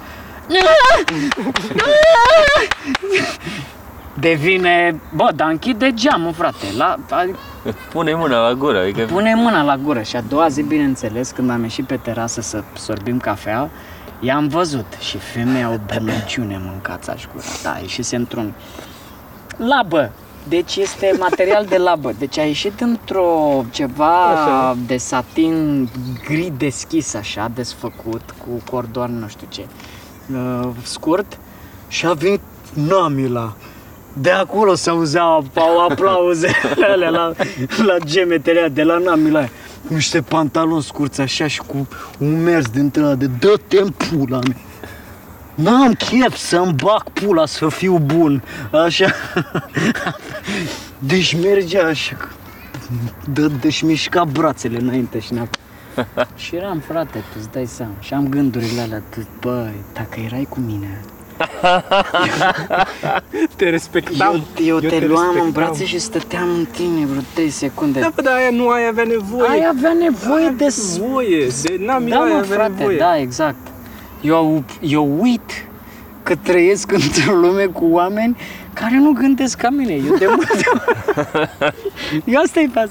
Devine, 4.13 4.99
bă, 5.13 5.29
dar 5.35 5.49
închide 5.49 5.93
geamul, 5.93 6.33
frate. 6.33 6.65
La, 6.77 6.95
a, 7.09 7.25
Pune 7.91 8.13
mâna 8.13 8.47
la 8.47 8.53
gură, 8.53 8.79
adică... 8.79 9.03
pune 9.03 9.33
mâna 9.35 9.63
la 9.63 9.77
gură 9.77 10.01
și 10.01 10.15
a 10.15 10.21
doua 10.21 10.47
zi, 10.47 10.61
bineînțeles, 10.61 11.31
când 11.31 11.49
am 11.49 11.63
ieșit 11.63 11.85
pe 11.85 11.95
terasă 11.95 12.41
să 12.41 12.63
sorbim 12.73 13.19
cafea, 13.19 13.69
i-am 14.19 14.47
văzut 14.47 14.85
și 14.99 15.17
femeia 15.17 15.69
o 15.69 15.77
bănăciune 15.93 16.61
mâncați 16.65 17.09
aș 17.09 17.23
gura. 17.33 17.45
Da, 17.63 17.77
ieșise 17.81 18.15
într-un 18.15 18.53
labă. 19.57 20.11
Deci 20.47 20.75
este 20.75 21.15
material 21.19 21.65
de 21.65 21.77
labă. 21.77 22.11
Deci 22.19 22.37
a 22.37 22.43
ieșit 22.43 22.81
într-o 22.81 23.63
ceva 23.71 24.25
Așa. 24.25 24.77
de 24.87 24.97
satin 24.97 25.89
gri 26.27 26.53
deschis 26.57 27.13
așa, 27.13 27.51
desfăcut, 27.55 28.21
cu 28.37 28.71
cordon 28.71 29.19
nu 29.19 29.27
știu 29.27 29.47
ce, 29.49 29.65
uh, 30.33 30.69
scurt 30.83 31.37
și 31.87 32.05
a 32.05 32.13
venit 32.13 32.41
Namila. 32.73 33.55
De 34.13 34.31
acolo 34.31 34.75
se 34.75 34.89
auzeau 34.89 35.45
au 35.53 35.85
aplauzele 35.89 36.53
alea 36.93 37.09
la, 37.09 37.31
la 37.85 37.97
gemetele 38.05 38.59
alea 38.59 38.69
de 38.69 38.83
la 38.83 38.97
Namila. 38.97 39.47
Aia. 39.87 39.95
Niște 39.95 40.21
pantaloni 40.21 40.83
scurți 40.83 41.21
așa 41.21 41.47
și 41.47 41.59
cu 41.59 41.87
un 42.17 42.43
mers 42.43 42.69
dintre 42.69 43.03
ăla 43.03 43.15
de 43.15 43.27
dă-te 43.39 43.79
în 43.79 43.89
pula 43.89 44.39
mea. 44.47 44.57
N-am 45.55 45.93
chef 45.93 46.35
să-mi 46.35 46.73
bag 46.73 47.09
pula 47.09 47.45
să 47.45 47.69
fiu 47.69 47.97
bun. 47.97 48.43
Așa. 48.71 49.11
Deci 50.99 51.37
mergea 51.41 51.87
așa. 51.87 52.17
Dă, 53.33 53.47
deci 53.47 53.81
mișca 53.81 54.23
brațele 54.23 54.77
înainte 54.77 55.19
și 55.19 55.31
înapoi. 55.31 55.63
și 56.43 56.55
eram, 56.55 56.79
frate, 56.79 57.17
tu 57.17 57.37
îți 57.37 57.51
dai 57.51 57.65
seama. 57.65 57.93
Și 57.99 58.13
am 58.13 58.27
gândurile 58.27 58.81
alea, 58.81 59.03
tu, 59.09 59.27
băi, 59.41 59.83
dacă 59.93 60.19
erai 60.19 60.47
cu 60.49 60.59
mine, 60.59 61.01
Te 63.55 63.69
respectam. 63.69 64.43
eu, 64.63 64.79
eu, 64.81 64.89
te, 64.89 65.05
luam 65.05 65.23
în 65.27 65.33
respectam. 65.33 65.51
brațe 65.51 65.85
și 65.85 65.99
stăteam 65.99 66.49
în 66.49 66.65
tine 66.71 67.05
vreo 67.05 67.21
3 67.33 67.49
secunde. 67.49 67.99
Da, 67.99 68.11
bă, 68.15 68.21
dar 68.21 68.35
aia 68.35 68.49
nu 68.51 68.69
ai 68.69 68.87
avea 68.87 69.03
nevoie. 69.03 69.49
Ai 69.49 69.65
avea 69.77 69.93
nevoie 69.99 70.53
de... 70.57 70.69
s- 70.69 70.97
Nevoie, 70.97 71.47
de 71.63 71.75
n-am 71.85 72.07
Da, 72.07 72.19
ai 72.19 72.31
mă, 72.31 72.37
avea 72.37 72.55
frate, 72.57 72.73
nevoie. 72.77 72.97
da, 72.97 73.17
exact. 73.17 73.55
Eu, 74.21 74.63
eu 74.79 75.17
uit 75.21 75.67
că 76.25 76.35
trăiesc 76.35 76.91
într-o 76.91 77.33
lume 77.33 77.65
cu 77.65 77.85
oameni 77.85 78.37
care 78.73 78.97
nu 78.97 79.11
gândesc 79.11 79.57
ca 79.57 79.69
mine. 79.69 79.93
Eu 79.93 80.15
de 80.17 80.25
multe 80.27 80.63
ori... 80.73 80.83
Eu 82.33 82.41
asta 82.41 82.59
e 82.59 82.69
pas. 82.73 82.89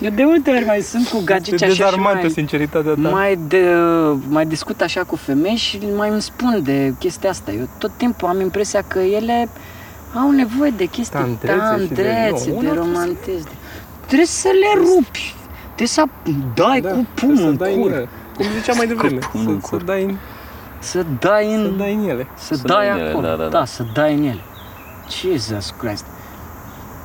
Eu 0.00 0.10
de 0.10 0.24
multe 0.24 0.50
ori 0.50 0.64
mai 0.64 0.80
sunt 0.80 1.08
cu 1.08 1.22
gagici 1.24 1.52
Este 1.52 1.64
așa 1.64 1.72
și 1.74 1.78
dezarmantă 1.80 2.18
mai, 2.20 2.30
sinceritatea 2.30 2.92
ta. 3.02 3.08
mai, 3.08 3.38
de, 3.48 3.64
mai 4.28 4.46
discut 4.46 4.80
așa 4.80 5.02
cu 5.04 5.16
femei 5.16 5.54
și 5.56 5.78
mai 5.96 6.08
îmi 6.08 6.22
spun 6.22 6.60
de 6.62 6.94
chestia 6.98 7.30
asta. 7.30 7.52
Eu 7.52 7.68
tot 7.78 7.90
timpul 7.96 8.28
am 8.28 8.40
impresia 8.40 8.82
că 8.88 8.98
ele 8.98 9.48
au 10.14 10.30
nevoie 10.30 10.72
de 10.76 10.84
chestii 10.84 11.18
Tandrețe 11.18 11.54
și 11.54 11.88
de- 11.88 12.02
tandrețe, 12.02 12.50
nu, 12.50 12.60
de, 12.60 12.66
una 12.68 12.74
romantism. 12.74 13.48
Trebuie 14.06 14.26
să 14.26 14.48
le 14.48 14.80
rupi. 14.82 15.34
Trebuie 15.64 15.86
să 15.88 16.04
dai 16.54 16.80
Da, 16.80 16.88
cu 16.88 16.94
trebuie 16.94 17.06
pumnul 17.14 17.36
să 17.38 17.44
în 17.44 17.56
dai 17.56 17.74
cur. 17.74 17.90
în 17.90 17.96
ele. 17.96 18.08
Cum 18.36 18.46
ziceam 18.58 18.76
mai 18.76 18.86
devreme, 18.86 19.18
pumnul 19.32 19.52
în 19.52 19.60
să, 19.60 19.66
să, 19.66 19.74
cur. 19.74 19.82
dai 19.84 20.02
în, 20.02 20.16
Să 20.84 21.04
dai 21.18 21.44
să 21.44 21.56
în... 21.56 21.76
dai 21.76 21.94
în 21.94 22.08
ele. 22.08 22.26
Să, 22.34 22.54
Să 22.54 22.62
dai 22.66 22.76
dai 22.76 22.88
în 22.94 22.98
ele, 22.98 23.08
acolo, 23.08 23.26
da, 23.26 23.34
da, 23.34 23.42
da, 23.42 23.48
da. 23.48 23.64
să 23.64 23.84
dai 23.94 24.14
în 24.14 24.22
ele. 24.24 24.40
Jesus 25.20 25.74
Christ. 25.78 26.04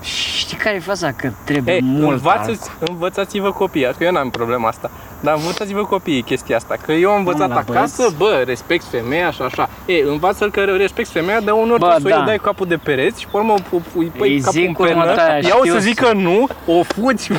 Și 0.02 0.38
Știi 0.50 0.58
care 0.58 0.76
e 0.76 0.80
faza? 0.80 1.12
Că 1.12 1.32
trebuie 1.44 1.74
Ei, 1.74 1.82
mult 1.84 2.12
învațați, 2.12 2.70
învățați-vă 2.80 3.52
copiii, 3.52 3.90
că 3.98 4.04
eu 4.04 4.12
n-am 4.12 4.30
problema 4.30 4.68
asta, 4.68 4.92
dar 5.20 5.36
învățați-vă 5.36 5.84
copiii 5.86 6.22
chestia 6.22 6.56
asta, 6.56 6.76
că 6.86 6.92
eu 6.92 7.10
am 7.12 7.18
învățat 7.18 7.50
la 7.50 7.56
acasă, 7.56 7.96
băieți. 7.98 8.16
bă, 8.18 8.44
respect 8.46 8.84
femeia 8.84 9.32
și 9.32 9.42
așa. 9.42 9.70
Ei, 9.86 10.02
învață-l 10.08 10.52
că 10.52 10.62
respect 10.62 11.10
femeia, 11.10 11.40
de 11.40 11.52
unor 11.52 11.78
Bă, 11.78 11.88
trebuie 11.88 12.14
să 12.14 12.18
o 12.18 12.22
da. 12.22 12.26
dai 12.26 12.38
capul 12.38 12.68
de 12.68 12.78
pereți 12.78 13.20
și 13.20 13.28
pe 13.28 13.38
urmă 13.38 13.54
o 13.72 13.80
pui 13.94 14.12
pui 14.18 14.34
Îi 14.34 14.42
capul 14.42 14.60
în 14.62 14.68
zic 14.68 14.78
pernă, 14.78 15.02
următoarea, 15.02 15.40
ea 15.40 15.56
o 15.60 15.64
să 15.64 15.66
știu 15.68 15.80
zică 15.80 16.12
nu, 16.14 16.48
o 16.66 16.84
fuți 16.84 17.30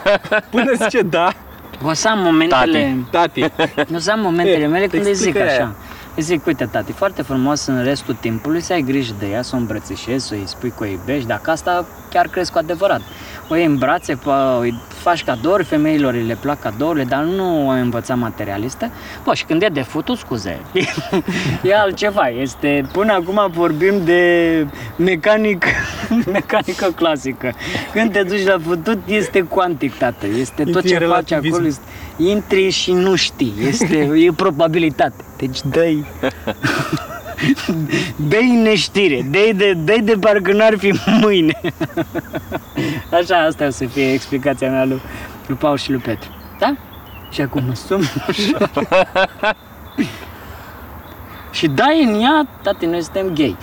până 0.50 0.72
zice 0.74 1.00
da, 1.02 1.32
O 1.82 1.92
să 1.92 2.08
am 2.08 2.18
momentele... 2.18 2.96
tati. 3.10 3.44
O 3.94 3.98
să 3.98 4.10
am 4.10 4.20
momentele 4.20 4.62
E, 4.64 4.66
mele 4.66 4.86
când 4.86 5.06
îi 5.06 5.14
zic 5.14 5.26
explică 5.26 5.50
așa. 5.50 5.62
aia. 5.62 5.74
Îi 6.18 6.24
zic, 6.24 6.46
uite 6.46 6.66
tati, 6.66 6.92
foarte 6.92 7.22
frumos 7.22 7.66
în 7.66 7.82
restul 7.82 8.14
timpului 8.14 8.60
să 8.60 8.72
ai 8.72 8.82
grijă 8.82 9.14
de 9.18 9.26
ea, 9.26 9.42
să 9.42 9.54
o 9.54 9.58
îmbrățișezi, 9.58 10.26
să 10.26 10.34
îi 10.34 10.46
spui 10.46 10.70
că 10.70 10.82
o 10.82 10.86
iubești, 10.86 11.26
dacă 11.26 11.50
asta 11.50 11.86
chiar 12.10 12.26
crezi 12.26 12.52
cu 12.52 12.58
adevărat. 12.58 13.00
O 13.48 13.56
iei 13.56 13.64
în 13.64 13.76
brațe, 13.76 14.14
fa- 14.14 14.60
îi 14.60 14.80
faci 14.88 15.24
cadouri, 15.24 15.64
femeilor 15.64 16.14
îi 16.14 16.26
le 16.26 16.36
plac 16.40 16.60
cadourile, 16.60 17.04
dar 17.04 17.22
nu 17.22 17.66
o 17.66 17.70
învăța 17.70 18.14
materialistă. 18.14 18.90
Bă, 19.24 19.34
și 19.34 19.44
când 19.44 19.62
e 19.62 19.66
de 19.72 19.82
futut, 19.82 20.18
scuze, 20.18 20.58
e 21.62 21.74
altceva. 21.76 22.28
Este, 22.28 22.88
până 22.92 23.12
acum 23.12 23.48
vorbim 23.52 24.04
de 24.04 24.66
mecanic, 24.96 25.64
mecanică 26.32 26.86
clasică. 26.96 27.52
Când 27.92 28.12
te 28.12 28.22
duci 28.22 28.44
la 28.46 28.56
futut, 28.66 28.98
este 29.06 29.40
cuantic, 29.40 29.94
tată. 29.94 30.26
Este 30.26 30.64
tot 30.64 30.66
Intri 30.74 30.88
ce 30.88 30.94
în 30.94 31.00
faci 31.10 31.28
relativism. 31.28 31.54
acolo. 31.54 31.66
Este, 31.66 31.82
intri 32.16 32.70
și 32.70 32.92
nu 32.92 33.14
știi. 33.14 33.54
Este, 33.68 33.96
e 34.16 34.32
probabilitate. 34.36 35.24
Deci 35.36 35.58
dai 35.70 36.04
Dă-i 38.16 38.60
neștire, 38.62 39.26
dă-i 39.30 39.54
de, 39.54 39.72
dă 39.72 39.96
de 40.02 40.16
parcă 40.20 40.52
n-ar 40.52 40.76
fi 40.78 40.94
mâine. 41.20 41.60
Așa, 43.12 43.36
asta 43.36 43.66
o 43.66 43.70
să 43.70 43.84
fie 43.84 44.12
explicația 44.12 44.70
mea 44.70 44.84
lui, 44.84 45.00
lui 45.46 45.56
Paul 45.56 45.76
și 45.76 45.90
lui 45.90 46.00
Petru. 46.00 46.28
Da? 46.58 46.74
Și 47.30 47.40
acum 47.40 47.64
mă 47.66 47.74
sum 47.74 48.00
așa. 48.28 48.68
Și 51.50 51.66
dai 51.66 52.04
în 52.04 52.20
ea, 52.20 52.48
tati, 52.62 52.86
noi 52.86 53.02
suntem 53.02 53.34
gay. 53.34 53.56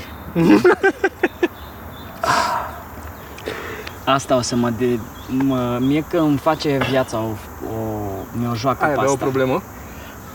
Asta 4.06 4.36
o 4.36 4.42
să 4.42 4.56
mă, 4.56 4.70
de, 4.70 5.00
mă 5.30 5.78
mie 5.82 6.06
că 6.10 6.18
îmi 6.18 6.38
face 6.38 6.78
viața 6.90 7.18
o, 7.18 7.30
o 7.76 8.08
mi-o 8.40 8.56
joacă 8.56 8.84
Ai 8.84 8.90
pe 8.90 8.96
avea 8.96 9.10
o 9.10 9.14
asta. 9.14 9.26
problemă? 9.26 9.62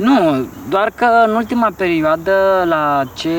Nu, 0.00 0.46
doar 0.68 0.92
că 0.94 1.06
în 1.26 1.34
ultima 1.34 1.70
perioadă, 1.76 2.64
la 2.68 3.02
ce, 3.14 3.30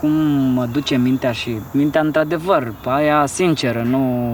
cum 0.00 0.10
mă 0.54 0.66
duce 0.72 0.96
mintea 0.96 1.32
și 1.32 1.58
mintea 1.72 2.00
într-adevăr, 2.00 2.72
aia 2.84 3.26
sinceră, 3.26 3.82
nu 3.82 4.32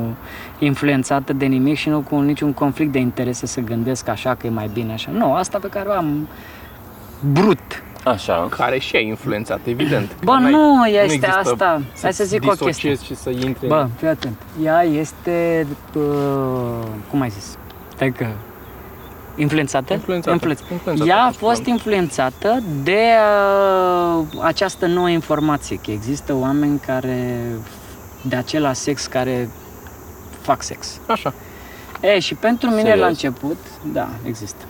influențată 0.59 1.33
de 1.33 1.45
nimic 1.47 1.77
și 1.77 1.89
nu 1.89 2.01
cu 2.01 2.21
niciun 2.21 2.53
conflict 2.53 2.93
de 2.93 2.99
interese 2.99 3.47
să 3.47 3.61
gândesc 3.61 4.09
așa 4.09 4.35
că 4.35 4.47
e 4.47 4.51
mai 4.51 4.71
bine 4.73 4.93
așa. 4.93 5.11
Nu, 5.11 5.33
asta 5.35 5.59
pe 5.59 5.69
care 5.69 5.89
o 5.89 5.93
am 5.93 6.29
brut. 7.33 7.83
Așa. 8.05 8.49
Care 8.57 8.79
și 8.79 8.97
ai 8.97 9.07
influențat, 9.07 9.61
evident. 9.65 10.11
Bă, 10.25 10.33
Că 10.33 10.39
n-ai- 10.39 10.51
nu 10.51 10.87
este 10.87 11.03
există 11.03 11.27
asta. 11.45 11.83
Hai 12.03 12.13
să 12.13 12.25
zic 12.25 12.43
o 12.43 12.47
chestie. 12.49 12.91
disociezi 12.91 13.05
și 13.05 13.15
să 13.15 13.31
intri 13.31 13.67
Bă, 13.67 13.87
fii 13.97 14.09
atent. 14.09 14.37
Ea 14.65 14.83
este, 14.83 15.67
uh, 15.95 16.03
cum 17.11 17.21
ai 17.21 17.29
zis? 17.31 17.59
Stai 17.95 18.11
că... 18.13 18.27
Influențată? 19.37 19.93
Influențată. 19.93 20.37
Influenț- 20.37 20.71
Influențată, 20.73 21.09
Ea 21.11 21.17
a 21.19 21.27
aș 21.27 21.35
fost 21.35 21.55
spune. 21.57 21.71
influențată 21.75 22.63
de 22.83 23.01
uh, 24.19 24.25
această 24.43 24.87
nouă 24.87 25.09
informație, 25.09 25.77
că 25.85 25.91
există 25.91 26.35
oameni 26.35 26.79
care 26.87 27.41
de 28.23 28.37
același 28.37 28.81
sex 28.81 29.07
care 29.07 29.51
fac 30.41 30.63
sex. 30.63 31.01
Așa. 31.07 31.35
E, 32.01 32.19
și 32.19 32.35
pentru 32.35 32.69
mine 32.69 32.81
Serios? 32.83 33.01
la 33.01 33.07
început, 33.07 33.57
da, 33.93 34.09
există. 34.27 34.65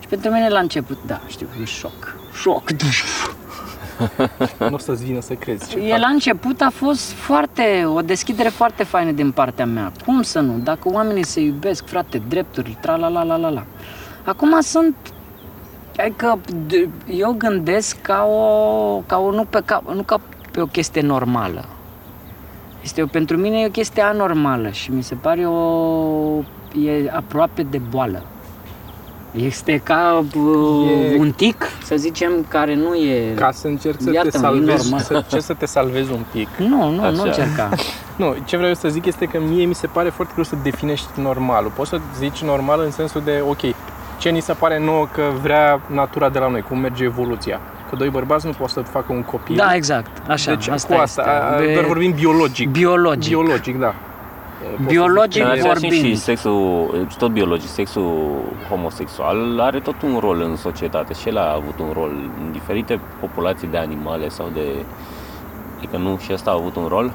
Și 0.00 0.06
pentru 0.08 0.30
mine 0.30 0.48
la 0.48 0.58
început, 0.58 0.98
da, 1.06 1.20
știu, 1.26 1.46
e 1.60 1.64
șoc. 1.64 2.16
Șoc. 2.40 2.62
Nu 4.58 4.74
o 4.74 4.78
să-ți 4.78 5.04
vină 5.04 5.20
să 5.20 5.34
crezi. 5.34 5.68
ce 5.70 5.78
E 5.78 5.90
fac. 5.90 5.98
la 5.98 6.06
început 6.06 6.60
a 6.60 6.70
fost 6.70 7.10
foarte, 7.12 7.84
o 7.94 8.00
deschidere 8.00 8.48
foarte 8.48 8.84
faină 8.84 9.10
din 9.10 9.30
partea 9.30 9.66
mea. 9.66 9.92
Cum 10.04 10.22
să 10.22 10.40
nu? 10.40 10.58
Dacă 10.58 10.88
oamenii 10.92 11.24
se 11.24 11.40
iubesc, 11.40 11.86
frate, 11.86 12.22
drepturi, 12.28 12.76
tra 12.80 12.96
la 12.96 13.08
la 13.08 13.22
la 13.22 13.36
la 13.36 13.48
la. 13.48 13.64
Acum 14.24 14.60
sunt 14.60 14.96
Adică 15.98 16.38
d- 16.66 16.88
eu 17.06 17.32
gândesc 17.38 17.96
ca 18.00 18.24
o, 18.24 18.98
ca 19.06 19.18
o 19.18 19.30
nu, 19.30 19.44
pe, 19.44 19.62
ca, 19.64 19.82
nu 19.94 20.02
ca 20.02 20.20
pe 20.50 20.60
o 20.60 20.66
chestie 20.66 21.00
normală. 21.00 21.64
Este 22.82 23.02
o, 23.02 23.06
pentru 23.06 23.36
mine 23.36 23.60
e 23.60 23.66
o 23.66 23.70
chestie 23.70 24.02
anormală 24.02 24.70
și 24.70 24.90
mi 24.92 25.02
se 25.02 25.14
pare 25.14 25.46
o 25.46 26.38
e 26.84 27.10
aproape 27.12 27.62
de 27.62 27.78
boală. 27.78 28.22
Este 29.36 29.80
ca 29.84 30.24
uh, 30.36 31.12
E- 31.12 31.16
un 31.18 31.30
tic, 31.32 31.64
să 31.82 31.96
zicem, 31.96 32.32
care 32.48 32.74
nu 32.74 32.94
e... 32.94 33.32
Ca 33.34 33.50
să 33.52 33.66
încerci 33.66 34.00
să 34.00 34.08
te 34.10 34.14
Iată-mă, 34.14 34.36
e 34.36 34.40
salvezi, 34.50 34.82
normal. 34.90 35.00
să, 35.00 35.24
ce 35.28 35.40
să 35.40 35.52
te 35.54 35.66
salvezi 35.66 36.12
un 36.12 36.20
pic. 36.32 36.48
Nu, 36.58 36.90
nu, 36.90 37.10
nu 37.10 37.20
Așa. 37.22 37.22
încerca. 37.22 37.68
Nu, 38.16 38.34
ce 38.44 38.56
vreau 38.56 38.68
eu 38.68 38.74
să 38.74 38.88
zic 38.88 39.06
este 39.06 39.24
că 39.26 39.38
mie 39.48 39.64
mi 39.64 39.74
se 39.74 39.86
pare 39.86 40.08
foarte 40.08 40.32
greu 40.32 40.44
să 40.44 40.56
definești 40.62 41.06
normalul. 41.20 41.70
Poți 41.76 41.88
să 41.90 42.00
zici 42.18 42.42
normal 42.42 42.80
în 42.84 42.90
sensul 42.90 43.22
de, 43.24 43.42
ok, 43.48 43.60
ce 44.18 44.28
ni 44.28 44.40
se 44.40 44.52
pare 44.52 44.78
nouă 44.78 45.08
că 45.14 45.22
vrea 45.42 45.80
natura 45.86 46.28
de 46.28 46.38
la 46.38 46.48
noi, 46.48 46.60
cum 46.62 46.78
merge 46.78 47.04
evoluția. 47.04 47.60
Că 47.90 47.96
doi 47.96 48.08
bărbați 48.08 48.46
nu 48.46 48.52
pot 48.52 48.68
să 48.68 48.80
facă 48.80 49.06
un 49.12 49.22
copil. 49.22 49.56
Da, 49.56 49.74
exact, 49.74 50.28
așa, 50.28 50.50
deci 50.54 50.68
asta 50.68 50.94
cu 50.94 51.00
asta, 51.00 51.22
este. 51.22 51.54
a, 51.54 51.58
De- 51.66 51.72
doar 51.72 51.84
vorbim 51.84 52.12
biologic. 52.12 52.68
biologic. 52.70 53.28
Biologic, 53.28 53.78
da. 53.78 53.94
Pot 54.70 54.78
să 54.80 54.88
Biologic 54.88 55.32
zic 55.32 55.42
În 55.42 55.48
că 55.48 55.54
e- 55.56 55.58
același 55.58 55.80
timp 55.80 55.92
vorbind. 55.92 56.16
și 56.16 56.22
sexul, 56.22 57.06
tot 57.18 57.30
biologic, 57.30 57.68
sexul 57.68 58.12
homosexual 58.68 59.60
are 59.60 59.78
tot 59.80 60.02
un 60.02 60.18
rol 60.20 60.40
în 60.40 60.56
societate 60.56 61.12
și 61.14 61.28
el 61.28 61.38
a 61.38 61.52
avut 61.54 61.78
un 61.78 61.90
rol 61.92 62.10
în 62.44 62.52
diferite 62.52 63.00
populații 63.20 63.68
de 63.68 63.76
animale 63.78 64.28
sau 64.28 64.46
de... 64.54 64.60
Adică 65.76 65.96
nu 65.96 66.18
și 66.18 66.32
ăsta 66.32 66.50
a 66.50 66.54
avut 66.54 66.76
un 66.76 66.86
rol? 66.88 67.12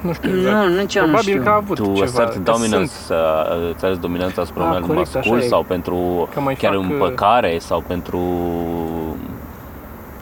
Nu 0.00 0.12
știu 0.12 0.36
exact. 0.36 0.66
Nu, 0.68 0.74
nici 0.80 0.94
eu 0.94 1.02
nu 1.02 1.08
Probabil 1.08 1.30
știu. 1.32 1.42
că 1.42 1.48
a 1.48 1.54
avut 1.54 1.76
Tu 1.76 1.84
ceva. 1.94 2.04
assert 2.04 2.32
că 2.32 2.38
dominance, 2.38 2.76
sunt. 2.76 2.88
să 2.90 3.46
îți 3.74 3.84
arăți 3.84 4.00
dominanța 4.00 4.42
asupra 4.42 4.62
Ah, 4.62 4.66
unui 4.68 4.76
alt 4.78 4.86
corect, 4.86 5.08
așa 5.08 5.18
mascul 5.18 5.38
e. 5.38 5.46
sau 5.48 5.62
pentru 5.62 6.28
Că 6.34 6.40
mai 6.40 6.54
chiar 6.54 6.72
fac, 6.74 6.80
uh, 6.82 6.86
împăcare 6.90 7.58
sau 7.58 7.84
pentru 7.86 8.20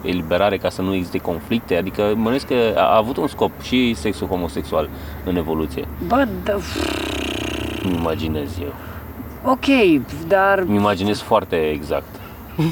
eliberare 0.03 0.57
ca 0.57 0.69
să 0.69 0.81
nu 0.81 0.93
existe 0.93 1.17
conflicte, 1.17 1.75
adică 1.75 2.01
mă 2.15 2.23
gândesc 2.23 2.47
că 2.47 2.73
a 2.77 2.97
avut 2.97 3.17
un 3.17 3.27
scop 3.27 3.51
și 3.61 3.93
sexul 3.93 4.27
homosexual 4.27 4.89
în 5.25 5.35
evoluție. 5.35 5.87
Bă, 6.07 6.27
da, 6.43 6.53
Îmi 7.83 7.95
imaginez 7.95 8.49
eu. 8.61 8.73
ok, 9.51 9.65
dar 10.27 10.59
Îmi 10.59 10.75
imaginez 10.75 11.19
foarte 11.19 11.55
exact. 11.55 12.05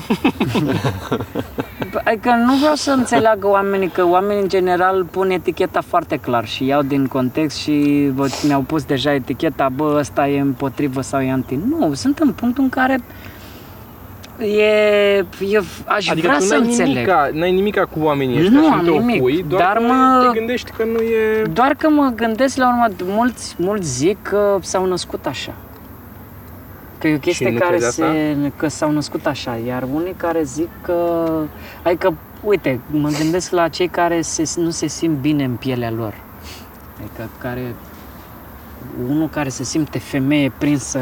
adică 2.06 2.30
nu 2.46 2.56
vreau 2.56 2.74
să 2.76 2.92
înțeleagă 2.92 3.48
oamenii 3.48 3.88
că 3.90 4.06
oamenii 4.08 4.42
în 4.42 4.48
general 4.50 5.06
pun 5.12 5.30
eticheta 5.30 5.82
foarte 5.82 6.18
clar 6.18 6.48
și 6.48 6.66
iau 6.66 6.82
din 6.82 7.08
context 7.08 7.58
și 7.58 8.10
bă, 8.14 8.28
mi-au 8.48 8.62
pus 8.62 8.84
deja 8.84 9.14
eticheta, 9.14 9.70
bă, 9.76 9.96
ăsta 10.00 10.28
e 10.28 10.40
împotrivă 10.40 11.02
sau 11.02 11.20
e 11.22 11.32
anti. 11.32 11.60
Nu, 11.70 11.94
sunt 11.94 12.18
în 12.20 12.32
punctul 12.32 12.64
în 12.64 12.70
care 12.70 13.00
e, 14.46 15.26
e 15.50 15.62
aș 15.86 16.08
Adică 16.10 16.28
vrea 16.28 16.38
tu 16.40 16.44
să 16.44 16.56
n-ai 16.56 16.66
înțeleg. 16.68 16.94
nimica, 16.94 17.30
n-ai 17.34 17.52
nimica 17.52 17.86
cu 17.86 18.00
oamenii 18.02 18.38
ăștia 18.40 18.60
Nu 18.60 18.64
și 18.64 18.70
am 18.74 18.84
te 18.84 18.90
nimic, 18.90 19.16
opui, 19.22 19.46
doar 19.48 19.62
dar 19.62 19.78
că 19.78 19.82
mă- 19.94 20.30
te 20.32 20.38
gândești 20.38 20.72
că 20.72 20.84
nu 20.84 21.00
e... 21.00 21.42
Doar 21.54 21.74
că 21.78 21.90
mă 21.90 22.12
gândesc 22.16 22.58
la 22.58 22.68
urmă, 22.68 22.88
mulți, 23.06 23.56
mulți 23.58 23.88
zic 23.98 24.18
că 24.22 24.58
s-au 24.62 24.86
născut 24.86 25.26
așa. 25.26 25.54
Că 26.98 27.08
e 27.08 27.16
o 27.16 27.18
chestie 27.18 27.50
nu 27.50 27.58
care 27.60 27.76
crezi 27.78 27.96
se, 27.96 28.36
că 28.56 28.68
s-au 28.68 28.92
născut 28.92 29.26
așa, 29.26 29.58
iar 29.68 29.84
unii 29.94 30.14
care 30.18 30.44
zic 30.44 30.70
că, 30.82 31.30
adică, 31.84 32.14
uite, 32.44 32.80
mă 32.92 33.10
gândesc 33.22 33.52
la 33.52 33.68
cei 33.68 33.88
care 33.88 34.22
se, 34.22 34.44
nu 34.56 34.70
se 34.70 34.88
simt 34.88 35.18
bine 35.18 35.44
în 35.44 35.56
pielea 35.56 35.92
lor. 35.92 36.14
Adică 37.00 37.30
care, 37.38 37.76
unul 39.10 39.30
care 39.30 39.50
se 39.50 39.64
simte 39.64 40.00
femeie 40.00 40.52
prinsă 40.58 41.00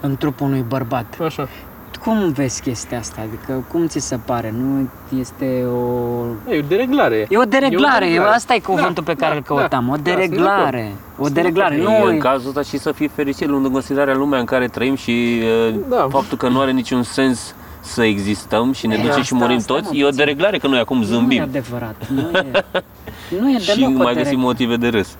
în 0.00 0.16
trupul 0.16 0.46
unui 0.46 0.64
bărbat. 0.68 1.16
Așa. 1.24 1.48
Cu 1.92 2.10
cum 2.10 2.32
vezi 2.32 2.62
chestia 2.62 2.98
asta? 2.98 3.20
Adică 3.20 3.64
cum 3.72 3.86
ți 3.86 3.98
se 3.98 4.18
pare? 4.24 4.54
Nu 4.58 4.88
este 5.20 5.64
o... 5.64 6.24
E 6.52 6.58
o 6.58 6.62
dereglare. 6.68 7.26
E 7.28 7.38
o 7.38 7.42
dereglare, 7.44 8.04
E 8.04 8.08
o 8.08 8.10
e 8.10 8.10
dereglare. 8.10 8.34
asta 8.36 8.54
e 8.54 8.58
cuvântul 8.58 9.04
Da, 9.04 9.12
pe 9.12 9.18
care 9.18 9.30
da, 9.30 9.36
îl 9.36 9.42
căutam, 9.42 9.84
da, 9.86 9.92
o 9.92 9.96
da, 9.96 10.02
sunt 10.02 10.04
de 10.04 10.10
dereglare. 10.10 10.78
acord. 10.80 10.96
o 11.18 11.22
Sunt 11.22 11.34
de 11.34 11.40
dereglare, 11.40 11.74
acord. 11.80 11.88
nu 11.98 12.04
în 12.08 12.14
e... 12.14 12.18
cazul 12.18 12.48
ăsta 12.48 12.62
și 12.62 12.78
să 12.78 12.92
fii 12.92 13.08
fericit, 13.08 13.48
luând 13.48 13.64
în 13.64 13.72
considerare 13.72 14.14
lumea 14.14 14.38
în 14.38 14.44
care 14.44 14.66
trăim 14.68 14.94
și 14.94 15.40
uh, 15.68 15.74
Da. 15.88 16.06
faptul 16.10 16.38
că 16.38 16.48
nu 16.48 16.60
are 16.60 16.70
niciun 16.70 17.02
sens 17.02 17.54
să 17.80 18.02
existăm 18.04 18.72
și 18.72 18.86
ne 18.86 18.94
E, 18.94 18.96
ducem 18.96 19.12
și 19.12 19.18
asta- 19.20 19.34
murim 19.36 19.56
asta, 19.56 19.74
toți, 19.74 19.88
mă, 19.92 19.96
e 19.96 20.02
o 20.02 20.06
puțin. 20.06 20.24
dereglare 20.24 20.58
că 20.58 20.66
noi 20.66 20.78
acum 20.78 20.96
Nu 20.96 21.02
e 21.02 21.06
zâmbim 21.06 21.42
adevărat, 21.42 21.94
nu 22.08 22.20
e, 22.20 22.64
nu 23.40 23.50
e 23.50 23.58
și 23.64 23.74
deloc 23.74 23.90
nu 23.90 24.00
o 24.00 24.02
mai 24.02 24.14
găsim 24.14 24.14
dereglare. 24.14 24.36
motive 24.36 24.76
de 24.76 24.88
râs. 24.88 25.16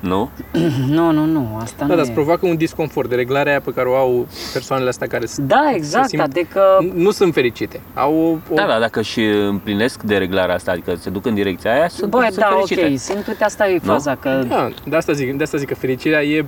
Nu? 0.00 0.30
Nu, 0.88 1.10
nu, 1.10 1.24
nu, 1.24 1.58
asta 1.60 1.74
Da, 1.78 1.84
nu 1.84 1.88
dar 1.90 1.98
e. 1.98 2.02
îți 2.02 2.10
provoacă 2.10 2.46
un 2.46 2.56
disconfort. 2.56 3.08
Dereglarea 3.08 3.50
aia 3.52 3.60
pe 3.60 3.70
care 3.72 3.88
o 3.88 3.94
au 3.96 4.26
persoanele 4.52 4.88
astea 4.88 5.06
care 5.06 5.26
s- 5.26 5.38
Da, 5.40 5.70
exact, 5.74 6.08
simt- 6.08 6.20
adică... 6.22 6.60
nu 6.94 7.10
sunt 7.10 7.34
fericite. 7.34 7.80
Au 7.94 8.14
o, 8.14 8.52
o 8.52 8.54
Da, 8.54 8.66
da, 8.66 8.78
dacă 8.78 9.02
și 9.02 9.24
împlinesc 9.24 10.02
dereglarea 10.02 10.54
asta, 10.54 10.70
adică 10.70 10.94
se 10.94 11.10
duc 11.10 11.26
în 11.26 11.34
direcția 11.34 11.72
aia, 11.72 11.88
sunt, 11.88 12.10
Băi, 12.10 12.24
sunt 12.24 12.36
da, 12.38 12.46
fericite. 12.46 12.86
ok, 12.92 12.98
sunt 12.98 13.26
uite, 13.26 13.44
asta 13.44 13.68
e 13.68 13.78
faza, 13.78 14.14
că... 14.14 14.44
Da, 14.48 14.68
de 14.86 14.96
asta 14.96 15.12
zic, 15.12 15.36
de 15.36 15.42
asta 15.42 15.58
zic 15.58 15.68
că 15.68 15.74
fericirea 15.74 16.22
e, 16.22 16.44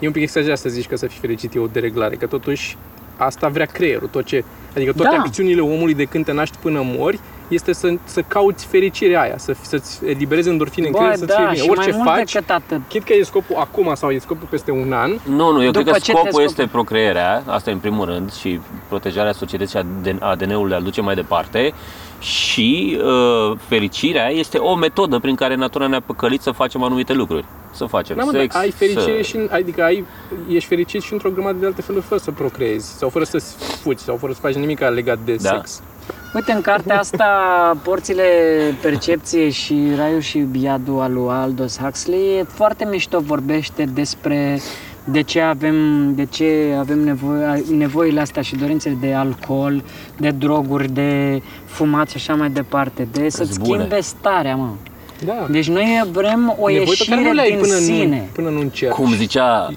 e 0.00 0.06
un 0.06 0.12
pic 0.12 0.22
exagerat 0.22 0.58
să 0.58 0.68
zici 0.68 0.86
că 0.86 0.96
să 0.96 1.06
fii 1.06 1.18
fericit 1.20 1.54
e 1.54 1.58
o 1.58 1.66
dereglare, 1.66 2.14
că 2.14 2.26
totuși 2.26 2.76
asta 3.16 3.48
vrea 3.48 3.66
creierul, 3.66 4.08
tot 4.08 4.24
ce, 4.24 4.44
adică 4.76 4.92
toate 4.92 5.16
Da. 5.16 5.22
acțiunile 5.22 5.60
omului 5.60 5.94
de 5.94 6.04
când 6.04 6.24
te 6.24 6.32
naști 6.32 6.56
până 6.62 6.80
mori 6.84 7.18
este 7.48 7.72
să, 7.72 7.94
să 8.04 8.20
cauți 8.28 8.66
fericirea 8.66 9.20
aia, 9.20 9.38
să, 9.38 9.54
să-ți 9.62 10.00
eliberezi 10.06 10.48
endorfine 10.48 10.86
în 10.86 10.92
Bă, 10.92 10.98
creier, 10.98 11.16
să-ți 11.16 11.34
fie 11.34 11.44
da, 11.44 11.50
bine. 11.50 11.62
și 11.62 11.70
Orice 11.70 11.90
mai 11.90 11.98
mult 12.04 12.08
faci, 12.16 12.32
decât 12.32 12.50
atât. 12.50 12.80
chit 12.88 13.04
că 13.04 13.12
e 13.12 13.22
scopul 13.22 13.56
acum 13.58 13.94
sau 13.94 14.10
e 14.10 14.18
scopul 14.18 14.46
peste 14.50 14.70
un 14.70 14.92
an, 14.92 15.10
Nu, 15.24 15.52
nu, 15.52 15.64
eu 15.64 15.70
După 15.70 15.82
cred 15.82 15.84
că 15.84 15.92
ce 15.92 15.98
te 15.98 16.10
scopul 16.10 16.26
scopul- 16.28 16.42
este 16.44 16.66
procreerea, 16.66 17.42
asta 17.46 17.70
în 17.70 17.78
primul 17.78 18.04
rând, 18.06 18.32
și 18.32 18.60
protejarea 18.88 19.32
societății 19.32 19.78
ADN- 19.78 20.18
ADN-ului 20.20 20.68
de 20.68 20.74
a 20.74 20.80
duce 20.80 21.00
mai 21.00 21.14
departe 21.14 21.72
și 22.20 22.98
uh, 23.04 23.58
fericirea 23.68 24.28
este 24.30 24.58
o 24.58 24.74
metodă 24.74 25.18
prin 25.18 25.34
care 25.34 25.54
natura 25.54 25.86
ne-a 25.86 26.00
păcălit 26.00 26.40
să 26.40 26.50
facem 26.50 26.82
anumite 26.82 27.12
lucruri. 27.12 27.44
Să 27.72 27.84
facem 27.84 28.16
Da, 28.16 28.22
mă, 28.24 28.30
sex, 28.32 28.54
dar 28.54 28.62
ai 28.62 28.70
fericire 28.70 29.16
să... 29.16 29.22
și, 29.22 29.36
în- 29.36 29.48
adică 29.52 29.82
ai, 29.82 30.04
ești 30.48 30.68
fericit 30.68 31.02
și 31.02 31.12
într-o 31.12 31.30
grămadă 31.30 31.56
de 31.60 31.66
alte 31.66 31.82
feluri 31.82 32.04
fără 32.04 32.20
să 32.20 32.30
procreezi 32.30 32.98
sau 32.98 33.08
fără 33.08 33.24
să 33.24 33.38
fugi 33.82 34.02
sau 34.02 34.16
fără 34.16 34.32
să 34.32 34.38
faci 34.40 34.54
nimic 34.54 34.80
legat 34.80 35.18
de 35.24 35.34
Da. 35.40 35.48
sex. 35.50 35.82
Uite, 36.34 36.52
în 36.52 36.60
cartea 36.60 36.98
asta, 36.98 37.26
Porțile 37.82 38.24
Percepției 38.80 39.50
și 39.50 39.74
Raiul 39.96 40.20
și 40.20 40.38
Biadul 40.38 41.00
al 41.00 41.12
lui 41.12 41.28
Aldous 41.30 41.78
Huxley, 41.78 42.44
foarte 42.48 42.88
mișto 42.90 43.20
vorbește 43.20 43.84
despre 43.84 44.60
de 45.10 45.20
ce 45.20 45.40
avem, 45.40 45.76
de 46.14 46.24
ce 46.24 46.74
avem 46.78 46.98
nevoie, 46.98 47.62
nevoile 47.76 48.20
astea 48.20 48.42
și 48.42 48.56
dorințele 48.56 48.96
de 49.00 49.12
alcool, 49.12 49.82
de 50.16 50.30
droguri, 50.30 50.92
de 50.92 51.42
fumat 51.64 52.08
și 52.08 52.16
așa 52.16 52.34
mai 52.34 52.50
departe, 52.50 53.08
de 53.12 53.28
să-ți 53.28 53.58
bune. 53.58 53.78
schimbe 53.78 54.00
starea, 54.00 54.56
mă. 54.56 54.68
Da. 55.24 55.46
Deci 55.50 55.68
noi 55.68 56.02
vrem 56.12 56.56
o 56.58 56.68
Nevoi 56.68 56.94
pe 56.98 57.04
care 57.08 57.20
ieșire 57.20 57.20
nu 57.20 57.32
le 57.32 57.40
ai 57.40 57.50
din 57.50 57.58
până 57.58 57.74
sine. 57.74 58.16
Nu, 58.16 58.28
până 58.32 58.48
nu 58.48 58.60
încerci. 58.60 58.92
Cum 58.92 59.14
zicea, 59.14 59.68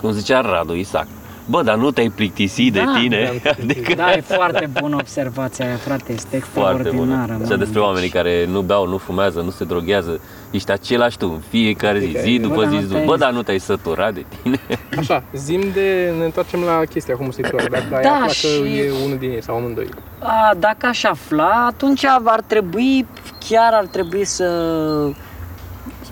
cum 0.00 0.10
zicea 0.10 0.40
Radu 0.40 0.74
Isac. 0.74 1.06
Bă, 1.52 1.62
dar 1.62 1.76
nu 1.76 1.90
te-ai 1.90 2.08
plictisit 2.14 2.72
Da, 2.72 2.80
de 2.80 3.00
tine? 3.00 3.40
da, 3.42 3.50
adică 3.62 3.94
Da, 3.94 4.12
e 4.12 4.20
foarte 4.20 4.68
bună 4.80 4.96
observația 4.96 5.66
aia, 5.66 5.76
frate, 5.76 6.12
este 6.12 6.38
foarte 6.38 6.80
extraordinară. 6.88 7.32
bună. 7.32 7.44
mă. 7.46 7.52
Și 7.52 7.58
despre 7.58 7.80
oamenii 7.80 8.08
care 8.08 8.46
nu 8.50 8.60
beau, 8.60 8.86
nu 8.88 8.96
fumează, 8.98 9.40
nu 9.40 9.50
se 9.50 9.64
droghează. 9.64 10.20
Ești 10.50 10.70
același 10.70 11.16
tu 11.18 11.30
în 11.34 11.40
fiecare 11.48 11.98
zi, 11.98 12.16
zi 12.22 12.38
Bă, 12.38 12.46
după 12.46 12.60
dar 12.62 12.70
zi, 12.70 12.74
nu 12.74 12.80
zi. 12.80 12.92
te-ai- 12.92 13.04
Bă, 13.04 13.16
dar 13.16 13.30
nu 13.32 13.42
te-ai 13.42 13.58
săturat 13.58 14.14
de 14.14 14.24
tine? 14.42 14.60
Așa, 14.98 15.22
zim 15.34 15.60
de, 15.72 16.12
ne 16.18 16.24
întoarcem 16.24 16.60
la 16.60 16.82
chestia 16.90 17.14
homosexuală, 17.14 17.66
dacă 17.70 17.94
ai 17.96 18.02
Da, 18.02 18.10
aflat 18.10 18.26
că 18.26 18.32
și- 18.32 18.78
e 18.78 18.90
unul 19.04 19.16
din 19.18 19.30
ei 19.30 19.42
sau 19.42 19.56
amândoi. 19.56 19.88
A, 20.18 20.54
dacă 20.58 20.86
aș 20.86 21.04
afla, 21.04 21.64
atunci 21.68 22.04
ar 22.04 22.40
trebui, 22.46 23.06
chiar 23.48 23.72
ar 23.72 23.86
trebui 23.86 24.24
să 24.24 24.44
Să 24.44 25.10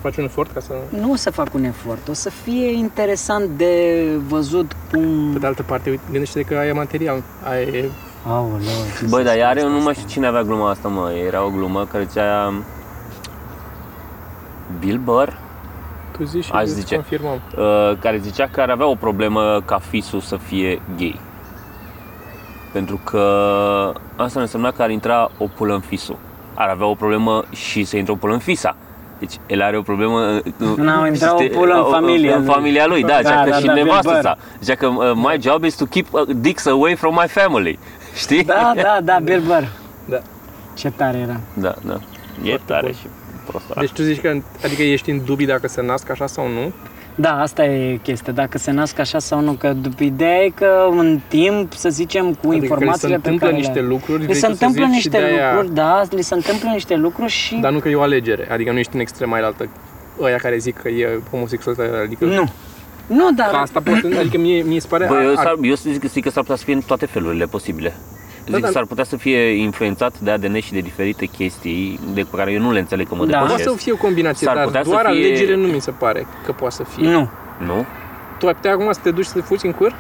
faci 0.00 0.16
un 0.16 0.24
efort 0.24 0.52
ca 0.52 0.60
să... 0.60 0.72
nu 1.00 1.16
să 1.16 1.30
fac 1.30 1.54
un 1.54 1.64
efort, 1.64 2.08
o 2.08 2.12
să 2.12 2.30
fie 2.30 2.72
interesant 2.72 3.44
de 3.44 4.04
văzut 4.28 4.72
cum... 4.90 5.30
Pe 5.32 5.38
de 5.38 5.46
altă 5.46 5.62
parte, 5.62 5.90
uite, 5.90 6.02
gândește 6.10 6.42
că 6.42 6.54
ai 6.56 6.68
e 6.68 6.72
material, 6.72 7.22
ai 7.50 7.62
e 7.62 7.90
Aoleu, 8.26 8.58
ce 8.98 9.06
Băi, 9.06 9.22
să 9.22 9.28
dar 9.28 9.32
spun 9.34 9.46
are, 9.46 9.60
asta? 9.60 9.70
nu 9.72 9.80
mai 9.82 9.94
știu 9.94 10.08
cine 10.08 10.26
avea 10.26 10.42
gluma 10.42 10.70
asta, 10.70 10.88
mă. 10.88 11.12
Era 11.26 11.44
o 11.44 11.48
glumă 11.50 11.84
care 11.92 12.04
zicea... 12.04 12.52
Bill 14.78 14.98
Burr, 14.98 15.28
Tu 16.16 16.24
zici 16.24 16.44
și 16.44 16.50
Aș 16.52 16.62
îți 16.62 16.74
zice. 16.74 16.94
confirmăm. 16.94 17.40
uh, 17.56 17.96
care 18.00 18.18
zicea 18.18 18.48
că 18.52 18.60
ar 18.60 18.70
avea 18.70 18.86
o 18.86 18.94
problemă 18.94 19.62
ca 19.64 19.78
fisul 19.78 20.20
să 20.20 20.36
fie 20.36 20.82
gay. 20.96 21.20
Pentru 22.72 23.00
că 23.04 23.22
asta 24.16 24.40
însemna 24.40 24.70
că 24.70 24.82
ar 24.82 24.90
intra 24.90 25.30
o 25.38 25.46
pulă 25.56 25.74
în 25.74 25.80
fisul. 25.80 26.16
Ar 26.54 26.68
avea 26.68 26.86
o 26.86 26.94
problemă 26.94 27.44
și 27.50 27.84
să 27.84 27.96
intre 27.96 28.12
o 28.12 28.16
pulă 28.16 28.32
în 28.32 28.38
fisa. 28.38 28.76
Deci 29.20 29.34
el 29.46 29.62
are 29.62 29.76
o 29.76 29.82
problemă 29.82 30.40
uh, 30.58 30.76
N-au 30.76 31.06
intrat 31.06 31.32
o 31.38 31.42
este- 31.42 31.56
pulă 31.56 31.74
în 31.74 31.90
familia 31.90 32.34
în 32.36 32.42
lui. 32.44 32.52
familia 32.54 32.86
lui, 32.86 33.00
da, 33.02 33.08
Da, 33.08 33.16
zicea 33.16 33.42
că 33.42 33.50
da, 33.50 33.56
și 33.56 33.64
da, 33.64 33.72
nevastă 33.72 34.08
Bill 34.10 34.20
sa. 34.22 34.38
Zicea 34.60 34.74
că 34.74 34.86
uh, 34.86 35.12
my 35.14 35.36
job 35.40 35.64
is 35.64 35.74
to 35.74 35.84
keep 35.84 36.06
uh, 36.12 36.22
dicks 36.36 36.66
away 36.66 36.94
from 36.94 37.14
my 37.20 37.28
family. 37.28 37.78
Știi? 38.22 38.44
Da, 38.44 38.72
da, 38.76 38.98
da, 39.02 39.18
Bill 39.22 39.40
Burr. 39.40 39.64
Da. 40.04 40.18
Ce 40.76 40.90
tare 40.90 41.18
era. 41.18 41.40
Da, 41.54 41.74
da. 41.86 41.92
E 42.42 42.48
Foarte 42.48 42.62
tare 42.66 42.80
bun. 42.86 42.92
și 42.92 43.06
prost. 43.46 43.64
Deci 43.78 43.90
tu 43.90 44.02
zici 44.02 44.20
că, 44.20 44.36
adică 44.64 44.82
ești 44.82 45.10
în 45.10 45.24
dubii 45.24 45.46
dacă 45.46 45.68
se 45.68 45.82
nasc 45.82 46.10
așa 46.10 46.26
sau 46.26 46.46
nu? 46.48 46.72
Da, 47.20 47.40
asta 47.40 47.64
e 47.64 47.96
chestia, 48.02 48.32
dacă 48.32 48.58
se 48.58 48.70
nasc 48.70 48.98
așa 48.98 49.18
sau 49.18 49.40
nu, 49.40 49.52
că 49.52 49.72
după 49.72 50.02
ideea 50.02 50.36
e 50.44 50.48
că 50.48 50.86
în 50.90 51.20
timp, 51.28 51.72
să 51.72 51.88
zicem, 51.88 52.24
cu 52.34 52.48
Adică 52.48 52.48
că 52.48 52.54
li 52.54 52.60
se 52.60 52.66
informațiile 52.66 53.08
pe 53.14 53.16
întâmplă 53.28 53.46
care 53.46 53.58
niște 53.58 53.80
le... 53.80 53.86
lucruri, 53.86 54.18
Li 54.18 54.24
vrei 54.24 54.36
se 54.36 54.46
tu 54.46 54.54
să 54.54 54.64
întâmplă 54.64 54.84
zici, 54.84 54.94
niște 54.94 55.16
și 55.18 55.22
de-aia- 55.24 55.52
lucruri, 55.54 55.74
da, 55.74 56.02
li 56.10 56.22
se 56.22 56.34
întâmplă 56.34 56.68
niște 56.72 56.96
lucruri 56.96 57.30
și... 57.30 57.54
Dar 57.54 57.72
nu 57.72 57.78
că 57.78 57.88
e 57.88 57.94
o 57.94 58.00
alegere, 58.02 58.48
adică 58.52 58.72
nu 58.72 58.78
ești 58.78 58.94
în 58.94 59.00
extrema 59.00 59.36
altă 59.36 59.68
ăia 60.20 60.36
care 60.36 60.56
zic 60.58 60.76
că 60.78 60.88
e 60.88 61.20
homosexual, 61.30 61.76
adică 62.04 62.24
Nu. 62.24 62.52
Nu, 63.06 63.30
dar... 63.36 63.48
Ca 63.50 63.58
asta 63.58 63.80
poate, 63.80 64.16
adică 64.18 64.38
mie, 64.38 64.62
mie 64.62 64.80
se 64.80 64.86
pare... 64.88 65.06
Bă, 65.06 65.20
eu, 65.22 65.28
ar- 65.30 65.34
s-ar, 65.36 65.54
eu 65.62 65.74
să 65.74 65.88
zic, 65.92 66.04
zic 66.04 66.22
că 66.24 66.30
s-ar 66.30 66.42
putea 66.42 66.56
să 66.56 66.64
fie 66.64 66.74
în 66.74 66.80
toate 66.86 67.06
felurile 67.06 67.44
posibile. 67.46 67.94
Zic 68.46 68.60
da. 68.60 68.66
că 68.66 68.72
s-ar 68.72 68.84
putea 68.84 69.04
să 69.04 69.16
fie 69.16 69.38
influențat 69.50 70.18
de 70.18 70.30
ADN 70.30 70.58
și 70.60 70.72
de 70.72 70.80
diferite 70.80 71.26
chestii 71.26 72.00
de 72.12 72.26
pe 72.30 72.36
care 72.36 72.52
eu 72.52 72.60
nu 72.60 72.72
le 72.72 72.78
înțeleg 72.78 73.08
că 73.08 73.14
mă 73.14 73.26
Da. 73.26 73.38
Poate 73.38 73.46
depășesc. 73.52 73.70
să 73.76 73.82
fie 73.82 73.92
o 73.92 73.96
combinație, 73.96 74.46
S-ar 74.46 74.56
dar 74.56 74.64
putea 74.64 74.82
să 74.82 74.88
doar 74.90 75.00
fie- 75.10 75.24
alegere 75.24 75.54
nu 75.56 75.66
mi 75.66 75.80
se 75.80 75.90
pare 75.90 76.26
că 76.44 76.52
poate 76.52 76.74
să 76.74 76.84
fie. 76.84 77.08
Nu. 77.08 77.28
Nu? 77.58 77.84
Tu 78.38 78.46
ai 78.46 78.54
putea 78.54 78.72
acum 78.72 78.92
să 78.92 79.00
te 79.02 79.10
duci 79.10 79.24
să 79.26 79.32
te 79.34 79.40
fuți 79.40 79.66
în 79.66 79.72
cur? 79.72 79.94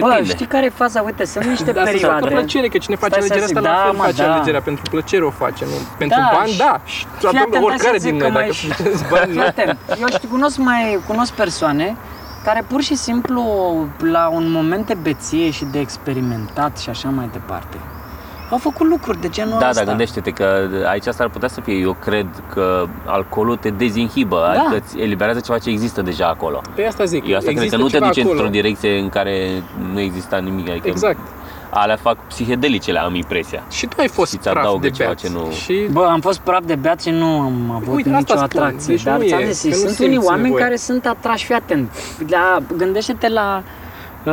Bă, 0.00 0.06
Depinde. 0.08 0.32
știi 0.32 0.46
care 0.46 0.66
e 0.66 0.68
faza? 0.68 1.02
Uite, 1.02 1.24
sunt 1.24 1.44
niște 1.54 1.72
Dar 1.72 1.86
să 1.86 1.90
facă 1.96 2.12
perioade. 2.14 2.34
plăcere, 2.34 2.66
că 2.68 2.78
cine 2.78 2.96
face 2.96 3.12
Stai 3.14 3.26
să 3.26 3.32
alegerea 3.32 3.44
asta 3.44 3.60
zic, 3.60 3.68
la 3.68 3.74
da, 3.76 3.82
fel 3.88 3.96
mă, 3.98 4.02
face 4.02 4.22
da. 4.22 4.34
alegerea, 4.34 4.60
pentru 4.60 4.82
plăcere 4.90 5.24
o 5.24 5.30
face, 5.30 5.64
nu? 5.64 5.70
Pentru 5.98 6.18
Da, 6.20 6.30
bani, 6.36 6.50
și- 6.50 6.58
da. 6.58 6.80
Și 6.84 6.98
Fii 7.18 7.28
atunci 7.28 7.40
atent, 7.40 7.54
hai 7.54 7.62
oricare 7.64 7.98
să 7.98 8.02
zic 8.06 8.10
din 8.10 8.18
că 8.20 8.28
noi, 8.28 8.32
mai- 8.32 8.46
dacă 8.68 8.82
plătesc 8.82 9.08
bani, 9.14 9.30
Fii 9.32 9.40
atent, 9.52 9.78
eu 10.02 10.06
știu, 10.16 10.28
cunosc, 10.28 10.56
mai, 10.58 10.98
cunosc 11.06 11.32
persoane 11.32 11.96
care 12.46 12.64
pur 12.68 12.80
și 12.82 12.94
simplu 12.94 13.42
la 14.12 14.28
un 14.28 14.50
moment 14.50 14.86
de 14.86 14.96
beție 15.02 15.50
și 15.50 15.64
de 15.64 15.78
experimentat 15.78 16.78
și 16.78 16.88
așa 16.88 17.08
mai 17.08 17.28
departe 17.32 17.76
au 18.50 18.58
făcut 18.58 18.86
lucruri 18.88 19.20
de 19.20 19.28
genul 19.28 19.56
Da, 19.58 19.68
ăsta. 19.68 19.74
dar 19.80 19.84
gândește-te 19.84 20.30
că 20.30 20.68
aici 20.88 21.02
s-ar 21.04 21.28
putea 21.28 21.48
să 21.48 21.60
fie, 21.60 21.74
eu 21.74 21.96
cred 22.00 22.26
că 22.52 22.86
alcoolul 23.04 23.56
te 23.56 23.70
dezinhibă, 23.70 24.36
Da. 24.54 24.60
adică 24.60 24.82
îți 24.84 24.98
eliberează 25.00 25.40
ceva 25.40 25.58
ce 25.58 25.70
există 25.70 26.02
deja 26.02 26.26
acolo. 26.26 26.60
Pe 26.74 26.86
asta 26.86 27.04
zic, 27.04 27.28
Eu 27.28 27.36
asta 27.36 27.50
cred 27.50 27.56
există 27.62 27.76
că 27.76 27.82
nu 27.82 27.88
te 27.88 27.94
ceva 27.94 28.06
duce 28.06 28.20
acolo. 28.20 28.34
într-o 28.34 28.50
direcție 28.50 28.98
în 28.98 29.08
care 29.08 29.62
nu 29.92 30.00
exista 30.00 30.36
nimic, 30.36 30.68
adică 30.70 30.88
Exact. 30.88 31.18
Alea 31.70 31.96
fac 31.96 32.16
psihedelicele, 32.26 32.98
am 32.98 33.14
impresia. 33.14 33.62
Și 33.70 33.86
tu 33.86 33.96
ai 33.98 34.08
fost 34.08 34.30
Și 34.30 34.36
ți 34.36 34.42
praf 34.48 34.56
adaugă 34.56 34.80
de 34.80 34.90
ceva 34.90 35.08
beat. 35.08 35.18
ce 35.20 35.28
nu- 35.28 35.50
Și 35.50 35.86
Bă, 35.90 36.04
am 36.10 36.20
fost 36.20 36.38
praf 36.38 36.64
de 36.64 36.74
beat 36.74 37.02
și 37.02 37.10
nu 37.10 37.40
am 37.40 37.70
avut 37.74 37.94
Uite, 37.94 38.08
asta 38.08 38.18
nicio 38.34 38.46
spun. 38.46 38.62
atracție. 38.62 38.94
Deci 38.94 39.02
dar 39.04 39.18
nu 39.18 39.26
ți-am 39.26 39.40
e, 39.40 39.50
zis, 39.50 39.62
că 39.62 39.68
nu 39.68 39.74
sunt 39.74 39.88
simți 39.88 40.02
unii 40.02 40.18
oameni 40.26 40.42
nevoie. 40.44 40.62
care 40.62 40.76
sunt 40.76 41.06
atrași, 41.06 41.44
fii 41.44 41.54
atent. 41.54 41.90
La, 42.28 42.58
gândește-te 42.76 43.28
la 43.28 43.62
uh, 44.24 44.32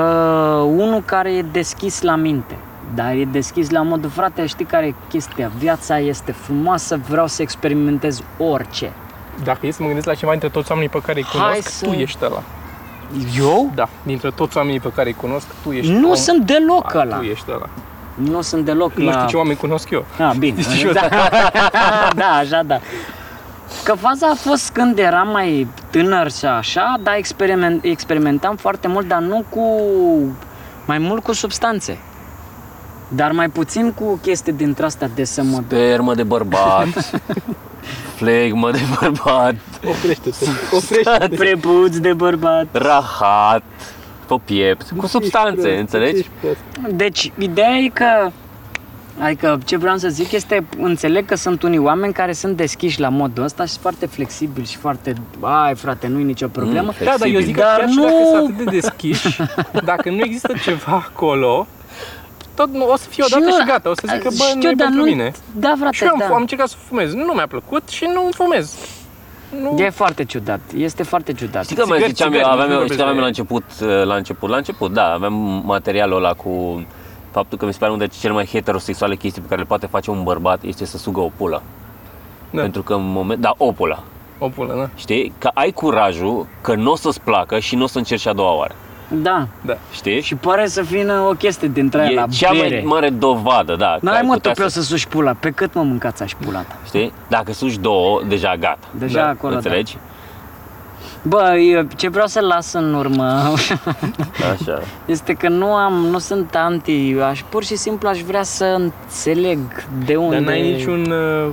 unul 0.78 1.02
care 1.06 1.32
e 1.34 1.42
deschis 1.52 2.02
la 2.02 2.16
minte. 2.16 2.56
Dar 2.96 3.12
e 3.14 3.26
deschis 3.32 3.70
la 3.70 3.82
modul, 3.82 4.10
frate, 4.10 4.46
știi 4.46 4.66
care 4.66 4.86
e 4.86 4.94
chestia? 5.10 5.52
Viața 5.58 6.00
este 6.00 6.32
frumoasă, 6.32 7.00
vreau 7.10 7.28
să 7.28 7.42
experimentez 7.42 8.22
orice. 8.38 8.92
dacă 9.44 9.68
e 9.68 9.72
să 9.72 9.78
mă 9.80 9.86
gândesc 9.88 10.08
la 10.08 10.14
ceva 10.14 10.32
dintre 10.32 10.50
toți 10.50 10.72
oamenii 10.72 10.92
pe 10.92 11.02
care 11.06 11.20
îi 11.20 11.26
Hai 11.26 11.50
cunosc, 11.50 11.70
să- 11.70 11.86
tu 11.86 11.92
ești 11.92 12.18
ăla. 12.24 12.42
Eu? 13.38 13.72
Da, 13.76 13.90
dintre 14.04 14.32
toți 14.32 14.58
oamenii 14.58 14.80
pe 14.80 14.92
care 14.96 15.10
îi 15.10 15.16
cunosc, 15.16 15.46
tu 15.64 15.72
ești 15.72 15.92
Nu 15.92 16.10
om- 16.12 16.16
sunt 16.16 16.46
deloc 16.46 16.96
A, 16.96 17.00
ăla. 17.00 17.16
Tu 17.16 17.24
ești 17.24 17.46
ăla. 17.54 17.70
Nu 18.16 18.42
sunt 18.42 18.66
deloc 18.66 18.94
Nu 18.94 19.06
la... 19.06 19.12
știu 19.12 19.26
ce 19.28 19.36
oameni 19.36 19.58
cunosc 19.58 19.90
eu. 19.90 20.06
Ah, 20.20 20.32
bine. 20.38 20.62
Știu, 20.76 20.92
da. 20.92 21.08
da, 22.16 22.26
așa, 22.26 22.62
da. 22.66 22.80
Că 23.84 23.94
faza 23.94 24.28
a 24.28 24.36
fost 24.36 24.70
când 24.72 24.98
eram 24.98 25.28
mai 25.28 25.68
tânăr 25.90 26.32
și 26.32 26.46
așa, 26.46 26.96
dar 27.04 27.16
experiment, 27.16 27.84
experimentam 27.84 28.56
foarte 28.56 28.88
mult, 28.88 29.08
dar 29.08 29.20
nu 29.20 29.44
cu... 29.50 29.62
mai 30.86 30.98
mult 30.98 31.24
cu 31.24 31.32
substanțe. 31.34 31.98
Dar 33.08 33.32
mai 33.32 33.50
puțin 33.50 33.92
cu 33.92 34.20
chestii 34.22 34.54
dintre 34.54 34.86
astea 34.86 35.10
de 35.16 35.24
să 35.24 35.44
mă... 35.44 35.62
Spermă 35.66 36.14
de 36.14 36.24
bărbat, 36.24 36.88
flegmă 38.24 38.72
de 38.72 38.80
bărbat, 39.00 39.56
Oprește-te. 39.88 40.46
Oprește-te. 40.72 41.36
Prepuț 41.36 41.98
de 41.98 42.14
bărbat. 42.14 42.68
rahat, 42.72 43.64
pe 44.28 44.36
piept, 44.46 44.94
cu 44.98 45.08
substanțe, 45.08 45.78
înțelegi? 45.78 46.30
Deci, 46.92 47.32
ideea 47.38 47.76
e 47.78 47.88
că 47.88 48.30
Adică 49.20 49.60
ce 49.66 49.78
vreau 49.78 49.98
să 49.98 50.08
zic 50.08 50.32
este, 50.32 50.66
înțeleg 50.80 51.26
că 51.26 51.36
sunt 51.36 51.64
unii 51.64 51.78
oameni 51.78 52.14
care 52.14 52.34
sunt 52.34 52.58
deschiși 52.58 53.00
la 53.00 53.10
modul 53.10 53.44
ăsta 53.44 53.64
și 53.64 53.70
sunt 53.70 53.82
foarte 53.82 54.06
flexibili 54.06 54.66
și 54.66 54.78
foarte, 54.78 55.14
ai 55.42 55.76
frate, 55.76 56.08
nu 56.08 56.20
e 56.20 56.24
nicio 56.24 56.48
problemă. 56.48 56.94
Mm, 57.00 57.06
Da, 57.06 57.14
dar 57.18 57.28
eu 57.28 57.40
zic 57.40 57.56
că 57.56 57.62
Dar 57.62 57.78
chiar 57.80 57.90
și 57.90 57.96
nu- 57.96 58.04
dacă 58.04 58.16
sunt 58.36 58.54
atât 58.54 58.66
de 58.66 58.80
deschiși, 58.80 59.42
dacă 59.84 60.10
nu 60.10 60.20
există 60.24 60.54
ceva 60.64 61.06
acolo, 61.12 61.68
tot 62.56 62.70
nu, 62.70 62.90
o 62.92 62.96
să 62.98 63.08
fie 63.10 63.24
odată 63.28 63.50
și, 63.52 63.58
eu- 63.60 63.66
gata, 63.68 63.90
o 63.90 63.94
să 63.94 64.02
zic 64.08 64.22
că 64.22 64.30
bă, 64.38 64.44
știu, 64.48 64.60
nu 64.62 64.70
e 64.70 64.74
dar 64.74 64.86
pentru 64.88 65.04
nu- 65.04 65.10
mine. 65.10 65.32
Da, 65.56 65.74
frate, 65.80 65.96
Și 65.96 66.04
eu 66.04 66.10
am, 66.10 66.18
da. 66.20 66.26
am 66.26 66.42
încercat 66.42 66.68
să 66.68 66.76
fumez, 66.88 67.14
nu 67.14 67.34
mi-a 67.34 67.48
plăcut 67.48 67.90
și 67.90 68.06
nu 68.14 68.30
fumez. 68.34 68.76
Nu, 69.62 69.78
E 69.80 69.90
foarte 69.90 70.24
ciudat, 70.26 70.60
este 70.78 71.04
foarte 71.04 71.34
ciudat. 71.34 71.64
Știi 71.64 71.76
că 71.76 71.86
mai 71.86 71.98
Țigări, 71.98 72.14
ziceam 72.16 72.34
eu, 72.34 72.40
țigări, 72.40 72.54
aveam, 72.54 72.68
nu 72.68 72.74
eu, 72.74 72.80
vorbesc 72.80 72.94
știi 72.94 73.04
că 73.06 73.10
aveam 73.10 73.16
de- 73.16 73.22
la 73.22 73.28
început, 73.28 73.64
uh, 73.82 74.06
la 74.06 74.16
început, 74.16 74.50
la 74.50 74.58
început, 74.58 74.92
da, 74.94 75.12
aveam 75.14 75.62
materialul 75.66 76.18
ăla 76.18 76.34
cu 76.34 76.86
faptul 77.32 77.58
că 77.58 77.66
mi 77.66 77.72
se 77.74 77.78
pare 77.80 77.92
unul 77.92 78.04
dintre 78.04 78.20
cele 78.22 78.34
mai 78.34 78.46
heterosexuale 78.46 79.16
chestii 79.16 79.42
pe 79.42 79.48
care 79.48 79.62
le 79.62 79.68
poate 79.68 79.86
face 79.86 80.10
un 80.12 80.24
bărbat 80.24 80.64
este 80.64 80.86
să 80.86 80.98
sugă 80.98 81.20
o 81.20 81.30
pulă. 81.38 81.62
Da. 82.50 82.62
Pentru 82.62 82.82
că 82.84 82.94
în 82.94 83.12
moment, 83.12 83.42
da, 83.42 83.54
o 83.58 83.72
pulă, 83.72 84.04
o 84.38 84.48
pulă, 84.50 84.74
da. 84.78 84.90
știi? 84.96 85.34
Că 85.38 85.50
ai 85.54 85.72
curajul 85.72 86.48
că 86.62 86.76
nu 86.76 86.92
o 86.92 86.96
să-ți 86.96 87.22
placă 87.22 87.60
și 87.60 87.76
nu 87.76 87.84
o 87.84 87.88
să 87.88 87.98
încerci 87.98 88.26
a 88.28 88.34
doua 88.34 88.52
oară, 88.56 88.76
Da. 89.08 89.48
Da. 89.62 89.78
știi? 89.92 90.22
Și 90.22 90.36
pare 90.36 90.68
să 90.68 90.82
fie 90.82 91.12
o 91.30 91.32
chestie 91.34 91.68
dintre 91.68 92.02
aia 92.02 92.10
e 92.12 92.14
la 92.14 92.26
cea 92.28 92.52
bere. 92.52 92.68
mai 92.76 92.84
mare 92.86 93.10
dovadă, 93.10 93.76
da. 93.76 93.92
că 93.92 93.98
N-ai 94.06 94.16
ai 94.16 94.22
mă 94.22 94.34
putea 94.34 94.52
tu 94.52 94.60
pe 94.60 94.66
o 94.66 94.70
să, 94.70 94.82
să 94.82 94.86
suși 94.88 95.08
pula, 95.08 95.34
pe 95.40 95.50
cât 95.50 95.74
mă 95.74 95.82
mâncați 95.84 96.24
aș 96.24 96.32
pula 96.46 96.60
ta? 96.60 96.78
Știi? 96.86 97.14
Dacă 97.28 97.54
sugi 97.54 97.80
două, 97.80 98.22
deja 98.28 98.56
gata. 98.60 98.88
Deja 98.92 99.20
Da, 99.20 99.28
acolo, 99.28 99.56
Înțelegi? 99.56 99.94
da. 99.94 100.00
Bă, 101.26 101.56
eu, 101.58 101.88
ce 101.96 102.10
vreau 102.10 102.28
să 102.28 102.40
las 102.40 102.74
în 102.74 102.94
urmă 102.94 103.24
Așa. 104.54 104.82
este 105.06 105.34
că 105.34 105.50
nu 105.50 105.66
am, 105.74 105.94
nu 105.94 106.18
sunt 106.18 106.56
anti, 106.56 107.16
aș 107.30 107.42
pur 107.50 107.64
și 107.64 107.76
simplu 107.76 108.08
aș 108.08 108.20
vrea 108.22 108.44
să 108.44 108.66
înțeleg 108.66 109.60
de 110.06 110.16
unde... 110.16 110.36
Dar 110.36 110.46
n-ai 110.46 110.72
niciun... 110.72 111.12
uh, 111.12 111.50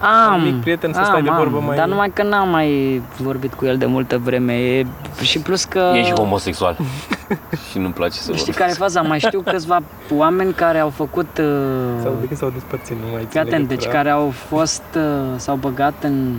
am, 0.00 0.40
mic 0.42 0.60
prieten 0.60 0.92
să 0.92 0.98
am, 0.98 1.04
stai 1.04 1.22
de 1.22 1.28
am, 1.28 1.36
vorbă 1.36 1.60
mai- 1.66 1.76
Dar 1.76 1.88
numai 1.88 2.10
că 2.10 2.22
n-am 2.22 2.48
mai 2.48 3.02
vorbit 3.16 3.54
cu 3.54 3.64
el 3.64 3.76
de 3.78 3.86
multă 3.86 4.18
vreme 4.18 4.52
e, 4.52 4.86
și 5.22 5.38
plus 5.38 5.64
că... 5.64 5.92
Ești 5.94 6.12
homosexual 6.12 6.76
și 7.70 7.78
nu-mi 7.78 7.92
place 7.92 8.12
să 8.18 8.22
Știi 8.22 8.34
vorbesc. 8.36 8.58
care 8.58 8.70
e 8.70 8.74
faza? 8.74 9.00
Mai 9.02 9.18
știu 9.18 9.40
câțiva 9.40 9.82
oameni 10.16 10.52
care 10.52 10.78
au 10.78 10.88
făcut... 10.88 11.26
Sau 12.02 12.10
Uh, 12.12 12.18
de 12.20 12.26
când 12.26 12.38
s-au 12.38 12.50
despărțit, 12.50 12.96
nu 12.96 13.06
mai 13.12 13.18
fii 13.20 13.28
țin 13.28 13.40
atent, 13.40 13.68
deci 13.68 13.78
legătura. 13.78 13.92
care 14.02 14.10
au 14.10 14.30
fost, 14.30 14.82
uh, 14.96 15.02
s-au 15.36 15.56
băgat 15.56 15.94
în, 16.02 16.36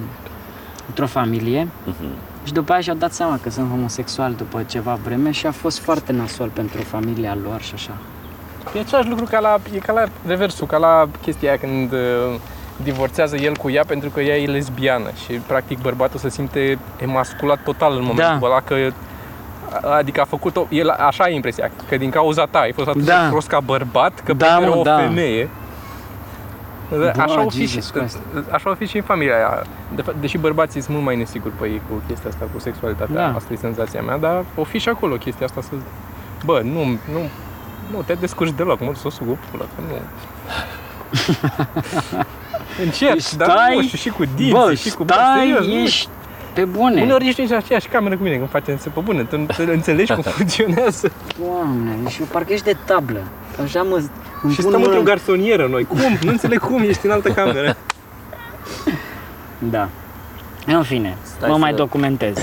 într-o 0.87 1.05
familie 1.07 1.67
Mhm. 1.85 2.05
și 2.43 2.53
după 2.53 2.71
aia 2.71 2.81
și-au 2.81 2.95
dat 2.95 3.13
seama 3.13 3.39
că 3.43 3.49
sunt 3.49 3.69
homosexual 3.69 4.33
după 4.33 4.63
ceva 4.63 4.99
vreme 5.03 5.31
și 5.31 5.45
a 5.45 5.51
fost 5.51 5.79
foarte 5.79 6.11
nasol 6.11 6.47
pentru 6.53 6.81
familia 6.81 7.37
lor 7.43 7.61
și 7.61 7.71
așa. 7.73 7.91
E 8.75 8.79
același 8.79 9.09
lucru 9.09 9.25
ca 9.25 9.39
la, 9.39 9.57
e 9.75 9.77
ca 9.77 9.93
la 9.93 10.03
reversul, 10.27 10.67
ca 10.67 10.77
la 10.77 11.07
chestia 11.21 11.49
aia 11.49 11.57
când 11.59 11.91
uh, 11.91 11.99
divorțează 12.83 13.35
el 13.35 13.55
cu 13.55 13.69
ea 13.69 13.83
pentru 13.87 14.09
că 14.09 14.21
ea 14.21 14.37
e 14.37 14.45
lesbiană 14.45 15.09
și 15.25 15.31
practic 15.33 15.81
bărbatul 15.81 16.19
se 16.19 16.29
simte 16.29 16.77
emasculat 17.01 17.59
total 17.63 17.91
în 17.91 18.01
momentul 18.03 18.37
Da. 18.39 18.45
ăla 18.45 18.59
că 18.61 18.75
Adică 19.97 20.21
a 20.21 20.25
făcut-o, 20.25 20.67
el 20.69 20.89
așa 20.89 21.23
ai 21.23 21.35
impresia, 21.35 21.71
că 21.89 21.97
din 21.97 22.09
cauza 22.09 22.45
ta 22.45 22.59
ai 22.59 22.71
fost 22.71 22.87
atât 22.87 23.03
Da. 23.05 23.21
de 23.23 23.27
prost 23.29 23.47
ca 23.47 23.59
bărbat 23.59 24.19
că 24.23 24.33
Da, 24.33 24.45
preferă 24.45 24.69
mă, 24.69 24.75
o 24.77 24.81
da. 24.83 24.97
femeie. 24.97 25.49
Da, 26.89 26.97
Bă, 26.97 27.13
așa, 27.21 27.45
o 27.45 27.49
fi 27.49 27.59
și, 27.65 27.67
Jesus 27.67 27.89
Christ. 27.89 28.17
așa 28.51 28.69
o 28.69 28.73
fi 28.73 28.85
și 28.85 28.97
în 28.97 29.03
familia 29.03 29.35
aia. 29.35 29.63
De 29.95 30.01
fapt, 30.01 30.17
deși 30.19 30.37
bărbații 30.37 30.81
sunt 30.81 30.93
mult 30.93 31.05
mai 31.07 31.15
nesiguri 31.15 31.53
pe 31.53 31.67
ei 31.67 31.81
cu 31.89 32.01
chestia 32.07 32.29
asta, 32.29 32.45
cu 32.53 32.59
sexualitatea, 32.59 33.15
Da. 33.15 33.35
asta 33.35 33.53
e 33.53 33.55
senzația 33.55 34.01
mea, 34.01 34.17
dar 34.17 34.43
o 34.55 34.63
fi 34.63 34.77
și 34.77 34.89
acolo 34.89 35.15
chestia 35.15 35.45
asta 35.45 35.61
să... 35.61 35.69
Bă, 36.45 36.61
nu, 36.63 36.83
nu, 36.85 37.21
nu 37.91 38.01
te 38.05 38.13
descurci 38.13 38.51
deloc, 38.55 38.79
mă, 38.79 38.91
să 38.95 39.01
o 39.05 39.09
sug 39.09 39.29
o 39.29 39.35
pulă, 39.51 39.63
că 39.75 39.81
nu... 39.87 39.93
Încerc, 42.83 43.13
Deci 43.13 43.33
dar 43.33 43.49
stai- 43.49 43.75
nu 43.75 43.81
știu, 43.81 43.97
și 43.97 44.09
cu 44.09 44.23
dinții, 44.35 44.51
Bă, 44.51 44.73
și 44.73 44.89
cu... 44.89 45.03
stai, 45.03 45.39
serios, 45.39 45.65
nu 45.65 45.73
ești 45.73 46.07
pe 46.53 46.65
bune. 46.65 47.01
Uneori 47.01 47.27
ești 47.27 47.41
în 47.41 47.55
aceeași 47.55 47.87
cameră 47.87 48.17
cu 48.17 48.23
mine 48.23 48.35
când 48.35 48.49
facem 48.49 48.77
se 48.77 48.89
pe 48.89 48.99
bune, 48.99 49.23
tu, 49.23 49.35
tu 49.37 49.61
înțelegi 49.71 50.13
cum 50.13 50.21
funcționează. 50.21 51.11
Doamne, 51.39 52.09
și 52.09 52.21
parcă 52.21 52.53
ești 52.53 52.65
de 52.65 52.75
tablă. 52.85 53.19
Așa 53.63 53.81
mă... 53.81 53.95
îmi 54.43 54.53
Și 54.53 54.61
pun 54.61 54.69
stăm 54.69 54.81
mâna- 54.81 54.85
într-o 54.85 55.01
garsonieră 55.01 55.67
noi. 55.67 55.83
Cum? 55.83 55.99
Nu 56.23 56.29
înțeleg 56.31 56.59
cum 56.59 56.81
ești 56.81 57.05
în 57.05 57.11
altă 57.11 57.29
cameră. 57.29 57.75
Da. 59.59 59.89
În 60.65 60.83
fine, 60.83 61.17
Stai 61.23 61.49
mă 61.49 61.55
să- 61.55 61.59
mai 61.61 61.73
documentez. 61.73 62.37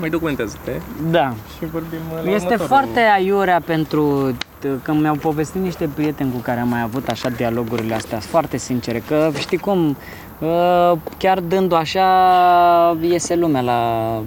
Mai 0.00 0.08
documentează-te 0.08 0.72
Da. 1.10 1.32
și 1.58 1.64
vorbim 1.72 1.98
la 2.12 2.18
Este 2.30 2.34
următorul. 2.44 2.66
foarte 2.66 3.00
aiurea 3.14 3.60
pentru 3.64 4.34
că 4.82 4.92
mi-au 4.92 5.14
povestit 5.14 5.62
niște 5.62 5.88
prieteni 5.94 6.32
cu 6.32 6.38
care 6.38 6.60
am 6.60 6.68
mai 6.68 6.80
avut 6.80 7.08
așa 7.08 7.28
dialogurile 7.28 7.94
astea 7.94 8.18
foarte 8.18 8.56
sincere, 8.56 9.02
că 9.06 9.30
știi 9.38 9.58
cum, 9.58 9.96
uh, 10.38 10.92
chiar 11.18 11.40
dându 11.40 11.74
așa 11.74 12.96
iese 13.00 13.36
lumea 13.36 13.60
la... 13.60 13.78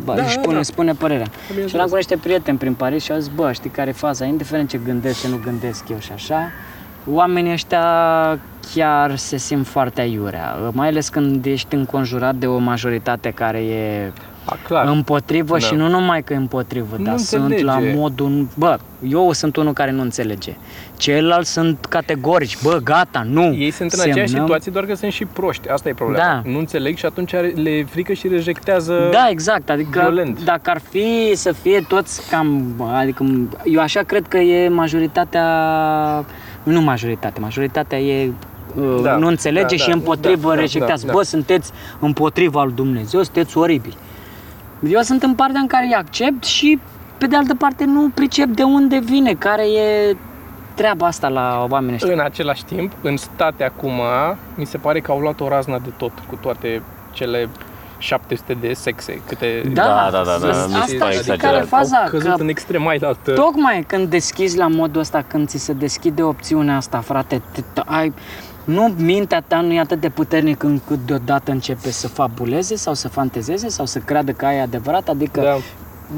Bă, 0.04 0.14
Da, 0.16 0.24
își 0.24 0.36
da, 0.36 0.42
spune, 0.42 0.56
da. 0.56 0.64
spune 0.64 0.94
părerea. 0.94 1.26
Bineînțeles. 1.32 1.70
Și 1.70 1.76
eram 1.76 1.88
cu 1.88 1.96
niște 1.96 2.18
prieteni 2.18 2.58
prin 2.58 2.74
Paris 2.74 3.04
și 3.04 3.12
au 3.12 3.18
zis, 3.18 3.32
bă, 3.36 3.52
știi 3.52 3.70
care 3.70 3.90
e 3.90 3.94
faza? 3.94 4.26
Indiferent 4.26 4.70
ce 4.70 4.80
gândesc, 4.86 5.22
ce 5.22 5.28
nu 5.28 5.40
gândesc 5.44 5.90
eu 5.90 6.00
și 6.00 6.12
așa, 6.12 6.50
oamenii 7.12 7.52
ăștia 7.52 7.84
chiar 8.74 9.16
se 9.16 9.38
simt 9.38 9.68
foarte 9.68 10.02
aiurea, 10.02 10.56
mai 10.72 10.88
ales 10.88 11.10
când 11.10 11.46
ești 11.46 11.76
înconjurat 11.76 12.36
de 12.36 12.48
o 12.48 12.58
majoritate 12.58 13.30
care 13.30 13.58
e 13.58 14.12
A, 14.46 14.58
clar. 14.68 14.88
împotrivă 14.88 15.52
Da. 15.58 15.66
și 15.66 15.74
nu 15.76 15.88
numai 15.90 16.24
că 16.24 16.34
împotrivă, 16.34 16.96
Nu 16.98 17.04
dar 17.04 17.18
sunt 17.18 17.42
înțelege. 17.42 17.66
la 17.66 17.80
modul... 17.96 18.48
Bă, 18.58 18.78
eu 19.08 19.32
sunt 19.32 19.56
unul 19.56 19.74
care 19.74 19.92
nu 19.92 20.02
înțelege. 20.02 20.56
Ceilalți 20.98 21.52
sunt 21.52 21.86
categorici. 21.90 22.58
Bă, 22.64 22.80
gata, 22.84 23.26
nu. 23.30 23.54
Ei 23.54 23.72
sunt 23.72 23.92
în 23.92 24.00
aceeași 24.00 24.30
Semnăm. 24.30 24.46
situație, 24.46 24.72
doar 24.72 24.86
că 24.86 24.96
sunt 24.96 25.12
și 25.12 25.26
proști. 25.26 25.70
Asta 25.70 25.90
e 25.90 25.94
problema. 25.94 26.24
Da. 26.24 26.42
Nu 26.52 26.58
înțeleg 26.58 26.98
și 26.98 27.06
atunci 27.06 27.34
are- 27.34 27.54
le 27.56 27.70
e 27.70 27.84
frică 27.84 28.14
și 28.14 28.28
rejectează 28.28 29.10
Da, 29.12 29.28
exact. 29.30 29.70
Adică 29.70 30.00
violent. 30.00 30.44
dacă 30.44 30.70
ar 30.70 30.82
fi 30.90 31.32
să 31.36 31.52
fie 31.52 31.86
toți 31.88 32.30
cam... 32.30 32.64
Adică 32.94 33.26
eu 33.64 33.80
așa 33.82 34.02
cred 34.02 34.28
că 34.28 34.38
e 34.38 34.68
majoritatea... 34.70 35.46
Nu 36.64 36.82
majoritatea, 36.82 37.42
majoritatea 37.42 38.00
e 38.00 38.32
uh, 38.76 39.00
Da, 39.04 39.16
nu 39.16 39.28
înțelege 39.28 39.76
da, 39.76 39.82
și 39.82 39.88
da, 39.88 39.94
împotrivă 39.94 40.50
da, 40.50 40.54
da, 40.56 40.60
rejectează. 40.60 41.06
da, 41.06 41.12
Bă, 41.12 41.18
da. 41.18 41.24
sunteți 41.24 41.72
împotriva 42.00 42.64
lui 42.64 42.74
Dumnezeu, 42.74 43.22
sunteți 43.24 43.58
oribili. 43.58 43.96
Eu 44.88 45.02
sunt 45.02 45.24
în 45.24 45.34
partea 45.34 45.60
în 45.60 45.68
care 45.68 45.86
îi 45.86 45.94
accept 45.94 46.44
și 46.44 46.80
pe 47.18 47.28
de 47.28 47.36
altă 47.36 47.56
parte 47.56 47.86
nu 47.86 48.10
pricep 48.14 48.48
de 48.48 48.64
unde 48.64 49.00
vine, 49.00 49.34
care 49.34 49.64
e 49.68 50.16
treaba 50.74 51.06
asta 51.08 51.28
la 51.28 51.66
oamenii 51.70 51.96
ăștia. 51.96 52.14
În 52.14 52.20
același 52.20 52.66
timp, 52.66 52.92
în 53.02 53.18
state 53.18 53.64
acum, 53.64 54.02
mi 54.56 54.66
se 54.66 54.78
pare 54.78 55.00
că 55.00 55.12
au 55.12 55.20
luat 55.20 55.40
o 55.40 55.48
razna 55.48 55.80
de 55.80 55.90
tot, 55.98 56.12
cu 56.30 56.36
toate 56.42 56.82
cele 57.12 57.50
700 57.98 58.58
de 58.62 58.74
sexe, 58.74 59.22
câte... 59.28 59.62
Da, 59.74 60.10
da, 60.12 60.24
da, 60.24 60.38
da, 60.42 60.50
asta 60.50 60.68
mi 60.68 60.74
se 60.74 60.82
știi 60.82 60.98
pare 60.98 61.14
care 61.14 61.16
e 61.16 61.34
exagerat. 61.34 61.68
faza? 61.68 61.98
Au 61.98 62.10
căzut 62.10 62.36
Că 62.36 62.42
în 62.42 62.48
extrema 62.48 62.90
altă. 62.90 63.34
Tocmai 63.34 63.84
când 63.88 64.10
deschizi 64.10 64.58
la 64.58 64.68
modul 64.68 65.02
ăsta, 65.02 65.24
când 65.28 65.48
ți 65.48 65.58
se 65.58 65.74
deschide 65.74 66.24
opțiunea 66.24 66.76
asta, 66.76 67.00
frate, 67.00 67.42
te- 67.52 67.82
ai, 67.86 68.14
nu 68.64 68.94
mintea 68.98 69.44
ta 69.48 69.62
nu 69.62 69.72
e 69.74 69.80
atât 69.80 70.00
de 70.02 70.10
puternică 70.10 70.66
încât 70.68 71.00
deodată 71.06 71.52
începe 71.52 71.92
să 71.92 72.08
fabuleze 72.08 72.76
sau 72.76 72.94
să 72.94 73.08
fantezeze 73.08 73.68
sau 73.68 73.86
să 73.86 74.00
creadă 74.00 74.32
că 74.32 74.46
ai 74.46 74.60
adevărat, 74.60 75.08
adică 75.10 75.42
Da. 75.42 75.58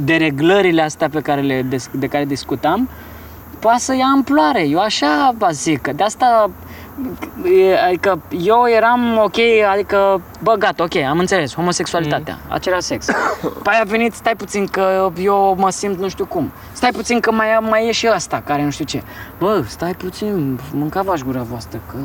dereglările 0.04 0.82
astea 0.82 1.10
pe 1.10 1.20
care 1.22 1.42
le, 1.42 1.62
des- 1.62 1.90
de 1.94 2.08
care 2.08 2.26
discutam, 2.26 2.90
poate 3.60 3.80
să 3.80 3.96
ia 3.96 4.06
amploare. 4.14 4.68
Eu 4.68 4.80
așa 4.80 5.34
vă 5.38 5.48
zic, 5.52 5.82
că 5.82 5.92
de 5.94 6.04
asta 6.04 6.50
e, 6.50 6.52
adică 7.88 8.22
eu 8.30 8.64
eram 8.76 9.18
ok, 9.24 9.36
adică 9.72 10.22
bă, 10.44 10.56
gata, 10.60 10.84
ok, 10.84 10.96
am 10.96 11.20
înțeles, 11.20 11.56
homosexualitatea, 11.56 12.38
mm. 12.46 12.54
același 12.54 12.82
sex. 12.82 13.06
Păi 13.64 13.80
a 13.82 13.84
venit, 13.86 14.14
stai 14.14 14.36
puțin 14.36 14.66
că 14.66 15.12
eu 15.20 15.56
mă 15.60 15.70
simt 15.70 16.00
nu 16.00 16.10
știu 16.10 16.26
cum. 16.26 16.52
Stai 16.72 16.90
puțin 16.92 17.20
că 17.20 17.32
mai, 17.32 17.48
mai 17.70 17.88
e 17.88 17.92
și 17.92 18.10
ăsta 18.16 18.42
care 18.46 18.64
nu 18.64 18.70
știu 18.70 18.86
ce. 18.86 19.04
Bă, 19.40 19.64
stai 19.68 19.94
puțin, 19.94 20.60
mâncavați 20.74 21.24
gura 21.24 21.42
voastră, 21.42 21.80
că 21.92 21.98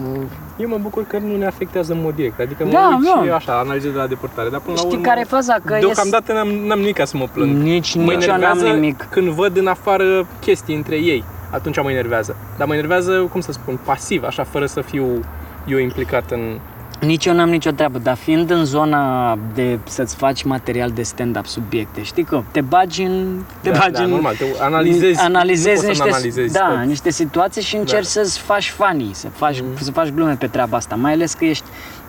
Eu 0.57 0.69
mă 0.69 0.79
bucur 0.81 1.07
că 1.07 1.19
nu 1.19 1.37
ne 1.37 1.47
afectează 1.47 1.93
în 1.93 2.01
mod 2.03 2.15
direct. 2.15 2.41
Adică 2.41 2.65
mă 2.65 2.71
Da, 2.71 2.97
uit 2.99 3.09
nu. 3.09 3.25
și 3.25 3.31
așa, 3.31 3.59
analizez 3.59 3.93
de 3.93 3.99
la 3.99 4.07
deportare. 4.07 4.49
Dar 4.49 4.61
până 4.61 4.75
la 4.75 4.81
știi 4.81 4.93
urmă, 4.93 5.07
care 5.07 5.21
e 5.21 5.25
faza? 5.25 5.57
Că 5.65 5.77
deocamdată 5.81 6.33
n-am, 6.33 6.49
n-am 6.49 6.79
nimic 6.79 6.97
ca 6.97 7.05
să 7.05 7.17
mă 7.17 7.27
plâng. 7.33 7.63
Nici, 7.63 7.95
mă 7.95 8.13
nici 8.13 8.25
eu 8.25 8.31
n-am 8.31 8.43
enervează 8.43 8.75
nimic. 8.75 9.07
când 9.11 9.29
văd 9.29 9.57
în 9.57 9.67
afară 9.67 10.27
chestii 10.41 10.75
între 10.75 10.97
ei. 10.97 11.25
Atunci 11.51 11.83
mă 11.83 11.91
enervează. 11.91 12.37
Dar 12.59 12.67
mă 12.67 12.73
enervează, 12.75 13.29
cum 13.33 13.41
să 13.41 13.53
spun, 13.53 13.79
pasiv, 13.85 14.23
așa, 14.25 14.45
fără 14.45 14.67
să 14.67 14.81
fiu 14.81 15.25
eu 15.67 15.79
implicat 15.79 16.31
în... 16.31 16.59
Nici 17.01 17.27
eu 17.27 17.35
n-am 17.35 17.49
nicio 17.49 17.71
treabă, 17.71 17.99
dar 17.99 18.17
fiind 18.17 18.51
în 18.51 18.65
zona 18.65 19.37
de 19.55 19.79
să-ți 19.85 20.17
faci 20.17 20.43
material 20.43 20.91
de 20.91 21.03
stand-up 21.03 21.47
subiecte, 21.47 22.03
știi 22.03 22.23
că 22.25 22.43
te 22.51 22.61
bagi 22.61 23.03
în... 23.03 23.41
Te 23.63 23.71
Da, 23.71 23.79
bagi 23.79 23.93
da, 23.93 24.03
în 24.03 24.11
normal, 24.11 24.35
te 24.37 24.45
analizezi, 24.61 25.21
analizezi 25.21 25.69
nu 25.69 25.87
poți 25.87 25.97
să 25.99 26.05
niște, 26.05 26.09
analizezi 26.09 26.53
da, 26.53 26.69
tot. 26.79 26.87
niște 26.87 27.11
situații 27.11 27.63
și 27.63 27.77
încerci 27.77 28.07
să-ți 28.07 28.39
faci 28.39 28.71
funny, 28.71 29.11
să 29.13 29.29
faci, 29.29 29.61
Mhm. 29.61 29.83
să 29.83 29.91
faci 29.93 30.09
glume 30.09 30.35
pe 30.39 30.47
treaba 30.47 30.77
asta, 30.77 30.95
mai 30.95 31.13
ales 31.13 31.33
că 31.35 31.45
ești 31.45 31.65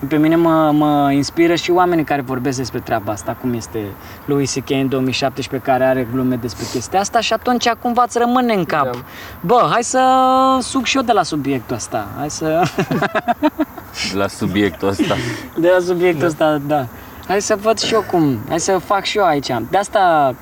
Pe 0.07 0.17
mine 0.17 0.35
mă, 0.35 0.71
mă 0.71 1.11
inspiră 1.11 1.55
și 1.55 1.71
oamenii 1.71 2.03
care 2.03 2.21
vorbesc 2.21 2.57
despre 2.57 2.79
treaba 2.79 3.11
asta, 3.11 3.35
cum 3.41 3.53
este 3.53 3.79
Louis 4.25 4.53
C.K. 4.53 4.69
în 4.69 4.87
2017, 4.89 5.69
care 5.69 5.83
are 5.85 6.07
glume 6.13 6.35
despre 6.35 6.63
chestia 6.71 6.99
asta 6.99 7.19
și 7.19 7.33
atunci 7.33 7.69
cumva 7.69 8.03
îți 8.05 8.17
rămâne 8.17 8.53
în 8.53 8.65
cap. 8.65 8.83
Da. 8.83 8.99
Bă, 9.41 9.67
hai 9.71 9.83
să 9.83 9.99
suc 10.61 10.85
și 10.85 10.97
eu 10.97 11.03
de 11.03 11.11
la 11.11 11.23
subiectul 11.23 11.75
ăsta. 11.75 12.07
Hai 12.17 12.29
să... 12.29 12.61
De 14.11 14.17
la 14.21 14.27
subiectul 14.27 14.87
ăsta. 14.87 15.15
de 15.57 15.71
la 15.77 15.83
subiectul 15.85 16.27
ăsta, 16.27 16.57
da. 16.67 16.85
Hai 17.27 17.41
să 17.41 17.55
văd 17.61 17.79
și 17.79 17.93
eu 17.93 18.03
cum, 18.11 18.37
hai 18.49 18.59
să 18.59 18.77
fac 18.77 19.03
și 19.03 19.17
eu 19.17 19.23
aici. 19.25 19.47
De 19.69 19.77
asta 19.77 20.35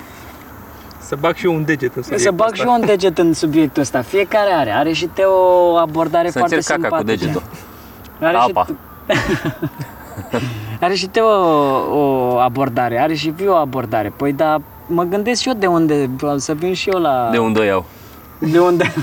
Să 0.99 1.15
bag 1.19 1.35
și 1.35 1.45
eu 1.45 1.53
un 1.55 1.65
deget 1.65 1.95
în 1.95 2.01
să 2.03 2.07
subiectul 2.09 2.35
bag 2.35 2.47
ăsta. 2.51 2.63
și 2.63 2.67
eu 2.69 2.73
un 2.79 2.85
deget 2.85 3.17
în 3.17 3.33
subiectul 3.33 3.81
ăsta. 3.81 4.01
Fiecare 4.01 4.51
are. 4.51 4.71
Are 4.71 4.91
și 4.91 5.05
te 5.05 5.21
o 5.23 5.75
abordare 5.75 6.29
Să 6.29 6.37
foarte 6.37 6.55
încerc 6.55 6.81
caca 6.81 6.87
cu 6.95 6.95
simpatică. 7.01 7.25
degetul. 7.25 7.43
Are 8.21 8.37
Apa. 8.37 8.65
Și, 8.65 8.73
are 10.81 10.93
și 10.93 11.07
te 11.07 11.19
o, 11.19 11.29
o 11.97 12.37
abordare, 12.37 12.99
are 12.99 13.13
și 13.13 13.29
Viu 13.29 13.51
o 13.51 13.55
abordare. 13.55 14.13
Păi 14.15 14.33
da, 14.33 14.61
mă 14.87 15.03
gândesc 15.03 15.41
și 15.41 15.47
eu 15.47 15.53
de 15.53 15.65
unde, 15.67 16.09
să 16.37 16.53
vin 16.53 16.73
și 16.73 16.89
eu 16.89 16.99
la... 16.99 17.27
De 17.31 17.37
unde 17.37 17.59
o 17.59 17.63
iau? 17.63 17.85
De 18.39 18.59
unde... 18.59 18.93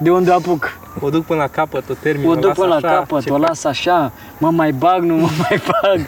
de 0.00 0.10
unde 0.10 0.32
apuc. 0.32 0.78
O 1.00 1.10
duc 1.10 1.24
până 1.24 1.40
la 1.40 1.46
capăt, 1.48 1.88
o 1.88 1.94
termin, 1.94 2.28
O 2.28 2.30
o 2.30 2.34
duc 2.34 2.44
las 2.44 2.56
până 2.56 2.68
la 2.68 2.74
așa, 2.74 2.88
capăt, 2.88 3.22
ce 3.22 3.30
o 3.32 3.38
las 3.38 3.64
așa, 3.64 4.12
mă 4.38 4.50
mai 4.50 4.72
bag, 4.72 5.02
nu 5.02 5.14
mă 5.14 5.28
mai 5.38 5.62
bag. 5.70 6.06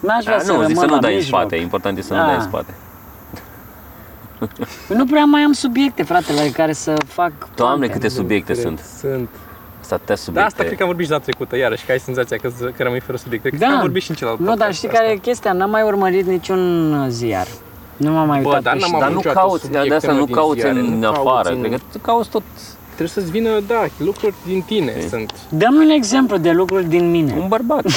N-aș 0.00 0.24
vrea 0.24 0.36
A, 0.36 0.38
să 0.38 0.52
nu, 0.52 0.58
zic 0.58 0.66
rămân 0.66 0.74
să 0.76 0.86
nu 0.86 0.94
la 0.94 1.00
dai 1.00 1.10
în 1.10 1.16
mijloc. 1.16 1.40
spate, 1.40 1.56
important 1.56 1.98
e 1.98 2.02
să 2.02 2.12
nu 2.12 2.18
Da. 2.18 2.26
dai 2.26 2.34
în 2.34 2.40
spate. 2.42 2.74
Păi 4.88 4.96
Nu 4.96 5.04
prea 5.04 5.24
mai 5.24 5.40
am 5.42 5.52
subiecte, 5.52 6.02
frate, 6.02 6.32
la 6.32 6.40
care 6.52 6.72
să 6.72 6.94
fac 7.06 7.32
Doamne, 7.54 7.86
toate. 7.86 7.92
câte 8.00 8.08
subiecte 8.08 8.52
cred. 8.52 8.64
sunt. 8.64 8.80
Sunt. 9.84 10.00
Sunt 10.00 10.00
atâtea 10.00 10.14
Da, 10.14 10.20
subiecte. 10.20 10.48
asta 10.50 10.62
cred 10.64 10.76
că 10.76 10.82
am 10.82 10.88
vorbit 10.88 11.04
și 11.06 11.10
data 11.10 11.22
trecută, 11.24 11.56
iarăși, 11.56 11.84
că 11.84 11.92
ai 11.92 11.98
senzația 12.00 12.36
că, 12.36 12.48
că 12.76 12.82
rămâi 12.82 13.00
fără 13.00 13.16
subiecte. 13.18 13.48
Cred 13.48 13.60
că 13.60 13.66
Da. 13.66 13.72
am 13.72 13.80
vorbit 13.80 14.02
și 14.02 14.10
în 14.10 14.16
celălalt 14.16 14.40
Nu, 14.40 14.46
dar 14.46 14.54
podcast 14.56 14.76
știi 14.76 14.88
asta. 14.88 15.00
care 15.00 15.12
e 15.12 15.16
chestia? 15.16 15.52
N-am 15.52 15.70
mai 15.70 15.82
urmărit 15.82 16.26
niciun 16.26 17.06
ziar. 17.08 17.46
Nu 17.96 18.10
m-am 18.12 18.26
mai 18.26 18.40
Bă, 18.40 18.48
uitat 18.48 18.62
dar 18.62 18.72
pe 18.72 18.78
n-am 18.78 18.88
știri. 18.88 19.00
Dar 19.02 19.10
nu 19.10 19.14
niciodată 19.16 19.40
cauți, 19.46 19.60
de 19.70 19.76
subiecte, 19.76 19.94
asta 19.94 20.12
mă, 20.12 20.18
nu 20.18 20.24
din 20.24 20.34
cauți 20.34 20.60
ziare, 20.60 20.78
în 20.78 20.98
nu 20.98 21.08
afară. 21.08 21.24
cauți 21.24 21.50
în- 21.50 21.60
Cred 21.60 21.72
că 21.72 21.78
tu 21.92 21.98
cauți 21.98 22.28
tot 22.30 22.42
Trebuie 22.96 23.08
să-ți 23.08 23.30
vină, 23.30 23.60
da, 23.60 23.86
lucruri 23.96 24.34
din 24.46 24.62
tine 24.62 24.92
sunt. 25.08 25.32
Dă-mi 25.48 25.78
un 25.84 25.90
exemplu 25.90 26.36
de 26.36 26.50
lucruri 26.50 26.84
din 26.84 27.10
mine. 27.10 27.34
un 27.38 27.48
bărbat. 27.48 27.84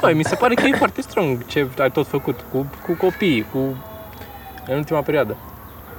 Băi, 0.00 0.14
mi 0.14 0.24
se 0.24 0.34
pare 0.34 0.54
că 0.54 0.66
e 0.66 0.76
foarte 0.76 1.00
strong 1.02 1.46
ce 1.46 1.68
ai 1.78 1.90
tot 1.90 2.06
făcut 2.06 2.38
cu, 2.52 2.66
cu 2.86 2.92
copiii, 2.92 3.46
cu 3.52 3.58
în 4.68 4.76
ultima 4.76 5.00
perioadă. 5.00 5.36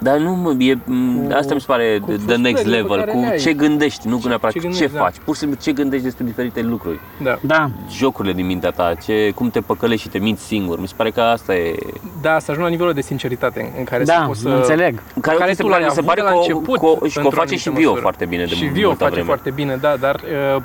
Dar 0.04 0.18
nu, 0.18 0.34
mă, 0.36 0.54
e, 0.58 0.74
m, 0.86 1.28
Cu- 1.28 1.34
asta 1.38 1.54
mi 1.54 1.60
se 1.60 1.66
pare 1.68 1.99
cu 2.01 2.12
the- 2.12 2.26
the 2.26 2.36
next 2.36 2.62
frustrările 2.62 2.76
pe 2.76 2.82
level, 2.82 2.97
care 2.97 3.12
cu 3.12 3.18
le 3.20 3.26
ai. 3.32 3.38
ce 3.38 3.54
gândești, 3.54 4.08
nu 4.08 4.20
neapărat 4.28 4.51
ce 4.54 4.60
ce, 4.60 4.66
gândești, 4.68 4.91
ce 4.91 4.97
da. 4.97 5.04
faci, 5.04 5.16
pur 5.26 5.34
și 5.34 5.39
simplu 5.39 5.60
ce 5.62 5.72
gândești 5.72 6.04
despre 6.06 6.26
diferite 6.26 6.62
lucruri. 6.62 6.99
Da. 7.24 7.38
Da. 7.41 7.70
Jocurile 7.91 8.34
din 8.34 8.45
mintea 8.45 8.70
ta, 8.72 8.93
ce, 9.04 9.32
cum 9.36 9.49
te 9.49 9.60
păcălești 9.62 10.01
și 10.04 10.10
te 10.10 10.18
minți 10.18 10.43
singur. 10.43 10.80
Mi 10.80 10.88
se 10.88 10.93
pare 10.97 11.10
că 11.12 11.22
asta 11.22 11.56
e... 11.56 11.76
Da, 12.22 12.39
să 12.39 12.51
ajung 12.51 12.66
la 12.66 12.72
nivelul 12.72 12.93
de 12.93 13.01
sinceritate 13.01 13.74
în 13.78 13.84
care 13.84 14.06
să 14.06 14.14
Da, 14.20 14.26
poți 14.26 14.39
să... 14.39 14.49
înțeleg. 14.49 14.99
Care, 15.22 15.38
care 15.38 15.49
mi 15.49 15.56
se 15.56 15.62
tu 15.64 15.68
pare, 15.70 15.80
l-ai 15.82 15.89
mi 15.89 15.95
se 15.95 15.99
avut 15.99 16.10
pare 16.14 16.22
de 16.22 16.28
că 16.28 16.34
la 16.34 16.39
o, 16.39 16.41
început, 16.41 16.80
că 16.80 16.86
o, 16.86 17.08
și 17.08 17.14
că 17.14 17.20
o 17.22 17.24
într-o 17.24 17.39
face 17.39 17.56
și 17.56 17.68
anumită 17.68 17.80
Vio 17.80 17.89
măsură. 17.89 18.01
foarte 18.01 18.26
bine 18.26 18.43
de 18.45 18.54
Și 18.56 18.64
multă 18.64 18.80
Vio 18.80 18.89
face 18.93 19.10
vreme. 19.12 19.26
foarte 19.26 19.49
bine, 19.51 19.76
da, 19.82 19.95
dar 19.99 20.16
uh, 20.56 20.62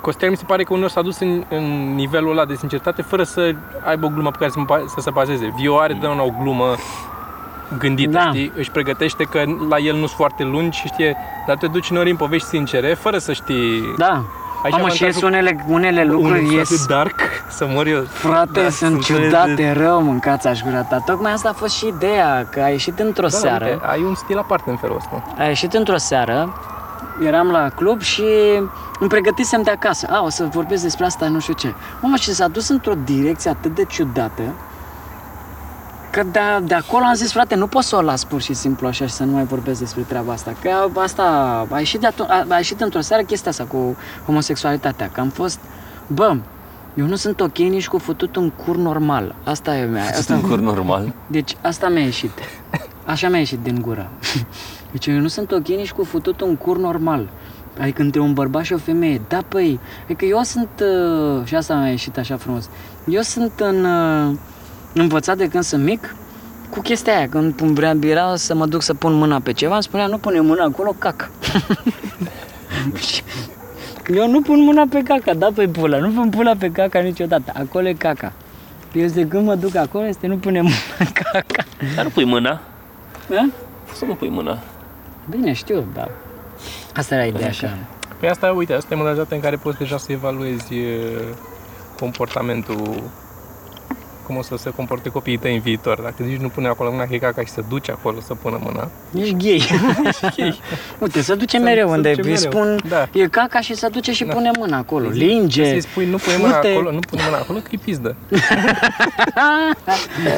Costel 0.00 0.30
mi 0.30 0.36
se 0.36 0.44
pare 0.46 0.62
că 0.62 0.72
unor 0.74 0.88
s-a 0.88 1.02
dus 1.02 1.18
în, 1.20 1.44
în 1.48 1.94
nivelul 1.94 2.30
ăla 2.30 2.44
de 2.44 2.54
sinceritate 2.54 3.02
fără 3.02 3.22
să 3.22 3.54
aibă 3.84 4.06
o 4.06 4.08
glumă 4.08 4.30
pe 4.30 4.36
care 4.38 4.50
să, 4.50 4.58
mă- 4.58 4.84
să 4.88 5.00
se 5.00 5.10
bazeze. 5.10 5.52
Vio 5.60 5.78
are 5.78 5.96
de 6.00 6.06
o 6.06 6.30
glumă 6.42 6.74
gândită, 7.78 8.10
Da. 8.10 8.28
știi? 8.28 8.52
Își 8.56 8.70
pregătește 8.70 9.24
că 9.24 9.42
la 9.68 9.76
el 9.78 9.92
nu 9.94 9.98
sunt 10.06 10.10
foarte 10.16 10.42
lungi 10.44 10.78
și 10.78 10.86
știe, 10.86 11.16
dar 11.46 11.56
te 11.56 11.66
duci 11.66 11.88
uneori 11.88 12.10
în 12.10 12.16
povești 12.16 12.46
sincere, 12.48 12.94
fără 12.94 13.18
să 13.18 13.32
știi... 13.32 13.94
Da. 13.96 14.22
Aici 14.62 14.72
Mamă, 14.72 14.84
am 14.84 14.90
și 14.90 15.02
ies 15.02 15.14
întrebat- 15.14 15.30
unele, 15.30 15.64
unele 15.68 16.04
lucruri 16.04 16.44
un 16.44 16.50
ies... 16.50 16.86
dark, 16.86 17.20
să 17.48 17.66
mor 17.68 17.86
eu. 17.86 18.02
Frate, 18.02 18.62
Da, 18.62 18.68
sunt 18.68 19.02
sunt 19.02 19.04
ciudate, 19.04 19.72
rău 19.72 20.02
mâncați 20.02 20.46
aș 20.46 20.62
gura 20.62 20.82
ta. 20.82 20.98
Tocmai 21.06 21.32
asta 21.32 21.48
a 21.48 21.52
fost 21.52 21.74
și 21.76 21.86
ideea, 21.86 22.46
că 22.50 22.60
ai 22.60 22.70
ieșit 22.72 22.98
într-o 22.98 23.26
Da, 23.26 23.36
seară. 23.36 23.64
uite, 23.64 23.78
ai 23.86 24.02
un 24.02 24.14
stil 24.14 24.38
aparte 24.38 24.70
în 24.70 24.76
felul 24.76 24.96
ăsta. 24.96 25.22
A 25.38 25.44
ieșit 25.44 25.72
într-o 25.74 25.96
seară, 25.96 26.54
eram 27.24 27.50
la 27.50 27.68
club 27.74 28.00
și 28.00 28.22
îmi 29.00 29.08
pregătisem 29.08 29.62
de 29.62 29.70
acasă. 29.70 30.06
A, 30.10 30.22
o 30.24 30.28
să 30.28 30.44
vorbesc 30.52 30.82
despre 30.82 31.04
asta, 31.04 31.28
nu 31.28 31.40
știu 31.40 31.54
ce. 31.54 31.74
Mamă, 32.00 32.16
și 32.16 32.32
s-a 32.32 32.48
dus 32.48 32.68
într-o 32.68 32.92
direcție 33.04 33.50
atât 33.50 33.74
de 33.74 33.84
ciudată 33.84 34.42
că 36.10 36.22
de, 36.32 36.40
de 36.64 36.74
acolo 36.74 37.04
am 37.04 37.14
zis, 37.14 37.32
frate, 37.32 37.54
nu 37.54 37.66
pot 37.66 37.82
să 37.82 37.96
o 37.96 38.00
las 38.02 38.24
pur 38.24 38.40
și 38.40 38.52
simplu 38.54 38.86
așa 38.86 39.06
și 39.06 39.12
să 39.12 39.24
nu 39.24 39.32
mai 39.32 39.44
vorbesc 39.44 39.78
despre 39.78 40.02
treaba 40.02 40.32
asta. 40.32 40.52
Că 40.62 40.70
asta 41.00 41.22
a 41.70 41.78
ieșit, 41.78 42.00
de 42.00 42.06
atu- 42.06 42.26
a, 42.28 42.44
a 42.48 42.56
ieșit 42.56 42.80
într-o 42.80 43.00
seară 43.00 43.22
chestia 43.22 43.50
asta 43.50 43.64
cu 43.64 43.96
homosexualitatea. 44.26 45.10
Că 45.12 45.20
am 45.20 45.28
fost, 45.28 45.58
bă, 46.06 46.36
eu 46.94 47.06
nu 47.06 47.16
sunt 47.16 47.40
ok 47.40 47.56
nici 47.58 47.88
cu 47.88 47.98
futut 47.98 48.36
un 48.36 48.50
cur 48.50 48.76
normal. 48.76 49.34
Asta 49.44 49.76
e 49.76 49.84
mea. 49.84 50.02
Asta 50.02 50.16
Asta, 50.18 50.34
un 50.34 50.40
cur 50.40 50.58
normal. 50.58 51.14
deci 51.26 51.56
asta 51.62 51.88
mi-a 51.88 52.02
ieșit. 52.02 52.30
Așa 53.04 53.28
mi-a 53.28 53.38
ieșit 53.38 53.58
din 53.58 53.80
gură. 53.80 54.10
Deci 54.92 55.06
eu 55.06 55.18
nu 55.18 55.28
sunt 55.28 55.52
ok 55.52 55.66
nici 55.68 55.92
cu 55.92 56.04
futut 56.04 56.40
un 56.40 56.56
cur 56.56 56.78
normal. 56.78 57.28
Adică 57.80 58.02
între 58.02 58.20
un 58.20 58.32
bărbat 58.32 58.64
și 58.64 58.72
o 58.72 58.76
femeie. 58.78 59.20
Da, 59.28 59.38
păi, 59.48 59.80
adică 60.04 60.24
eu 60.24 60.40
sunt, 60.42 60.68
uh, 60.82 61.44
și 61.44 61.54
asta 61.54 61.74
mi-a 61.74 61.90
ieșit 61.90 62.18
așa 62.18 62.36
frumos, 62.36 62.68
eu 63.08 63.20
sunt 63.20 63.52
în, 63.60 63.84
uh, 63.84 64.34
învățat 64.92 65.36
de 65.36 65.48
când 65.48 65.64
sunt 65.64 65.84
mic 65.84 66.14
cu 66.70 66.80
chestia 66.80 67.16
aia, 67.16 67.28
când 67.28 67.54
pun- 67.54 67.74
vrea 67.74 67.96
era 68.00 68.36
să 68.36 68.54
mă 68.54 68.66
duc 68.66 68.82
să 68.82 68.94
pun 68.94 69.12
mâna 69.12 69.40
pe 69.40 69.52
ceva, 69.52 69.74
îmi 69.74 69.82
spunea, 69.82 70.06
nu 70.06 70.18
pune 70.18 70.40
mâna 70.40 70.64
acolo, 70.64 70.94
cac. 70.98 71.30
Și 73.08 73.22
eu 74.14 74.28
nu 74.30 74.42
pun 74.42 74.60
mâna 74.60 74.84
pe 74.90 75.02
caca, 75.02 75.34
da, 75.34 75.48
pe 75.54 75.68
pula, 75.68 75.98
nu 75.98 76.10
pun 76.10 76.30
pula 76.30 76.54
pe 76.58 76.70
caca 76.70 76.98
niciodată, 76.98 77.52
acolo 77.54 77.88
e 77.88 77.92
caca. 77.92 78.32
Eu 78.92 79.06
de 79.06 79.26
când 79.26 79.46
mă 79.46 79.54
duc 79.54 79.74
acolo 79.74 80.06
este 80.06 80.26
nu 80.26 80.36
pune 80.36 80.60
mâna 80.60 80.74
în 80.98 81.06
caca. 81.12 81.64
Dar 81.94 82.04
nu 82.04 82.10
pui 82.10 82.24
mâna. 82.24 82.60
Da? 83.28 83.48
Să 83.94 84.04
nu 84.04 84.14
pui 84.14 84.28
mâna. 84.28 84.58
Bine, 85.30 85.52
știu, 85.52 85.84
dar 85.94 86.10
asta 86.94 87.14
era 87.14 87.24
ideea 87.24 87.48
așa. 87.48 87.78
Păi 88.20 88.28
asta, 88.28 88.52
uite, 88.52 88.72
asta 88.72 88.94
e 88.94 88.96
modalitatea 88.96 89.36
în 89.36 89.42
care 89.42 89.56
poți 89.56 89.78
deja 89.78 89.98
să 89.98 90.12
evaluezi 90.12 90.74
e, 90.74 90.98
comportamentul 91.98 93.02
cum 94.28 94.36
o 94.36 94.42
să 94.42 94.56
se 94.56 94.70
comporte 94.70 95.08
copiii 95.08 95.36
tăi 95.38 95.54
în 95.54 95.60
viitor. 95.60 96.00
Dacă 96.00 96.14
zici 96.24 96.40
nu 96.40 96.48
pune 96.48 96.68
acolo 96.68 96.90
mâna, 96.90 97.04
că 97.04 97.14
e 97.14 97.18
caca 97.18 97.42
și 97.44 97.50
să 97.50 97.62
duci 97.68 97.90
acolo 97.90 98.20
să 98.20 98.34
pună 98.34 98.58
mâna. 98.62 98.88
Ești 99.18 99.34
gay. 99.36 99.68
gay. 100.36 100.60
Uite, 100.98 101.22
se 101.22 101.34
duce 101.34 101.56
Se- 101.56 101.62
mereu 101.62 101.88
se 101.88 101.94
unde 101.94 102.10
duce 102.14 102.28
îi 102.28 102.34
mereu, 102.34 102.50
spun, 102.50 102.80
da. 102.88 103.08
e 103.12 103.26
caca 103.28 103.60
și 103.60 103.74
se 103.74 103.88
duce 103.88 104.12
și 104.12 104.24
Da. 104.24 104.32
pune 104.32 104.50
mâna 104.58 104.76
acolo. 104.76 105.08
Să-i 105.08 105.18
Linge. 105.18 105.80
spui, 105.80 106.06
nu 106.10 106.16
pune 106.16 106.36
mâna 106.36 106.54
fute. 106.54 106.68
acolo, 106.68 106.90
nu 106.92 106.98
pune 106.98 107.22
mâna 107.24 107.36
acolo, 107.36 107.58
că 107.58 107.68
e 107.70 107.78
pizdă. 107.84 108.16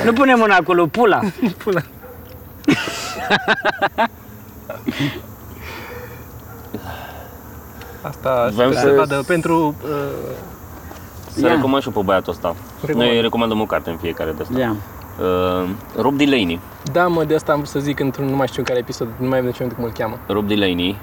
nu 0.07 0.13
pune 0.13 0.35
mâna 0.35 0.55
acolo, 0.57 0.87
pula. 0.87 1.21
Pula. 1.65 1.81
Asta 8.03 8.51
Vreau 8.55 8.71
sper 8.71 8.83
să- 8.83 8.89
să 8.89 8.95
vadă 8.97 9.23
pentru 9.27 9.75
uh, 9.85 9.91
Să 11.35 11.47
Ia. 11.47 11.53
recomand 11.55 11.83
și 11.83 11.89
eu 11.89 11.95
pe 11.95 12.07
băiatul 12.07 12.33
ăsta. 12.33 12.55
Recomand. 12.85 13.11
Noi 13.11 13.21
recomandăm 13.21 13.61
o 13.61 13.65
carte 13.67 13.91
în 13.91 13.97
fiecare 13.97 14.31
de 14.37 14.43
asta. 14.43 14.59
Ia. 14.59 14.77
Uh, 15.21 15.69
Rob 15.97 16.15
Delaney. 16.17 16.61
Da, 16.93 17.07
mă, 17.07 17.25
de 17.25 17.35
asta 17.35 17.53
am 17.53 17.59
vrut 17.59 17.71
să 17.71 17.79
zic 17.79 18.01
într-un, 18.01 18.27
nu 18.27 18.37
mai 18.37 18.47
știu 18.47 18.59
în 18.59 18.65
care 18.65 18.79
episod, 18.79 19.09
nu 19.17 19.29
mai 19.29 19.39
am 19.39 19.45
de 19.45 19.51
ce 19.51 19.57
aminte 19.59 19.75
cum 19.81 19.85
îl 19.85 19.93
cheamă. 19.99 20.19
Rob 20.27 20.47
Delaney. 20.49 20.97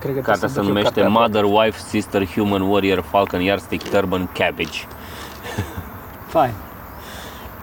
Cred 0.00 0.14
că 0.14 0.20
Cartea 0.20 0.48
trebuie 0.48 0.48
se 0.48 0.54
să 0.54 0.60
duc 0.60 0.68
eu 0.68 0.74
numește 0.74 1.00
cartea 1.00 1.20
Mother, 1.20 1.44
Wife, 1.44 1.78
Sister, 1.88 2.26
Human, 2.26 2.60
Warrior, 2.60 3.04
Falcon, 3.10 3.40
Yardstick, 3.40 3.88
Turban, 3.90 4.28
Cabbage. 4.32 4.78
Fai. 6.26 6.50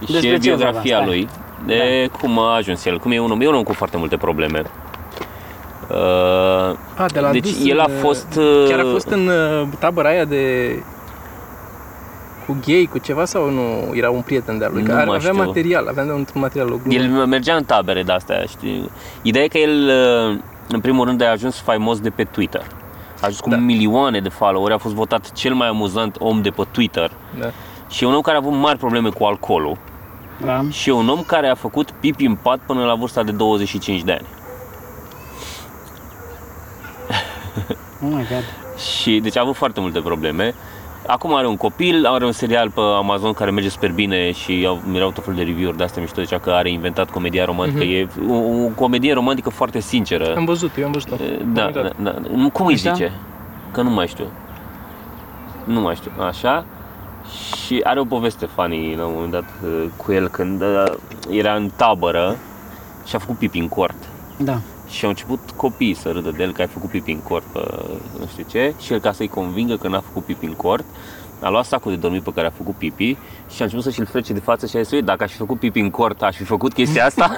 și 0.06 0.12
Despre 0.12 0.30
e 0.30 0.34
ce 0.34 0.38
biografia 0.40 0.98
vorba? 0.98 1.12
lui. 1.12 1.28
De 1.66 2.10
cum 2.22 2.40
a 2.40 2.56
ajuns 2.56 2.86
el, 2.86 3.00
cum 3.00 3.12
e 3.12 3.20
un 3.20 3.32
om, 3.32 3.42
e 3.42 3.48
un 3.48 3.56
om 3.56 3.64
cu 3.64 3.74
foarte 3.74 3.98
multe 3.98 4.18
probleme. 4.18 4.62
Uh, 5.90 5.98
A, 6.98 7.06
de 7.14 7.20
la 7.20 7.32
deci 7.32 7.42
dus 7.42 7.68
el 7.68 7.80
a 7.80 7.86
în, 7.90 7.96
fost... 8.00 8.36
uh, 8.38 8.66
Chiar 8.70 8.80
a 8.80 8.86
fost 8.92 9.08
în 9.08 9.28
uh, 9.28 9.68
tabăra 9.80 10.10
aia 10.10 10.26
de 10.26 10.84
cu 12.46 12.58
gay, 12.66 12.88
cu 12.92 12.98
ceva 12.98 13.26
sau 13.26 13.50
nu 13.50 13.92
era 13.96 14.10
un 14.10 14.22
prieten 14.22 14.58
de-al 14.58 14.72
lui? 14.74 14.82
Nu 14.82 14.88
Că 14.88 14.94
are- 14.94 15.06
mai 15.06 15.16
avea 15.16 15.32
știu. 15.32 15.44
material, 15.46 15.88
avea 15.88 16.04
un 16.04 16.26
material, 16.34 16.72
o 16.72 16.78
glumă. 16.84 16.94
El 17.20 17.26
mergea 17.26 17.56
în 17.56 17.64
tabere 17.64 18.04
de-astea, 18.04 18.44
știi? 18.48 18.90
Ideea 19.22 19.44
e 19.44 19.48
că 19.48 19.58
el, 19.58 19.90
uh, 20.32 20.40
în 20.68 20.80
primul 20.80 21.06
rând, 21.06 21.22
a 21.22 21.30
ajuns 21.30 21.60
faimos 21.60 22.00
de 22.00 22.10
pe 22.10 22.24
Twitter. 22.24 22.62
A 23.16 23.26
ajuns 23.26 23.40
cu 23.40 23.50
Da. 23.50 23.56
milioane 23.56 24.20
de 24.20 24.30
followeri, 24.30 24.74
a 24.74 24.78
fost 24.78 24.94
votat 24.94 25.32
cel 25.32 25.54
mai 25.54 25.68
amuzant 25.68 26.16
om 26.20 26.42
de 26.42 26.50
pe 26.50 26.64
Twitter. 26.72 27.12
Da. 27.40 27.50
Și 27.90 28.04
e 28.04 28.08
un 28.08 28.14
om 28.14 28.22
care 28.22 28.36
a 28.36 28.40
avut 28.40 28.54
mari 28.60 28.78
probleme 28.78 29.10
cu 29.10 29.24
alcoolul. 29.24 29.78
Da? 30.46 30.62
Și 30.70 30.90
e 30.90 30.92
un 30.92 31.10
om 31.10 31.22
care 31.28 31.48
a 31.48 31.56
făcut 31.56 31.92
pipi 31.92 32.26
în 32.26 32.36
pat 32.36 32.60
până 32.66 32.86
la 32.86 32.96
vârsta 32.96 33.24
de 33.24 33.32
25 33.32 34.02
de 34.02 34.12
ani. 34.12 34.26
Oh 38.04 38.10
my 38.10 38.26
god. 38.30 38.44
Și 39.02 39.20
deci 39.20 39.38
a 39.38 39.42
avut 39.42 39.56
foarte 39.56 39.80
multe 39.80 40.00
probleme 40.00 40.54
Acum 41.08 41.34
are 41.36 41.48
un 41.48 41.58
copil, 41.58 42.06
are 42.06 42.26
un 42.26 42.32
serial 42.32 42.70
pe 42.70 42.80
Amazon 42.98 43.34
care 43.34 43.52
merge 43.52 43.70
super 43.70 43.92
bine 43.92 44.32
și 44.32 44.64
au, 44.68 44.82
mirau 44.86 45.12
tot 45.12 45.24
fel 45.24 45.34
de 45.34 45.42
review-uri 45.42 45.78
de 45.78 45.84
astea 45.84 46.02
mișto, 46.02 46.22
zicea 46.22 46.40
că 46.40 46.50
are 46.50 46.70
inventat 46.72 47.10
comedia 47.10 47.46
romantică. 47.46 47.84
E 47.84 48.08
o, 48.30 48.34
o 48.34 48.68
comedie 48.76 49.14
romantică 49.14 49.50
foarte 49.50 49.80
sinceră. 49.80 50.36
Am 50.36 50.46
văzut, 50.46 50.72
eu 50.78 50.86
am 50.86 50.92
văzut-o. 50.92 51.16
Da, 51.54 51.64
Am 51.66 51.72
da, 51.72 51.80
uitat. 51.80 51.94
da. 52.02 52.16
Nu, 52.36 52.50
Cum 52.50 52.66
îi 52.66 52.74
Așa? 52.74 52.92
zice? 52.94 53.12
Că 53.72 53.82
nu 53.82 53.90
mai 53.90 54.08
știu. 54.08 54.26
Nu 55.64 55.82
mai 55.82 55.96
știu. 55.96 56.12
Așa. 56.28 56.66
Și 57.66 57.82
are 57.84 58.00
o 58.00 58.04
poveste 58.06 58.46
funny 58.46 58.96
la 58.96 59.06
un 59.06 59.12
moment 59.14 59.32
dat 59.32 59.46
uh, 59.64 59.84
cu 59.98 60.12
el 60.12 60.28
când 60.28 60.62
uh, 60.62 60.84
era 61.30 61.54
în 61.54 61.70
tabără 61.76 62.36
și 63.06 63.16
a 63.16 63.20
făcut 63.20 63.38
pipi 63.38 63.60
în 63.60 63.68
cort. 63.68 63.96
Da. 64.38 64.58
Și 64.94 65.04
au 65.04 65.10
început 65.10 65.40
copiii 65.56 65.94
să 65.94 66.12
râdă 66.12 66.32
de 66.38 66.44
el 66.44 66.52
că 66.52 66.62
ai 66.62 66.68
făcut 66.68 66.90
pipi 66.90 67.12
în 67.12 67.20
cort 67.20 67.44
pe 67.44 67.60
nu 68.20 68.26
știu 68.32 68.46
ce 68.50 68.74
și 68.82 68.94
el 68.94 69.00
ca 69.00 69.12
să-i 69.12 69.28
convingă 69.28 69.76
că 69.78 69.88
n-a 69.88 70.00
făcut 70.00 70.24
pipi 70.26 70.46
în 70.46 70.54
cort 70.54 70.86
a 71.42 71.50
luat 71.50 71.66
sacul 71.66 71.92
de 71.92 71.98
dormit 71.98 72.24
pe 72.24 72.32
care 72.34 72.48
a 72.48 72.50
făcut 72.50 72.76
pipi 72.76 73.18
și 73.50 73.62
a 73.62 73.64
început 73.64 73.84
să 73.84 73.90
și-l 73.90 74.06
frece 74.06 74.34
de 74.34 74.40
față 74.40 74.66
și 74.66 74.78
a 74.78 74.82
zis, 74.82 74.92
"Uite, 74.92 75.06
dacă 75.06 75.24
aș 75.24 75.32
fi 75.32 75.38
făcut 75.38 75.60
pipi 75.60 75.80
în 75.80 75.90
cort, 75.90 76.22
aș 76.22 76.36
fi 76.36 76.44
făcut 76.44 76.74
chestia 76.74 77.06
asta? 77.06 77.38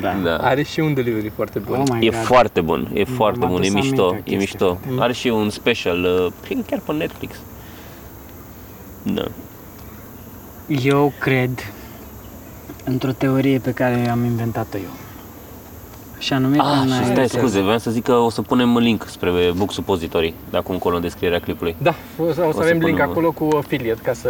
Da. 0.00 0.12
da. 0.22 0.36
Are 0.36 0.62
și 0.62 0.80
un 0.80 0.94
delivery 0.94 1.28
foarte 1.28 1.58
bun. 1.58 1.80
Oh 1.80 1.84
my 1.92 2.06
E 2.06 2.10
God. 2.10 2.18
foarte 2.24 2.60
bun, 2.60 2.90
e 2.92 3.04
foarte 3.04 3.38
m-a 3.38 3.46
bun, 3.46 3.62
e 3.62 3.66
adus 3.68 3.80
mișto, 3.82 4.08
aminte 4.08 4.30
e 4.34 4.36
chestia 4.36 4.66
mișto. 4.68 5.00
Are 5.02 5.12
și 5.12 5.28
un 5.28 5.50
special, 5.50 6.02
uh, 6.26 6.32
cred 6.44 6.56
că 6.58 6.64
chiar 6.70 6.80
pe 6.86 6.92
Netflix. 6.92 7.36
Da. 9.02 9.24
Eu 10.82 11.12
cred 11.20 11.50
într-o 12.84 13.12
teorie 13.12 13.58
pe 13.58 13.70
care 13.72 14.08
am 14.10 14.24
inventat-o 14.24 14.76
eu. 14.76 14.90
Și 16.18 16.32
anume 16.32 16.56
că 16.56 16.62
Ah, 16.62 16.78
și 16.80 16.86
înainte- 16.86 17.12
stai, 17.26 17.28
scuze, 17.40 17.60
vreau 17.60 17.78
să 17.78 17.90
zic 17.90 18.04
că 18.04 18.12
o 18.12 18.30
să 18.30 18.42
punem 18.42 18.76
link 18.76 19.06
spre 19.08 19.30
Book 19.56 19.72
Suppository, 19.72 20.34
de 20.50 20.56
acum 20.56 20.74
încolo 20.74 20.96
în 20.96 21.02
descrierea 21.02 21.40
clipului. 21.40 21.76
Da, 21.82 21.94
o 22.18 22.32
să, 22.32 22.40
o 22.48 22.50
să 22.50 22.56
să 22.56 22.62
avem 22.62 22.78
link 22.78 22.98
punem- 22.98 23.10
acolo 23.10 23.30
cu 23.32 23.48
affiliate 23.56 24.00
ca 24.02 24.12
să 24.12 24.28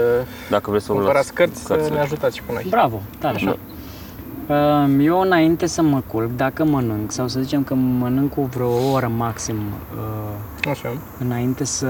Dacă 0.50 0.70
vreți 0.70 0.84
să 0.84 0.92
vă 0.92 0.98
cumpărați 0.98 1.32
luați 1.36 1.50
cărți, 1.52 1.66
să 1.66 1.72
cărțile. 1.74 1.94
ne 1.94 2.00
ajutați 2.00 2.36
și 2.36 2.42
pe 2.42 2.52
noi. 2.52 2.66
Bravo, 2.68 3.00
tare. 3.18 3.34
Așa. 3.36 3.56
Um, 4.48 5.00
Eu 5.00 5.20
înainte 5.20 5.66
să 5.66 5.82
mă 5.82 6.02
culc, 6.06 6.30
dacă 6.36 6.64
mănânc, 6.64 7.12
sau 7.12 7.28
să 7.28 7.40
zicem 7.40 7.62
că 7.62 7.74
mănânc 7.74 8.32
cu 8.34 8.42
vreo 8.54 8.90
oră 8.92 9.10
maxim 9.16 9.56
uh, 9.56 10.70
Așa. 10.70 10.92
înainte 11.18 11.64
să 11.64 11.86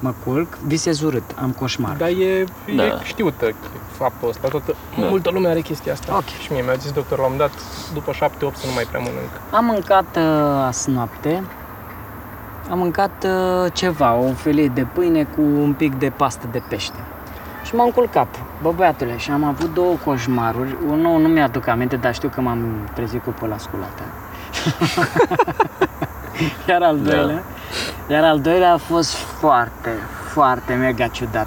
mă 0.00 0.14
culc, 0.24 0.58
visez 0.66 1.00
urât, 1.00 1.22
am 1.40 1.50
coșmar. 1.58 1.96
Dar 1.96 2.08
e, 2.08 2.44
Da. 2.76 2.84
e 2.84 2.92
știută 3.04 3.54
faptul 4.04 4.28
ăsta. 4.28 4.48
Toată, 4.48 4.74
Da. 4.98 5.06
Multă 5.06 5.30
lume 5.30 5.48
are 5.48 5.60
chestia 5.60 5.92
asta. 5.92 6.16
Ok. 6.16 6.26
Și 6.42 6.52
mie 6.52 6.62
mi-a 6.62 6.74
zis 6.74 6.92
doctorul, 6.92 7.24
am 7.24 7.36
dat 7.36 7.50
după 7.94 8.10
7-8 8.12 8.16
să 8.38 8.66
nu 8.66 8.72
mai 8.74 8.84
prea 8.90 9.00
mănânc. 9.00 9.30
Am 9.50 9.64
mâncat 9.64 10.16
uh, 10.16 10.64
azi 10.66 10.90
noapte, 10.90 11.44
am 12.70 12.78
mâncat 12.78 13.24
uh, 13.24 13.72
ceva, 13.72 14.14
o 14.14 14.32
felie 14.32 14.66
de 14.68 14.86
pâine 14.92 15.22
cu 15.24 15.40
un 15.40 15.72
pic 15.72 15.94
de 15.94 16.10
pastă 16.16 16.46
de 16.50 16.62
pește. 16.68 16.98
Și 17.64 17.74
m-am 17.74 17.90
culcat, 17.90 18.28
bă 18.62 18.72
băiatule, 18.72 19.16
și 19.16 19.30
am 19.30 19.44
avut 19.44 19.74
două 19.74 19.94
coșmaruri. 20.04 20.76
Unul 20.88 21.20
nu 21.20 21.28
mi-aduc 21.28 21.66
aminte, 21.66 21.96
dar 21.96 22.14
știu 22.14 22.28
că 22.28 22.40
m-am 22.40 22.88
trezit 22.94 23.22
cu 23.24 23.30
păla 23.40 23.58
sculată. 23.58 24.02
Iar 26.68 26.82
al 26.82 26.98
Da. 26.98 27.10
doilea, 27.10 27.42
iar 28.10 28.24
al 28.24 28.40
doilea 28.40 28.72
a 28.72 28.76
fost 28.76 29.14
foarte, 29.14 29.90
foarte 30.32 30.74
mega 30.74 31.06
ciudat. 31.06 31.46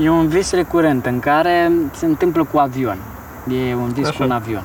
E 0.00 0.08
un 0.10 0.28
vis 0.28 0.52
recurent 0.52 1.06
în 1.06 1.18
care 1.20 1.72
se 1.94 2.06
întâmplă 2.06 2.44
cu 2.44 2.58
avion. 2.58 2.98
E 3.68 3.74
un 3.74 3.88
vis 3.92 4.06
Așa. 4.06 4.16
cu 4.16 4.22
un 4.22 4.30
avion. 4.30 4.62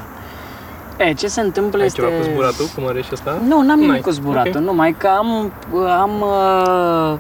E, 0.98 1.14
ce 1.14 1.28
se 1.28 1.42
întâmplă 1.42 1.80
Ai 1.80 1.86
este... 1.86 2.02
ceva 2.02 2.14
cu 2.14 2.24
zburatul, 2.24 2.66
cum 2.76 2.88
are 2.88 3.02
și 3.02 3.10
ăsta? 3.12 3.38
Nu, 3.48 3.62
n-am 3.62 3.78
nimic 3.78 3.92
N-ai. 3.92 4.00
cu 4.02 4.10
zburatul, 4.10 4.60
Ok. 4.62 4.66
numai 4.66 4.96
că 4.98 5.08
am, 5.08 5.52
am, 6.02 6.22
uh, 6.22 7.18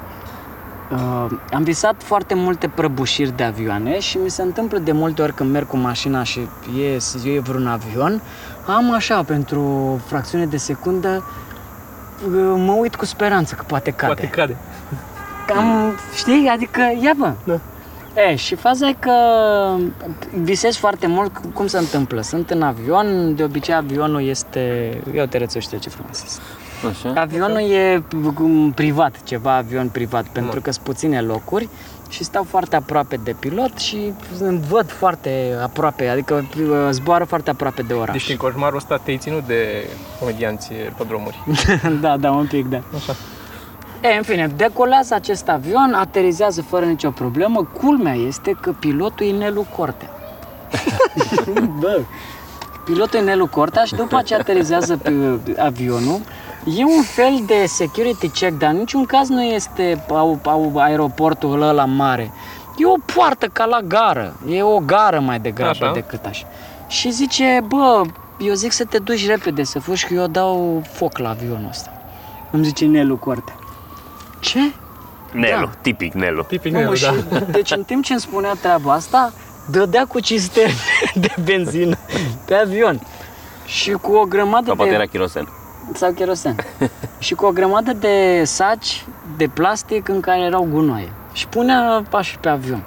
uh, 0.91 1.31
am 1.53 1.63
visat 1.63 1.95
foarte 2.03 2.33
multe 2.33 2.67
prăbușiri 2.67 3.35
de 3.35 3.43
avioane 3.43 3.99
și 3.99 4.17
mi 4.17 4.29
se 4.29 4.41
întâmplă 4.41 4.77
de 4.77 4.91
multe 4.91 5.21
ori 5.21 5.33
când 5.33 5.51
merg 5.51 5.67
cu 5.67 5.77
mașina 5.77 6.23
și 6.23 6.47
ies, 6.77 7.17
e 7.25 7.39
vreun 7.39 7.67
avion, 7.67 8.21
am 8.65 8.93
așa, 8.93 9.23
pentru 9.23 9.61
o 9.61 9.97
fracțiune 10.05 10.45
de 10.45 10.57
secundă, 10.57 11.23
uh, 12.27 12.53
mă 12.65 12.71
uit 12.71 12.95
cu 12.95 13.05
speranță 13.05 13.55
că 13.55 13.63
poate 13.67 13.91
cade. 13.91 14.13
Poate 14.13 14.27
cade. 14.27 14.57
Cam, 15.47 15.91
știi, 16.15 16.49
adică, 16.53 16.81
ia 17.01 17.13
bă. 17.17 17.33
Da. 17.43 17.59
E, 18.15 18.35
și 18.35 18.55
faza 18.55 18.87
e 18.87 18.95
că 18.99 19.11
visez 20.43 20.75
foarte 20.75 21.07
mult 21.07 21.33
cu- 21.33 21.47
cum 21.53 21.67
se 21.67 21.77
întâmplă. 21.77 22.21
Sunt 22.21 22.49
în 22.49 22.61
avion, 22.61 23.35
de 23.35 23.43
obicei 23.43 23.73
avionul 23.73 24.27
este... 24.27 24.89
Eu 25.13 25.25
te 25.25 25.37
rățu 25.37 25.59
știu 25.59 25.77
ce 25.77 25.89
frumos 25.89 26.23
este. 26.23 26.41
Așa? 26.89 27.21
Avionul 27.21 27.57
e 27.71 28.03
um, 28.39 28.71
privat, 28.71 29.23
ceva 29.23 29.55
avion 29.55 29.89
privat, 29.89 30.25
pentru 30.25 30.53
Da. 30.55 30.61
că 30.61 30.71
sunt 30.71 30.83
puține 30.85 31.21
locuri 31.21 31.69
și 32.09 32.23
stau 32.23 32.43
foarte 32.43 32.75
aproape 32.75 33.19
de 33.23 33.35
pilot 33.39 33.77
și 33.77 34.13
îmi 34.39 34.59
văd 34.69 34.91
foarte 34.91 35.57
aproape, 35.63 36.07
adică 36.07 36.33
uh, 36.59 36.67
zboară 36.91 37.23
foarte 37.23 37.49
aproape 37.49 37.81
de 37.81 37.93
oraș. 37.93 38.11
Deci 38.15 38.29
în 38.29 38.37
coșmarul 38.37 38.77
ăsta 38.77 38.97
te-ai 38.97 39.17
ținut 39.17 39.47
de 39.47 39.87
comedianți 40.19 40.67
pe 40.97 41.03
drumuri. 41.07 41.43
da, 42.01 42.17
da, 42.17 42.31
un 42.31 42.45
pic, 42.45 42.65
da. 42.69 42.81
Așa. 42.95 43.15
E, 44.11 44.15
în 44.17 44.23
fine, 44.23 44.47
decolează 44.55 45.13
acest 45.13 45.49
avion, 45.49 45.93
aterizează 45.93 46.61
fără 46.61 46.85
nicio 46.85 47.09
problemă. 47.09 47.67
Culmea 47.81 48.13
este 48.13 48.57
că 48.61 48.71
pilotul 48.79 49.25
e 49.25 49.31
Nelu 49.31 49.65
Cortea. 49.75 50.09
Bă, 51.79 52.01
pilotul 52.83 53.19
e 53.19 53.21
Nelu 53.21 53.47
Cortea 53.47 53.83
și 53.83 53.95
după 53.95 54.21
ce 54.21 54.35
aterizează 54.35 54.97
pe 54.97 55.13
avionul, 55.57 56.19
e 56.77 56.83
un 56.83 57.01
fel 57.01 57.43
de 57.45 57.65
security 57.65 58.29
check, 58.29 58.57
dar 58.57 58.69
în 58.69 58.77
niciun 58.77 59.05
caz 59.05 59.29
nu 59.29 59.43
este 59.43 60.03
au, 60.09 60.39
au 60.43 60.73
aeroportul 60.75 61.61
ăla 61.61 61.85
mare. 61.85 62.31
E 62.77 62.85
o 62.85 63.13
poartă 63.15 63.47
ca 63.47 63.65
la 63.65 63.79
gară, 63.81 64.35
e 64.49 64.63
o 64.63 64.79
gară 64.79 65.19
mai 65.19 65.39
degrabă 65.39 65.83
Așa. 65.83 65.91
decât 65.93 66.25
așa. 66.25 66.47
Și 66.87 67.11
zice, 67.11 67.63
bă, 67.67 68.01
eu 68.39 68.53
zic 68.53 68.71
să 68.71 68.85
te 68.85 68.97
duci 68.97 69.27
repede 69.27 69.63
să 69.63 69.79
fugi 69.79 70.05
că 70.05 70.13
eu 70.13 70.27
dau 70.27 70.83
foc 70.91 71.17
la 71.17 71.29
avionul 71.29 71.67
ăsta. 71.69 71.89
Îmi 72.51 72.63
zice 72.63 72.85
Nelu 72.85 73.17
Cortea. 73.17 73.55
Ce? 74.45 74.73
Nelu, 75.31 75.65
Da. 75.65 75.71
tipic 75.81 76.13
Nelu. 76.13 76.43
Tipic 76.43 76.71
Mamă, 76.71 76.83
Nelu, 76.83 76.95
și, 76.95 77.05
da. 77.29 77.39
deci 77.39 77.71
în 77.71 77.83
timp 77.83 78.03
ce 78.03 78.11
îmi 78.11 78.21
spunea 78.21 78.53
treaba 78.53 78.93
asta, 78.93 79.33
dădea 79.71 80.05
cu 80.05 80.19
cisterne 80.19 80.73
de 81.23 81.33
benzină 81.43 81.97
pe 82.45 82.53
avion. 82.55 82.99
Și 83.65 83.91
cu 83.91 84.11
o 84.11 84.23
grămadă 84.25 84.65
Sau 84.65 84.75
poate 84.75 84.89
de... 84.89 84.95
era 84.97 85.05
chirosen. 85.05 85.47
Sau 85.93 86.11
cherosen. 86.11 86.55
și 87.19 87.33
cu 87.33 87.45
o 87.45 87.51
grămadă 87.51 87.93
de 87.93 88.41
saci 88.43 89.05
de 89.37 89.47
plastic 89.47 90.07
în 90.07 90.19
care 90.19 90.41
erau 90.41 90.67
gunoaie. 90.71 91.11
Și 91.33 91.47
punea 91.47 92.03
așa 92.11 92.37
pe 92.41 92.49
avion. 92.49 92.83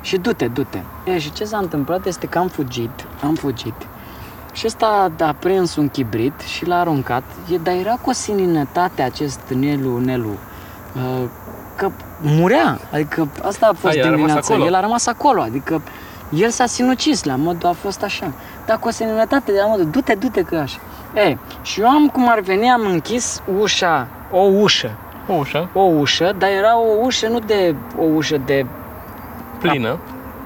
Și 0.00 0.16
du-te, 0.16 0.46
du-te. 0.46 0.78
E, 1.04 1.18
și 1.18 1.32
ce 1.32 1.44
s-a 1.44 1.58
întâmplat 1.58 2.06
este 2.06 2.26
că 2.26 2.38
am 2.38 2.48
fugit, 2.48 2.90
am 3.22 3.34
fugit. 3.34 3.74
Și 4.52 4.66
ăsta 4.66 5.12
a 5.20 5.32
prins 5.38 5.76
un 5.76 5.88
chibrit 5.88 6.40
și 6.40 6.66
l-a 6.66 6.80
aruncat, 6.80 7.22
e, 7.52 7.56
dar 7.56 7.74
era 7.74 7.94
cu 8.02 8.10
o 8.10 8.12
sininătate 8.12 9.02
acest 9.02 9.40
Nelu, 9.48 9.98
Nelu, 9.98 10.28
uh, 10.28 10.36
că 11.76 11.90
murea, 12.20 12.78
adică 12.92 13.28
asta 13.42 13.66
a 13.66 13.72
fost 13.78 13.94
A, 13.94 13.98
el 13.98 14.02
a 14.06 14.10
rămas 14.10 14.16
dimineața, 14.20 14.52
acolo. 14.54 14.66
el 14.68 14.74
a 14.74 14.80
rămas 14.80 15.06
acolo, 15.06 15.40
adică 15.42 15.82
el 16.34 16.50
s-a 16.50 16.66
sinucis 16.66 17.24
la 17.24 17.34
modul, 17.36 17.68
a 17.68 17.72
fost 17.72 18.02
așa, 18.02 18.32
dar 18.66 18.78
cu 18.78 18.88
o 18.88 18.90
sininătate 18.90 19.52
de 19.52 19.58
la 19.60 19.66
modul, 19.66 19.86
du-te, 19.90 20.14
du-te 20.14 20.42
că 20.42 20.56
așa. 20.56 20.78
E, 21.14 21.36
și 21.62 21.80
eu 21.80 21.88
am, 21.88 22.08
cum 22.08 22.28
ar 22.30 22.40
veni, 22.40 22.70
am 22.70 22.80
închis 22.86 23.42
ușa, 23.60 24.06
o 24.30 24.40
ușă, 24.40 24.90
O 25.28 25.32
ușă 25.34 25.68
o 25.72 25.80
ușă, 25.80 26.34
dar 26.38 26.48
era 26.50 26.78
o 26.78 26.86
ușă, 27.04 27.28
nu 27.28 27.38
de 27.38 27.74
o 27.98 28.02
ușă 28.04 28.36
de 28.44 28.66
plină. 29.58 29.98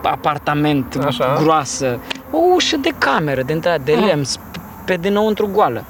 apartament 0.03 1.03
Așa. 1.07 1.37
groasă, 1.43 1.99
o 2.31 2.39
ușă 2.55 2.77
de 2.77 2.91
cameră, 2.99 3.43
de 3.43 3.53
intrare, 3.53 3.81
de 3.85 3.93
Mhm. 3.97 4.05
lemn, 4.05 4.25
sp- 4.25 4.61
pe 4.85 4.95
dinăuntru 4.95 5.47
goală. 5.53 5.85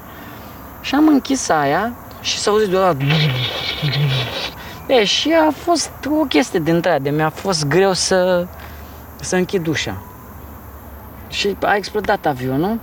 Și 0.81 0.95
am 0.95 1.07
închis 1.09 1.49
aia 1.49 1.93
și 2.23 2.39
s-a 2.39 2.51
auzit 2.51 2.69
deodată 2.69 3.05
E, 4.87 5.05
și 5.05 5.33
a 5.49 5.51
fost 5.51 5.91
o 6.21 6.25
chestie 6.25 6.59
de 6.59 6.71
intrare, 6.71 6.99
de 6.99 7.11
mi-a 7.11 7.29
fost 7.29 7.67
greu 7.67 7.93
să, 7.93 8.47
să 9.21 9.37
închid 9.37 9.67
ușa. 9.67 10.03
Și 11.29 11.57
a 11.61 11.75
explodat 11.75 12.27
avionul, 12.27 12.79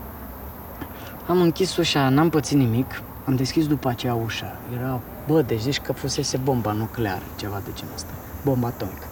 am 1.28 1.42
închis 1.42 1.78
ușa, 1.78 2.10
n-am 2.10 2.30
pățit 2.30 2.58
nimic, 2.58 3.02
am 3.26 3.36
deschis 3.36 3.68
după 3.68 3.90
aceea 3.90 4.14
ușa. 4.14 4.56
Era, 4.78 5.00
bă, 5.28 5.42
deci 5.42 5.60
zici 5.60 5.80
că 5.80 5.94
fusese 5.94 6.38
bomba 6.38 6.72
nucleară, 6.72 7.24
ceva 7.36 7.62
de 7.64 7.70
genul 7.76 7.94
ăsta, 7.96 8.12
bomba 8.44 8.68
atomică. 8.68 9.06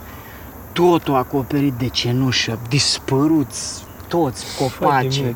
Totul 0.73 1.15
acoperit 1.15 1.73
de 1.73 1.87
cenușă, 1.87 2.59
dispăruți 2.69 3.85
toți 4.07 4.45
copacii. 4.57 5.21
mine, 5.21 5.35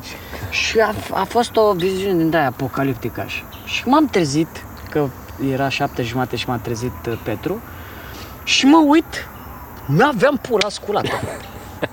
Și 0.50 0.78
a, 0.78 0.94
a 1.10 1.24
fost 1.24 1.56
o 1.56 1.72
viziune 1.72 2.22
din 2.24 2.36
aia 2.36 2.46
apocaliptică 2.46 3.20
așa. 3.20 3.44
Și 3.64 3.88
m-am 3.88 4.06
trezit, 4.06 4.48
că 4.92 5.08
era 5.52 5.68
șapte 5.68 6.02
jumate 6.02 6.36
și 6.36 6.48
m-a 6.48 6.56
trezit 6.56 7.06
uh, 7.08 7.18
Petru, 7.22 7.60
și 8.44 8.66
mă 8.66 8.84
uit, 8.86 9.28
n-aveam 9.86 10.36
pula 10.48 10.68
sculată. 10.68 11.20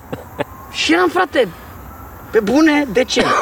și 0.71 0.93
eram, 0.93 1.09
frate, 1.09 1.47
pe 2.31 2.39
bune, 2.39 2.85
de 2.91 3.03
ce? 3.03 3.23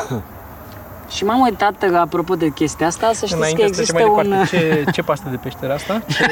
Și 1.15 1.23
m-am 1.25 1.39
uitat, 1.39 1.83
apropo 1.93 2.35
de 2.35 2.49
chestia 2.49 2.87
asta, 2.87 3.09
să 3.13 3.25
știți 3.25 3.33
Înainte 3.35 3.61
că 3.61 3.73
să 3.73 3.73
trecem 3.73 3.95
există 3.95 4.21
mai 4.21 4.25
un... 4.25 4.29
departe, 4.29 4.83
ce, 4.83 4.91
ce 4.91 5.01
pastă 5.01 5.27
de 5.29 5.35
pește 5.35 5.59
era 5.63 5.73
asta? 5.73 6.01
Ce... 6.13 6.25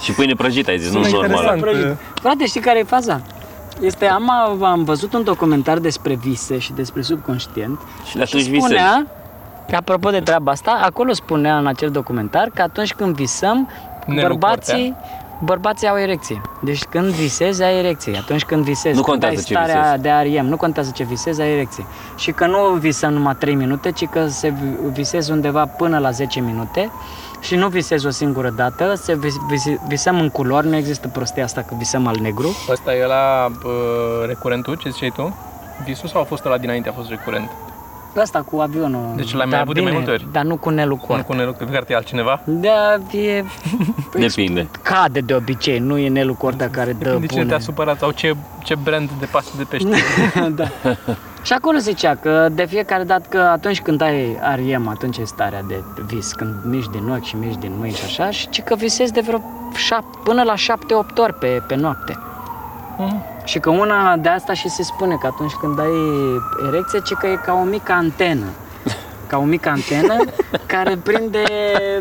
Și 0.00 0.12
pâine 0.12 0.34
prăjită, 0.34 0.70
ai 0.70 0.78
zis, 0.78 0.92
nu 0.92 1.02
Sună 1.02 1.26
normală. 1.26 1.54
interesant. 1.56 1.98
Frate, 2.14 2.46
știi 2.46 2.60
care 2.60 2.78
e 2.78 2.82
faza? 2.82 3.20
Este, 3.80 4.06
am, 4.06 4.30
am 4.62 4.84
văzut 4.84 5.12
un 5.12 5.24
documentar 5.24 5.78
despre 5.78 6.14
vise 6.14 6.58
și 6.58 6.72
despre 6.72 7.02
subconștient 7.02 7.80
Și 8.08 8.16
de 8.16 8.22
atunci 8.22 8.42
și 8.42 8.48
visezi. 8.48 8.64
spunea, 8.66 9.06
că 9.06 9.21
apropo 9.76 10.10
de 10.10 10.20
treaba 10.20 10.50
asta, 10.50 10.80
acolo 10.84 11.12
spunea 11.12 11.58
în 11.58 11.66
acel 11.66 11.90
documentar 11.90 12.50
că 12.54 12.62
atunci 12.62 12.94
când 12.94 13.14
visăm, 13.14 13.68
Nelu 14.06 14.28
bărbații, 14.28 14.96
bărbații 15.44 15.88
au 15.88 15.98
erecție. 15.98 16.40
Deci 16.60 16.82
când 16.84 17.06
visezi, 17.06 17.62
ai 17.62 17.78
erecție. 17.78 18.16
Atunci 18.16 18.44
când 18.44 18.64
visezi, 18.64 18.96
Nu 18.96 19.02
când 19.02 19.06
contează 19.06 19.34
ai 19.36 19.42
ce 19.44 19.52
starea 19.54 19.80
visezi. 19.82 20.02
de 20.02 20.10
ariem, 20.10 20.46
nu 20.46 20.56
contează 20.56 20.90
ce 20.94 21.04
visezi, 21.04 21.40
ai 21.40 21.50
erecție. 21.52 21.84
Și 22.16 22.32
că 22.32 22.46
nu 22.46 22.58
visăm 22.78 23.12
numai 23.12 23.34
3 23.38 23.54
minute, 23.54 23.90
ci 23.90 24.06
că 24.06 24.26
se 24.26 24.48
vi- 24.48 24.90
visezi 24.92 25.30
undeva 25.30 25.66
până 25.66 25.98
la 25.98 26.10
10 26.10 26.40
minute 26.40 26.90
și 27.40 27.54
nu 27.56 27.68
visezi 27.68 28.06
o 28.06 28.10
singură 28.10 28.50
dată, 28.50 28.94
se 28.94 29.16
vis, 29.16 29.34
vis, 29.48 29.64
visăm 29.88 30.20
în 30.20 30.28
culori, 30.28 30.66
nu 30.68 30.76
există 30.76 31.08
prostia 31.08 31.44
asta 31.44 31.60
că 31.60 31.74
visăm 31.78 32.06
al 32.06 32.16
negru. 32.20 32.56
Ăsta 32.70 32.94
e 32.94 33.06
la 33.06 33.46
uh, 33.64 34.26
recurentul, 34.26 34.74
ce 34.76 34.88
ziceai 34.90 35.12
tu? 35.16 35.36
Visul 35.84 36.08
sau 36.08 36.20
a 36.20 36.24
fost 36.24 36.44
ăla 36.44 36.58
dinainte, 36.58 36.88
a 36.88 36.92
fost 36.92 37.08
recurent? 37.08 37.50
Asta 38.20 38.44
cu 38.50 38.58
avionul. 38.60 39.12
Deci 39.16 39.32
l-ai 39.34 39.44
mai 39.44 39.50
Dar 39.50 39.60
avut 39.60 39.74
de 39.74 39.80
mai 39.80 39.90
bine, 39.90 40.02
multe 40.04 40.22
ori? 40.22 40.32
Dar 40.32 40.42
nu 40.44 40.56
cu 40.56 40.70
Nelu 40.70 40.94
Nu 41.00 41.06
Cort. 41.06 41.26
cu 41.26 41.32
Nelu, 41.32 41.52
că 41.52 41.64
cred 41.64 41.84
că 41.84 41.92
e 41.92 41.96
altcineva. 41.96 42.40
Da, 42.44 42.94
e... 43.18 43.44
Depinde. 44.18 44.66
Cade 44.82 45.20
de 45.20 45.34
obicei, 45.34 45.78
nu 45.78 45.98
e 45.98 46.08
Nelu 46.08 46.34
Corda 46.34 46.68
care 46.68 46.92
dă 46.92 47.04
Depinde 47.04 47.26
cine 47.26 47.40
bune. 47.40 47.52
te-a 47.52 47.58
supărat 47.64 47.98
sau 47.98 48.10
ce, 48.10 48.34
ce 48.64 48.74
brand 48.82 49.10
de 49.18 49.26
pastă 49.30 49.50
de 49.56 49.62
pește. 49.62 49.88
da. 50.54 50.64
Și 51.42 51.52
acolo 51.52 51.78
zicea 51.78 52.14
că 52.14 52.48
de 52.52 52.64
fiecare 52.64 53.02
dată 53.04 53.26
că 53.28 53.38
atunci 53.38 53.80
când 53.80 54.00
ai 54.00 54.36
ariem, 54.40 54.88
atunci 54.88 55.16
e 55.16 55.24
starea 55.24 55.62
de 55.68 55.82
vis, 56.06 56.32
când 56.32 56.54
miști 56.64 56.90
din 56.90 57.08
ochi 57.10 57.24
și 57.24 57.36
miști 57.36 57.58
din 57.60 57.72
mâini 57.78 57.94
și 57.94 58.04
așa, 58.04 58.30
și 58.30 58.48
ci 58.48 58.62
că 58.62 58.74
visezi 58.74 59.12
de 59.12 59.20
vreo 59.20 59.40
șap, 59.74 60.04
până 60.24 60.42
la 60.42 60.54
7-8 60.54 60.58
ori 61.16 61.34
pe, 61.34 61.62
pe 61.66 61.74
noapte. 61.74 62.18
Mhm. 62.98 63.24
Și 63.44 63.58
că 63.58 63.70
una 63.70 64.16
de 64.16 64.28
asta 64.28 64.52
și 64.52 64.68
se 64.68 64.82
spune 64.82 65.16
că 65.20 65.26
atunci 65.26 65.52
când 65.52 65.78
ai 65.78 65.96
erecție, 66.66 67.00
ci 67.04 67.12
că 67.12 67.26
e 67.26 67.34
ca 67.44 67.52
o 67.52 67.62
mică 67.62 67.92
antenă. 67.92 68.44
Ca 69.26 69.38
o 69.38 69.42
mică 69.42 69.68
antenă 69.68 70.16
care 70.66 70.96
prinde 70.96 71.44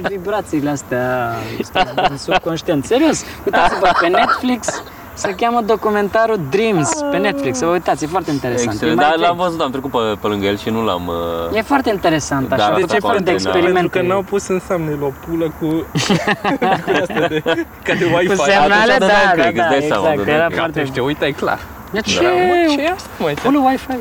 vibrațiile 0.01 0.69
astea 0.69 1.35
din 2.07 2.17
subconștient. 2.17 2.85
Serios, 2.85 3.23
uitați-vă 3.45 3.89
pe 3.99 4.07
Netflix, 4.07 4.83
se 5.21 5.35
cheamă 5.35 5.61
documentarul 5.65 6.39
Dreams 6.49 6.89
pe 7.11 7.17
Netflix. 7.17 7.57
Să 7.57 7.65
vă 7.65 7.71
uitați, 7.71 8.03
e 8.03 8.07
foarte 8.07 8.31
interesant. 8.31 8.71
Excelent. 8.71 8.97
E, 8.99 9.01
mai 9.01 9.09
Dar 9.09 9.19
l-am 9.19 9.35
vechi. 9.37 9.45
văzut, 9.45 9.61
am 9.61 9.71
trecut 9.71 9.91
pe, 9.91 9.97
pe 10.21 10.27
lângă 10.27 10.45
el 10.45 10.57
și 10.57 10.69
nu 10.69 10.83
l-am... 10.83 11.07
uh, 11.51 11.57
e 11.57 11.61
foarte 11.61 11.89
interesant 11.89 12.47
Da, 12.49 12.55
așa, 12.55 12.73
de 12.73 12.81
de 12.81 12.85
ce 12.87 12.93
ce 12.93 12.99
fel 12.99 13.09
de 13.09 13.15
antena? 13.17 13.35
experimente. 13.35 13.79
Pentru 13.79 13.99
că 14.01 14.05
n-au 14.07 14.21
pus 14.21 14.47
în 14.47 14.61
thumbnail 14.67 15.03
o 15.03 15.11
pulă 15.27 15.45
cu, 15.59 15.65
cu 16.85 16.91
astea 17.01 17.27
de, 17.27 17.41
ca 17.83 17.93
de 17.93 18.05
cu 18.05 18.15
Wi-Fi. 18.17 18.35
semnale, 18.35 18.73
Atunci 18.73 18.87
da, 18.87 19.05
dădeai 19.05 19.25
da, 19.25 19.31
crack, 19.41 19.55
da, 19.55 19.63
îți 19.63 19.71
dai 19.71 19.81
seama, 19.87 20.07
exact, 20.11 20.17
dădeai 20.17 20.35
era 20.37 20.45
crack. 20.47 20.59
foarte... 20.73 20.89
Te 20.93 20.99
uita, 21.01 21.25
e 21.27 21.31
clar. 21.31 21.59
De 21.91 21.99
ce? 21.99 22.21
Da, 22.21 22.29
mă, 22.29 22.73
ce 22.75 22.81
e 22.81 22.89
asta, 22.91 23.09
mă? 23.19 23.27
Ce? 23.27 23.33
Full 23.35 23.55
Wi-Fi. 23.65 23.97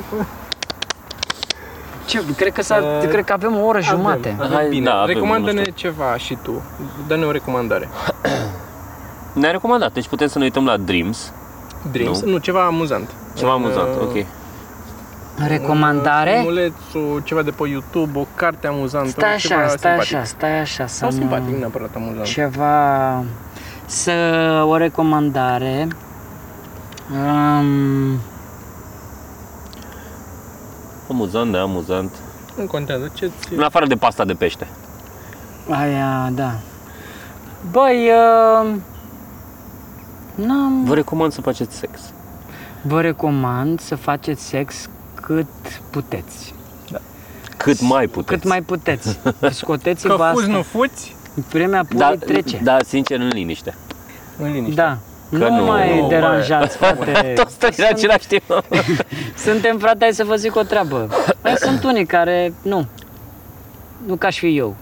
Ce, 2.07 2.23
cred 2.37 2.53
că, 2.53 2.63
s-a, 2.63 2.77
Uh, 3.03 3.09
cred 3.09 3.25
că 3.25 3.33
avem 3.33 3.57
o 3.61 3.65
oră 3.67 3.81
jumate. 3.81 4.35
Avem, 4.39 4.47
Hai, 4.53 4.57
avem 4.57 4.69
bine. 4.71 4.85
da, 4.85 4.95
avem, 5.01 5.15
Recomandă-ne 5.15 5.59
nu 5.67 5.73
știu. 5.77 5.91
ceva 5.91 6.17
și 6.17 6.37
tu. 6.43 6.63
Dă-ne 7.07 7.25
o 7.25 7.31
recomandare. 7.31 7.89
Ne-a 9.33 9.51
recomandat, 9.51 9.93
deci 9.93 10.09
putem 10.09 10.27
să 10.29 10.39
ne 10.39 10.45
uităm 10.45 10.65
la 10.65 10.77
Dreams. 10.77 11.33
Dreams? 11.91 12.23
Nu. 12.23 12.31
Nu, 12.31 12.39
ceva 12.39 12.65
amuzant. 12.67 13.11
Ceva 13.37 13.55
Un, 13.55 13.63
amuzant, 13.63 13.89
uh, 13.95 14.01
ok. 14.03 14.27
Recomandare? 15.47 16.31
Un 16.31 16.37
filmuleț, 16.37 16.73
o- 16.95 17.21
ceva 17.21 17.43
de 17.43 17.51
pe 17.51 17.69
YouTube, 17.69 18.19
o 18.19 18.27
carte 18.35 18.67
amuzantă. 18.67 19.09
Stai 19.11 19.37
ceva 19.37 19.61
așa, 19.61 19.69
stai 19.69 19.91
simpatic. 19.91 20.15
așa, 20.17 20.25
stai 20.25 20.59
așa 20.61 20.87
să 20.87 20.95
Sau 20.97 21.09
nu... 21.11 21.17
simpatic, 21.17 21.59
neapărat 21.59 21.95
amuzant. 21.95 22.25
Ceva... 22.25 23.25
Să... 23.87 24.13
o 24.67 24.77
recomandare... 24.77 25.89
Um, 27.13 28.19
Amuzant, 31.11 31.53
da, 31.53 31.61
amuzant. 31.61 32.15
Nu 32.57 32.65
contează, 32.65 33.11
ce 33.15 33.31
ți 33.41 33.53
În 33.55 33.63
afară 33.63 33.87
de 33.87 33.95
pasta 33.95 34.25
de 34.25 34.33
pește. 34.33 34.67
aia, 35.71 36.31
da. 36.33 36.51
Băi, 37.71 38.11
uh, 38.63 38.75
n-am... 40.47 40.85
Vă 40.85 40.95
recomand 40.95 41.33
să 41.33 41.41
faceți 41.41 41.77
sex. 41.77 42.01
Vă 42.83 43.01
recomand 43.01 43.81
să 43.81 43.95
faceți 43.95 44.43
sex 44.47 44.89
cât 45.15 45.47
puteți. 45.91 46.55
Cât 47.57 47.81
mai 47.81 48.07
puteți. 48.07 48.41
Cât 48.41 48.49
mai 48.49 48.63
puteți. 48.63 49.19
Scoteți-vă 49.61 50.17
Că 50.17 50.23
fuzi, 50.33 50.45
asta. 50.45 50.57
nu 50.57 50.63
fuți, 50.63 51.17
Vremea 51.51 51.85
pui 51.89 51.99
da, 51.99 52.15
trece. 52.27 52.61
da, 52.63 52.77
sincer, 52.87 53.21
în 53.21 53.29
liniște. 53.29 53.75
în 54.39 54.53
liniște. 54.53 54.75
Da. 54.75 54.99
Că 55.39 55.49
nu, 55.49 55.57
nu- 55.57 55.65
mai 55.65 56.01
nu, 56.01 56.09
deranjați, 56.09 56.77
frate. 56.81 57.33
Toți 57.37 57.59
trei 57.59 57.75
în 57.79 57.85
același 57.91 58.27
timp. 58.27 58.43
Suntem, 59.45 59.79
frate, 59.79 59.99
hai 60.01 60.13
să 60.13 60.25
vă 60.25 60.35
zic 60.35 60.57
o 60.57 60.63
treabă. 60.63 61.09
Mai 61.43 61.55
sunt 61.57 61.85
unii 61.85 62.07
care, 62.07 62.53
nu. 62.63 62.87
Nu 64.07 64.15
ca 64.17 64.31
și 64.31 64.39
fi 64.39 64.57
eu. 64.57 64.77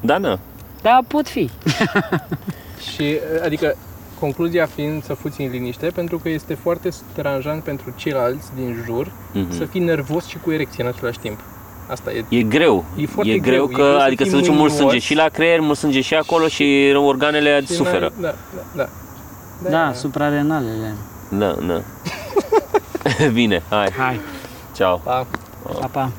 Da, 0.00 0.18
da. 0.18 0.38
Dar 0.82 1.00
pot 1.08 1.28
fi. 1.28 1.50
Și, 2.92 3.18
adică, 3.44 3.76
concluzia 4.20 4.66
fiind 4.66 5.04
să 5.04 5.14
fuți 5.14 5.40
în 5.40 5.50
liniște, 5.50 5.86
pentru 5.94 6.18
că 6.18 6.28
este 6.28 6.54
foarte 6.54 6.88
deranjant 7.14 7.62
pentru 7.62 7.92
ceilalți 7.96 8.46
din 8.54 8.82
jur 8.86 9.10
Mhm. 9.32 9.52
să 9.56 9.64
fii 9.64 9.80
nervos 9.80 10.26
și 10.26 10.36
cu 10.44 10.50
erecție 10.52 10.82
în 10.84 10.88
același 10.96 11.18
timp. 11.18 11.38
Asta 11.90 12.12
e. 12.12 12.24
E 12.28 12.42
greu. 12.42 12.84
E 12.96 13.06
foarte 13.06 13.32
e 13.32 13.38
greu, 13.38 13.66
greu, 13.66 13.68
e 13.70 13.72
că, 13.72 13.82
greu 13.82 13.98
să 13.98 14.04
adică 14.04 14.22
fii 14.22 14.32
se 14.32 14.38
duce 14.38 14.48
mult 14.50 14.60
mândruos. 14.60 14.80
sânge 14.90 14.98
și 15.06 15.14
la 15.14 15.28
creier, 15.28 15.60
mult 15.60 15.78
sânge 15.78 16.00
și 16.00 16.14
acolo 16.14 16.46
și 16.48 16.92
organele 16.96 17.60
și 17.60 17.66
suferă. 17.72 18.12
n-ai- 18.20 18.32
Da, 18.32 18.62
da, 18.76 18.88
da. 19.62 19.70
Da, 19.70 19.92
suprarenalele. 19.92 20.94
Da, 21.28 21.54
da. 21.66 21.80
Bine, 23.32 23.62
hai. 23.70 23.90
Hai, 23.98 24.20
Ciao. 24.74 24.96
Pa. 24.96 25.26
pa, 25.80 25.86
pa. 25.86 26.10